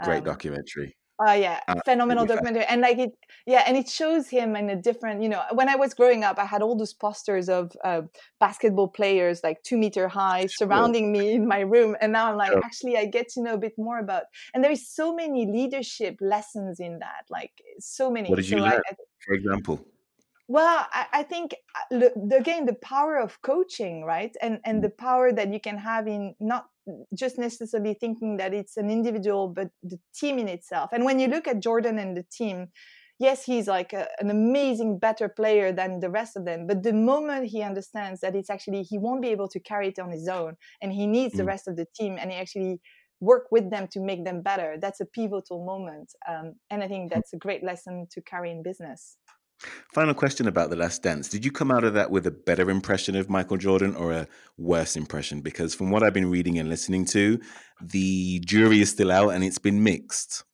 great 0.00 0.18
um, 0.18 0.24
documentary 0.24 0.96
Oh 1.20 1.32
yeah, 1.32 1.60
uh, 1.68 1.76
phenomenal 1.84 2.26
documentary, 2.26 2.64
and 2.64 2.80
like 2.80 2.98
it, 2.98 3.12
yeah, 3.46 3.62
and 3.68 3.76
it 3.76 3.88
shows 3.88 4.28
him 4.28 4.56
in 4.56 4.68
a 4.70 4.74
different. 4.74 5.22
You 5.22 5.28
know, 5.28 5.42
when 5.52 5.68
I 5.68 5.76
was 5.76 5.94
growing 5.94 6.24
up, 6.24 6.40
I 6.40 6.44
had 6.44 6.60
all 6.60 6.74
those 6.74 6.92
posters 6.92 7.48
of 7.48 7.70
uh, 7.84 8.02
basketball 8.40 8.88
players, 8.88 9.40
like 9.44 9.62
two 9.62 9.76
meter 9.76 10.08
high, 10.08 10.46
surrounding 10.46 11.14
sure. 11.14 11.22
me 11.22 11.34
in 11.34 11.46
my 11.46 11.60
room, 11.60 11.96
and 12.00 12.10
now 12.10 12.30
I'm 12.30 12.36
like, 12.36 12.50
sure. 12.50 12.60
actually, 12.64 12.96
I 12.96 13.06
get 13.06 13.28
to 13.30 13.42
know 13.42 13.54
a 13.54 13.58
bit 13.58 13.74
more 13.78 14.00
about. 14.00 14.24
And 14.54 14.64
there 14.64 14.72
is 14.72 14.88
so 14.88 15.14
many 15.14 15.46
leadership 15.46 16.16
lessons 16.20 16.80
in 16.80 16.98
that, 16.98 17.26
like 17.30 17.52
so 17.78 18.10
many. 18.10 18.28
What 18.28 18.36
did 18.36 18.48
you 18.48 18.58
so 18.58 18.64
learn, 18.64 18.72
I, 18.72 18.90
I, 18.90 18.94
for 19.24 19.34
example? 19.34 19.86
Well, 20.48 20.86
I, 20.92 21.06
I 21.12 21.22
think 21.22 21.54
uh, 21.92 22.08
again 22.36 22.66
the 22.66 22.76
power 22.82 23.18
of 23.18 23.40
coaching, 23.42 24.02
right, 24.04 24.34
and 24.42 24.58
and 24.64 24.78
mm. 24.78 24.82
the 24.82 24.90
power 24.90 25.30
that 25.30 25.52
you 25.52 25.60
can 25.60 25.78
have 25.78 26.08
in 26.08 26.34
not 26.40 26.66
just 27.16 27.38
necessarily 27.38 27.94
thinking 27.94 28.36
that 28.36 28.52
it's 28.52 28.76
an 28.76 28.90
individual, 28.90 29.48
but 29.48 29.68
the 29.82 29.98
team 30.14 30.38
in 30.38 30.48
itself. 30.48 30.90
And 30.92 31.04
when 31.04 31.18
you 31.18 31.28
look 31.28 31.46
at 31.48 31.60
Jordan 31.60 31.98
and 31.98 32.16
the 32.16 32.24
team, 32.30 32.68
yes, 33.18 33.44
he's 33.44 33.66
like 33.66 33.92
a, 33.92 34.08
an 34.18 34.30
amazing, 34.30 34.98
better 34.98 35.28
player 35.28 35.72
than 35.72 36.00
the 36.00 36.10
rest 36.10 36.36
of 36.36 36.44
them. 36.44 36.66
But 36.66 36.82
the 36.82 36.92
moment 36.92 37.46
he 37.46 37.62
understands 37.62 38.20
that 38.20 38.34
it's 38.34 38.50
actually, 38.50 38.82
he 38.82 38.98
won't 38.98 39.22
be 39.22 39.28
able 39.28 39.48
to 39.48 39.60
carry 39.60 39.88
it 39.88 39.98
on 39.98 40.10
his 40.10 40.28
own 40.28 40.56
and 40.82 40.92
he 40.92 41.06
needs 41.06 41.34
mm. 41.34 41.38
the 41.38 41.44
rest 41.44 41.68
of 41.68 41.76
the 41.76 41.86
team 41.94 42.16
and 42.20 42.30
he 42.30 42.36
actually 42.36 42.80
work 43.20 43.46
with 43.50 43.70
them 43.70 43.88
to 43.88 44.00
make 44.00 44.24
them 44.24 44.42
better, 44.42 44.76
that's 44.80 45.00
a 45.00 45.06
pivotal 45.06 45.64
moment. 45.64 46.12
Um, 46.28 46.54
and 46.70 46.82
I 46.82 46.88
think 46.88 47.12
that's 47.12 47.32
a 47.32 47.38
great 47.38 47.64
lesson 47.64 48.06
to 48.12 48.20
carry 48.22 48.50
in 48.50 48.62
business. 48.62 49.16
Final 49.92 50.14
question 50.14 50.48
about 50.48 50.70
The 50.70 50.76
Last 50.76 51.02
Dance. 51.02 51.28
Did 51.28 51.44
you 51.44 51.52
come 51.52 51.70
out 51.70 51.84
of 51.84 51.94
that 51.94 52.10
with 52.10 52.26
a 52.26 52.30
better 52.30 52.70
impression 52.70 53.16
of 53.16 53.30
Michael 53.30 53.56
Jordan 53.56 53.94
or 53.94 54.12
a 54.12 54.28
worse 54.58 54.96
impression? 54.96 55.40
Because 55.40 55.74
from 55.74 55.90
what 55.90 56.02
I've 56.02 56.14
been 56.14 56.30
reading 56.30 56.58
and 56.58 56.68
listening 56.68 57.04
to, 57.06 57.40
the 57.80 58.40
jury 58.40 58.80
is 58.80 58.90
still 58.90 59.12
out 59.12 59.30
and 59.30 59.44
it's 59.44 59.58
been 59.58 59.82
mixed. 59.82 60.44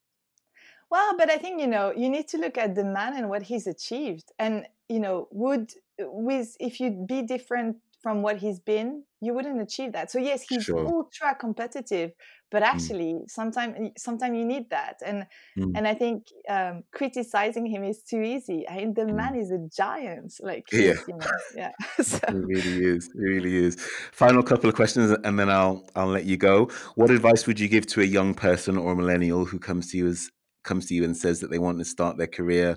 Well, 0.91 1.17
but 1.17 1.31
I 1.31 1.39
think, 1.39 1.61
you 1.61 1.69
know, 1.69 1.93
you 1.97 2.09
need 2.09 2.29
to 2.29 2.39
look 2.39 2.59
at 2.59 2.75
the 2.75 2.85
man 2.85 3.17
and 3.17 3.29
what 3.29 3.43
he's 3.43 3.67
achieved. 3.67 4.33
And, 4.39 4.67
you 4.89 4.99
know, 4.99 5.29
would 5.31 5.73
with 5.99 6.57
if 6.59 6.81
you'd 6.81 7.07
be 7.07 7.23
different 7.23 7.77
from 8.03 8.23
what 8.23 8.39
he's 8.39 8.59
been, 8.59 9.05
you 9.21 9.35
wouldn't 9.35 9.61
achieve 9.61 9.93
that. 9.93 10.11
So 10.11 10.19
yes, 10.19 10.43
he's 10.49 10.65
sure. 10.65 10.87
ultra 10.87 11.35
competitive, 11.35 12.13
but 12.51 12.63
mm. 12.63 12.67
actually, 12.67 13.13
mm. 13.15 13.31
sometimes 13.31 13.91
sometimes 13.99 14.37
you 14.39 14.45
need 14.45 14.71
that. 14.71 15.01
And 15.05 15.27
mm. 15.59 15.73
and 15.77 15.87
I 15.87 15.95
think 15.95 16.29
um, 16.49 16.85
criticizing 16.93 17.67
him 17.67 17.85
is 17.85 18.03
too 18.03 18.23
easy. 18.23 18.67
I 18.69 18.79
mean, 18.79 18.95
the 18.95 19.03
mm. 19.03 19.15
man 19.15 19.35
is 19.37 19.51
a 19.51 19.59
giant. 19.77 20.33
Like 20.41 20.67
yeah, 20.73 20.95
you 21.07 21.17
know, 21.17 21.27
yeah. 21.57 21.73
so. 22.03 22.19
It 22.29 22.35
really 22.35 22.85
is. 22.85 23.11
It 23.15 23.21
really 23.21 23.57
is. 23.57 23.77
Final 24.13 24.43
couple 24.43 24.71
of 24.71 24.75
questions, 24.75 25.17
and 25.25 25.39
then 25.39 25.51
I'll 25.51 25.85
I'll 25.95 26.09
let 26.09 26.25
you 26.25 26.39
go. 26.39 26.71
What 26.95 27.11
advice 27.11 27.47
would 27.47 27.61
you 27.61 27.69
give 27.69 27.87
to 27.89 28.01
a 28.01 28.07
young 28.07 28.35
person 28.35 28.79
or 28.79 28.93
a 28.93 28.97
millennial 28.97 29.45
who 29.45 29.59
comes 29.59 29.91
to 29.91 29.99
you 29.99 30.07
as 30.09 30.31
comes 30.65 30.87
to 30.87 30.95
you 30.95 31.05
and 31.05 31.17
says 31.17 31.41
that 31.41 31.51
they 31.51 31.59
want 31.59 31.79
to 31.79 31.85
start 31.85 32.17
their 32.19 32.27
career 32.27 32.77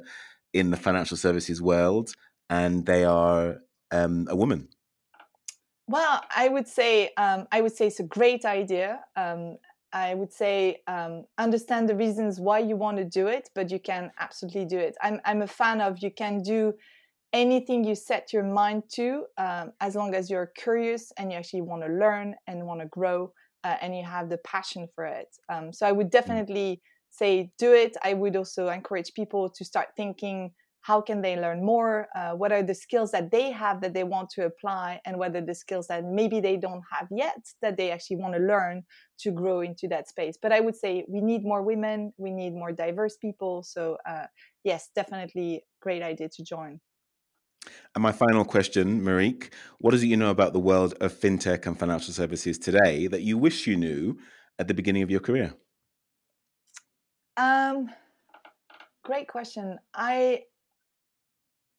in 0.54 0.72
the 0.72 0.78
financial 0.78 1.18
services 1.18 1.62
world 1.62 2.14
and 2.50 2.86
they 2.86 3.04
are 3.04 3.58
um, 3.92 4.28
a 4.30 4.36
woman? 4.36 4.68
Well, 5.88 6.22
I 6.36 6.48
would 6.48 6.68
say 6.68 7.12
um, 7.18 7.48
I 7.52 7.62
would 7.62 7.76
say 7.76 7.88
it's 7.88 8.00
a 8.00 8.04
great 8.04 8.46
idea. 8.46 9.00
Um, 9.16 9.58
I 9.92 10.16
would 10.16 10.34
say 10.34 10.82
um, 10.88 11.26
understand 11.38 11.88
the 11.88 11.96
reasons 11.96 12.40
why 12.40 12.60
you 12.60 12.76
want 12.76 12.98
to 12.98 13.06
do 13.06 13.28
it, 13.28 13.50
but 13.54 13.70
you 13.70 13.80
can 13.80 14.12
absolutely 14.20 14.66
do 14.66 14.80
it. 14.80 14.96
I'm 15.02 15.20
I'm 15.26 15.42
a 15.42 15.48
fan 15.48 15.82
of 15.82 16.00
you 16.00 16.12
can 16.12 16.42
do 16.42 16.74
anything 17.34 17.84
you 17.84 17.96
set 17.96 18.32
your 18.32 18.44
mind 18.44 18.84
to, 18.94 19.26
um, 19.38 19.72
as 19.82 19.96
long 19.96 20.14
as 20.14 20.30
you're 20.30 20.52
curious 20.56 21.12
and 21.18 21.32
you 21.32 21.38
actually 21.38 21.62
want 21.62 21.84
to 21.84 21.90
learn 21.90 22.36
and 22.48 22.66
want 22.66 22.80
to 22.80 22.88
grow, 22.88 23.34
uh, 23.64 23.76
and 23.82 23.96
you 23.96 24.04
have 24.04 24.30
the 24.30 24.38
passion 24.40 24.88
for 24.96 25.06
it. 25.06 25.30
Um, 25.50 25.74
so 25.74 25.86
I 25.86 25.92
would 25.92 26.08
mm. 26.08 26.12
definitely 26.12 26.82
say 27.10 27.52
do 27.58 27.74
it. 27.74 27.98
I 28.04 28.14
would 28.14 28.36
also 28.36 28.70
encourage 28.70 29.14
people 29.14 29.50
to 29.50 29.66
start 29.66 29.90
thinking 29.98 30.52
how 30.84 31.02
can 31.02 31.22
they 31.22 31.36
learn 31.36 31.66
more 31.66 32.08
uh, 32.16 32.32
what 32.32 32.52
are 32.52 32.62
the 32.62 32.76
skills 32.76 33.12
that 33.12 33.32
they 33.32 33.52
have 33.52 33.82
that 33.82 33.94
they 33.94 34.04
want 34.04 34.30
to 34.30 34.46
apply 34.46 35.02
and 35.06 35.18
what 35.18 35.36
are 35.36 35.42
the 35.42 35.56
skills 35.56 35.88
that 35.88 36.04
maybe 36.06 36.40
they 36.40 36.58
don't 36.58 36.84
have 36.92 37.08
yet 37.10 37.42
that 37.62 37.76
they 37.78 37.90
actually 37.90 38.18
want 38.18 38.34
to 38.34 38.40
learn 38.40 38.84
to 39.18 39.32
grow 39.32 39.62
into 39.62 39.88
that 39.88 40.08
space 40.08 40.38
but 40.42 40.52
i 40.52 40.60
would 40.60 40.76
say 40.76 41.04
we 41.08 41.22
need 41.22 41.44
more 41.44 41.64
women 41.64 42.14
we 42.18 42.32
need 42.32 42.54
more 42.54 42.72
diverse 42.72 43.18
people 43.18 43.64
so 43.64 43.98
uh, 44.08 44.28
yes 44.64 44.90
definitely 44.96 45.64
great 45.82 46.04
idea 46.04 46.30
to 46.30 46.44
join 46.44 46.80
and 47.96 48.02
my 48.02 48.12
final 48.12 48.44
question, 48.44 49.02
Marieke, 49.02 49.54
what 49.78 49.94
is 49.94 50.04
it 50.04 50.08
you 50.08 50.18
know 50.18 50.32
about 50.32 50.52
the 50.52 50.60
world 50.60 50.96
of 51.00 51.14
fintech 51.14 51.66
and 51.66 51.80
financial 51.80 52.14
services 52.14 52.58
today 52.58 53.08
that 53.08 53.22
you 53.22 53.38
wish 53.38 53.68
you 53.68 53.78
knew 53.78 54.18
at 54.60 54.68
the 54.68 54.74
beginning 54.74 55.02
of 55.02 55.10
your 55.10 55.22
career? 55.22 55.54
Um, 57.38 57.90
great 59.04 59.28
question. 59.28 59.80
I 59.94 60.44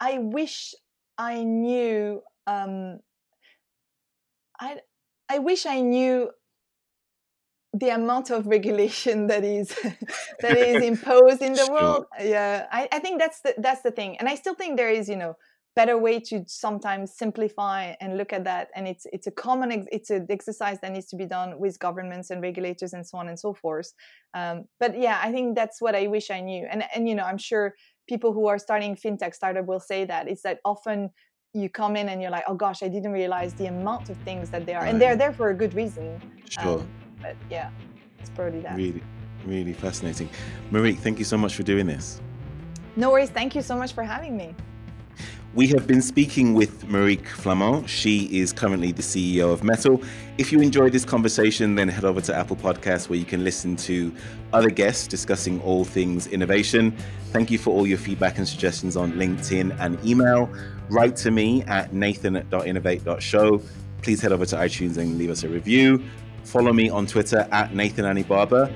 I 0.05 0.19
wish 0.19 0.75
I 1.17 1.45
knew. 1.45 2.21
Um, 2.47 3.01
I 4.61 4.81
I 5.31 5.39
wish 5.39 5.65
I 5.65 5.81
knew 5.81 6.31
the 7.73 7.89
amount 7.89 8.31
of 8.31 8.47
regulation 8.47 9.27
that 9.31 9.45
is 9.45 9.69
that 10.43 10.57
is 10.57 10.83
imposed 10.83 11.41
in 11.41 11.53
the 11.55 11.65
sure. 11.65 11.75
world. 11.75 12.05
Yeah, 12.21 12.67
I, 12.71 12.87
I 12.93 12.99
think 12.99 13.19
that's 13.19 13.41
the 13.41 13.55
that's 13.57 13.81
the 13.81 13.91
thing, 13.91 14.19
and 14.19 14.29
I 14.29 14.35
still 14.35 14.55
think 14.55 14.77
there 14.77 14.91
is 14.91 15.09
you 15.09 15.17
know 15.17 15.37
better 15.77 15.99
way 15.99 16.21
to 16.21 16.45
sometimes 16.47 17.17
simplify 17.17 17.95
and 18.01 18.17
look 18.17 18.33
at 18.33 18.45
that 18.45 18.69
and 18.77 18.87
it's 18.87 19.07
it's 19.13 19.27
a 19.27 19.31
common 19.31 19.73
ex- 19.73 19.87
it's 19.91 20.11
an 20.11 20.27
exercise 20.31 20.79
that 20.81 20.93
needs 20.93 21.07
to 21.07 21.17
be 21.17 21.27
done 21.27 21.59
with 21.59 21.79
governments 21.79 22.31
and 22.31 22.41
regulators 22.41 22.93
and 22.93 23.05
so 23.05 23.19
on 23.19 23.29
and 23.29 23.39
so 23.39 23.53
forth 23.53 23.93
um, 24.35 24.65
but 24.79 24.97
yeah 24.97 25.21
i 25.23 25.33
think 25.33 25.57
that's 25.57 25.81
what 25.81 25.95
i 25.95 26.07
wish 26.07 26.31
i 26.31 26.41
knew 26.41 26.65
and 26.71 26.85
and 26.95 27.09
you 27.09 27.15
know 27.15 27.25
i'm 27.25 27.39
sure 27.39 27.75
people 28.07 28.33
who 28.33 28.47
are 28.47 28.59
starting 28.59 28.97
fintech 28.97 29.35
startup 29.35 29.67
will 29.67 29.81
say 29.81 30.05
that 30.05 30.29
is 30.29 30.43
that 30.43 30.61
often 30.65 31.11
you 31.53 31.69
come 31.69 31.97
in 31.97 32.09
and 32.09 32.21
you're 32.21 32.31
like, 32.31 32.45
oh 32.49 32.55
gosh, 32.55 32.83
I 32.83 32.89
didn't 32.89 33.13
realize 33.13 33.55
the 33.55 33.67
amount 33.67 34.11
of 34.11 34.17
things 34.19 34.51
that 34.51 34.67
they 34.67 34.75
are, 34.75 34.83
right. 34.83 34.91
and 34.91 35.01
they're 35.01 35.17
there 35.17 35.33
for 35.33 35.51
a 35.51 35.55
good 35.55 35.75
reason. 35.75 36.21
Sure. 36.49 36.81
Um, 36.81 36.89
but 37.23 37.37
yeah, 37.49 37.71
it's 38.19 38.31
probably 38.31 38.61
that. 38.61 38.77
Really, 38.77 39.03
really 39.47 39.73
fascinating. 39.73 40.29
Marie, 40.71 40.95
thank 40.95 41.19
you 41.19 41.25
so 41.25 41.39
much 41.39 41.55
for 41.55 41.63
doing 41.63 41.87
this. 41.87 42.21
No 42.97 43.11
worries. 43.11 43.31
Thank 43.31 43.55
you 43.55 43.63
so 43.63 43.77
much 43.77 43.93
for 43.93 44.05
having 44.05 44.37
me. 44.37 44.55
We 45.55 45.69
have 45.69 45.87
been 45.87 46.03
speaking 46.03 46.55
with 46.55 46.85
Marieke 46.89 47.29
Flament. 47.29 47.89
She 47.89 48.25
is 48.37 48.53
currently 48.53 48.91
the 48.91 49.03
CEO 49.03 49.53
of 49.53 49.63
Mettle. 49.63 50.03
If 50.37 50.51
you 50.51 50.61
enjoyed 50.61 50.91
this 50.91 51.05
conversation, 51.05 51.77
then 51.77 51.87
head 51.87 52.05
over 52.05 52.21
to 52.23 52.35
Apple 52.35 52.57
Podcasts 52.57 53.09
where 53.09 53.21
you 53.21 53.25
can 53.25 53.45
listen 53.45 53.77
to 53.77 54.13
other 54.53 54.69
guests 54.69 55.07
discussing 55.07 55.61
all 55.63 55.85
things 55.85 56.27
innovation. 56.27 56.93
Thank 57.31 57.53
you 57.53 57.59
for 57.59 57.71
all 57.71 57.87
your 57.87 57.99
feedback 57.99 58.39
and 58.39 58.49
suggestions 58.49 58.97
on 58.97 59.13
LinkedIn 59.13 59.79
and 59.79 60.05
email. 60.05 60.53
Write 60.91 61.15
to 61.19 61.31
me 61.31 61.63
at 61.63 61.93
nathan.innovate.show. 61.93 63.63
Please 64.03 64.21
head 64.21 64.33
over 64.33 64.47
to 64.47 64.57
iTunes 64.57 64.97
and 64.97 65.17
leave 65.19 65.31
us 65.31 65.45
a 65.45 65.49
review. 65.49 66.03
Follow 66.43 66.73
me 66.73 66.91
on 66.91 67.07
Twitter 67.07 67.47
at 67.53 67.73
Nathan 67.73 68.21
Barber. 68.25 68.75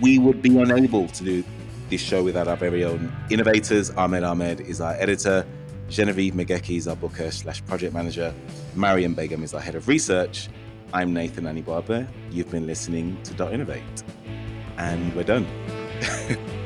We 0.00 0.18
would 0.18 0.40
be 0.40 0.58
unable 0.58 1.06
to 1.06 1.22
do 1.22 1.44
this 1.90 2.00
show 2.00 2.22
without 2.22 2.48
our 2.48 2.56
very 2.56 2.82
own 2.82 3.14
innovators. 3.28 3.90
Ahmed 3.90 4.24
Ahmed 4.24 4.62
is 4.62 4.80
our 4.80 4.94
editor. 4.94 5.46
Genevieve 5.88 6.34
Megeki 6.34 6.76
is 6.76 6.88
our 6.88 6.96
booker 6.96 7.30
slash 7.30 7.64
project 7.66 7.94
manager. 7.94 8.34
Mariam 8.74 9.14
Begum 9.14 9.42
is 9.42 9.54
our 9.54 9.60
head 9.60 9.74
of 9.74 9.86
research. 9.88 10.48
I'm 10.92 11.12
Nathan 11.12 11.60
Barber. 11.62 12.08
You've 12.30 12.50
been 12.50 12.66
listening 12.66 13.20
to 13.24 13.34
Dot 13.34 13.52
Innovate. 13.52 14.02
And 14.76 15.14
we're 15.14 15.24
done. 15.24 15.46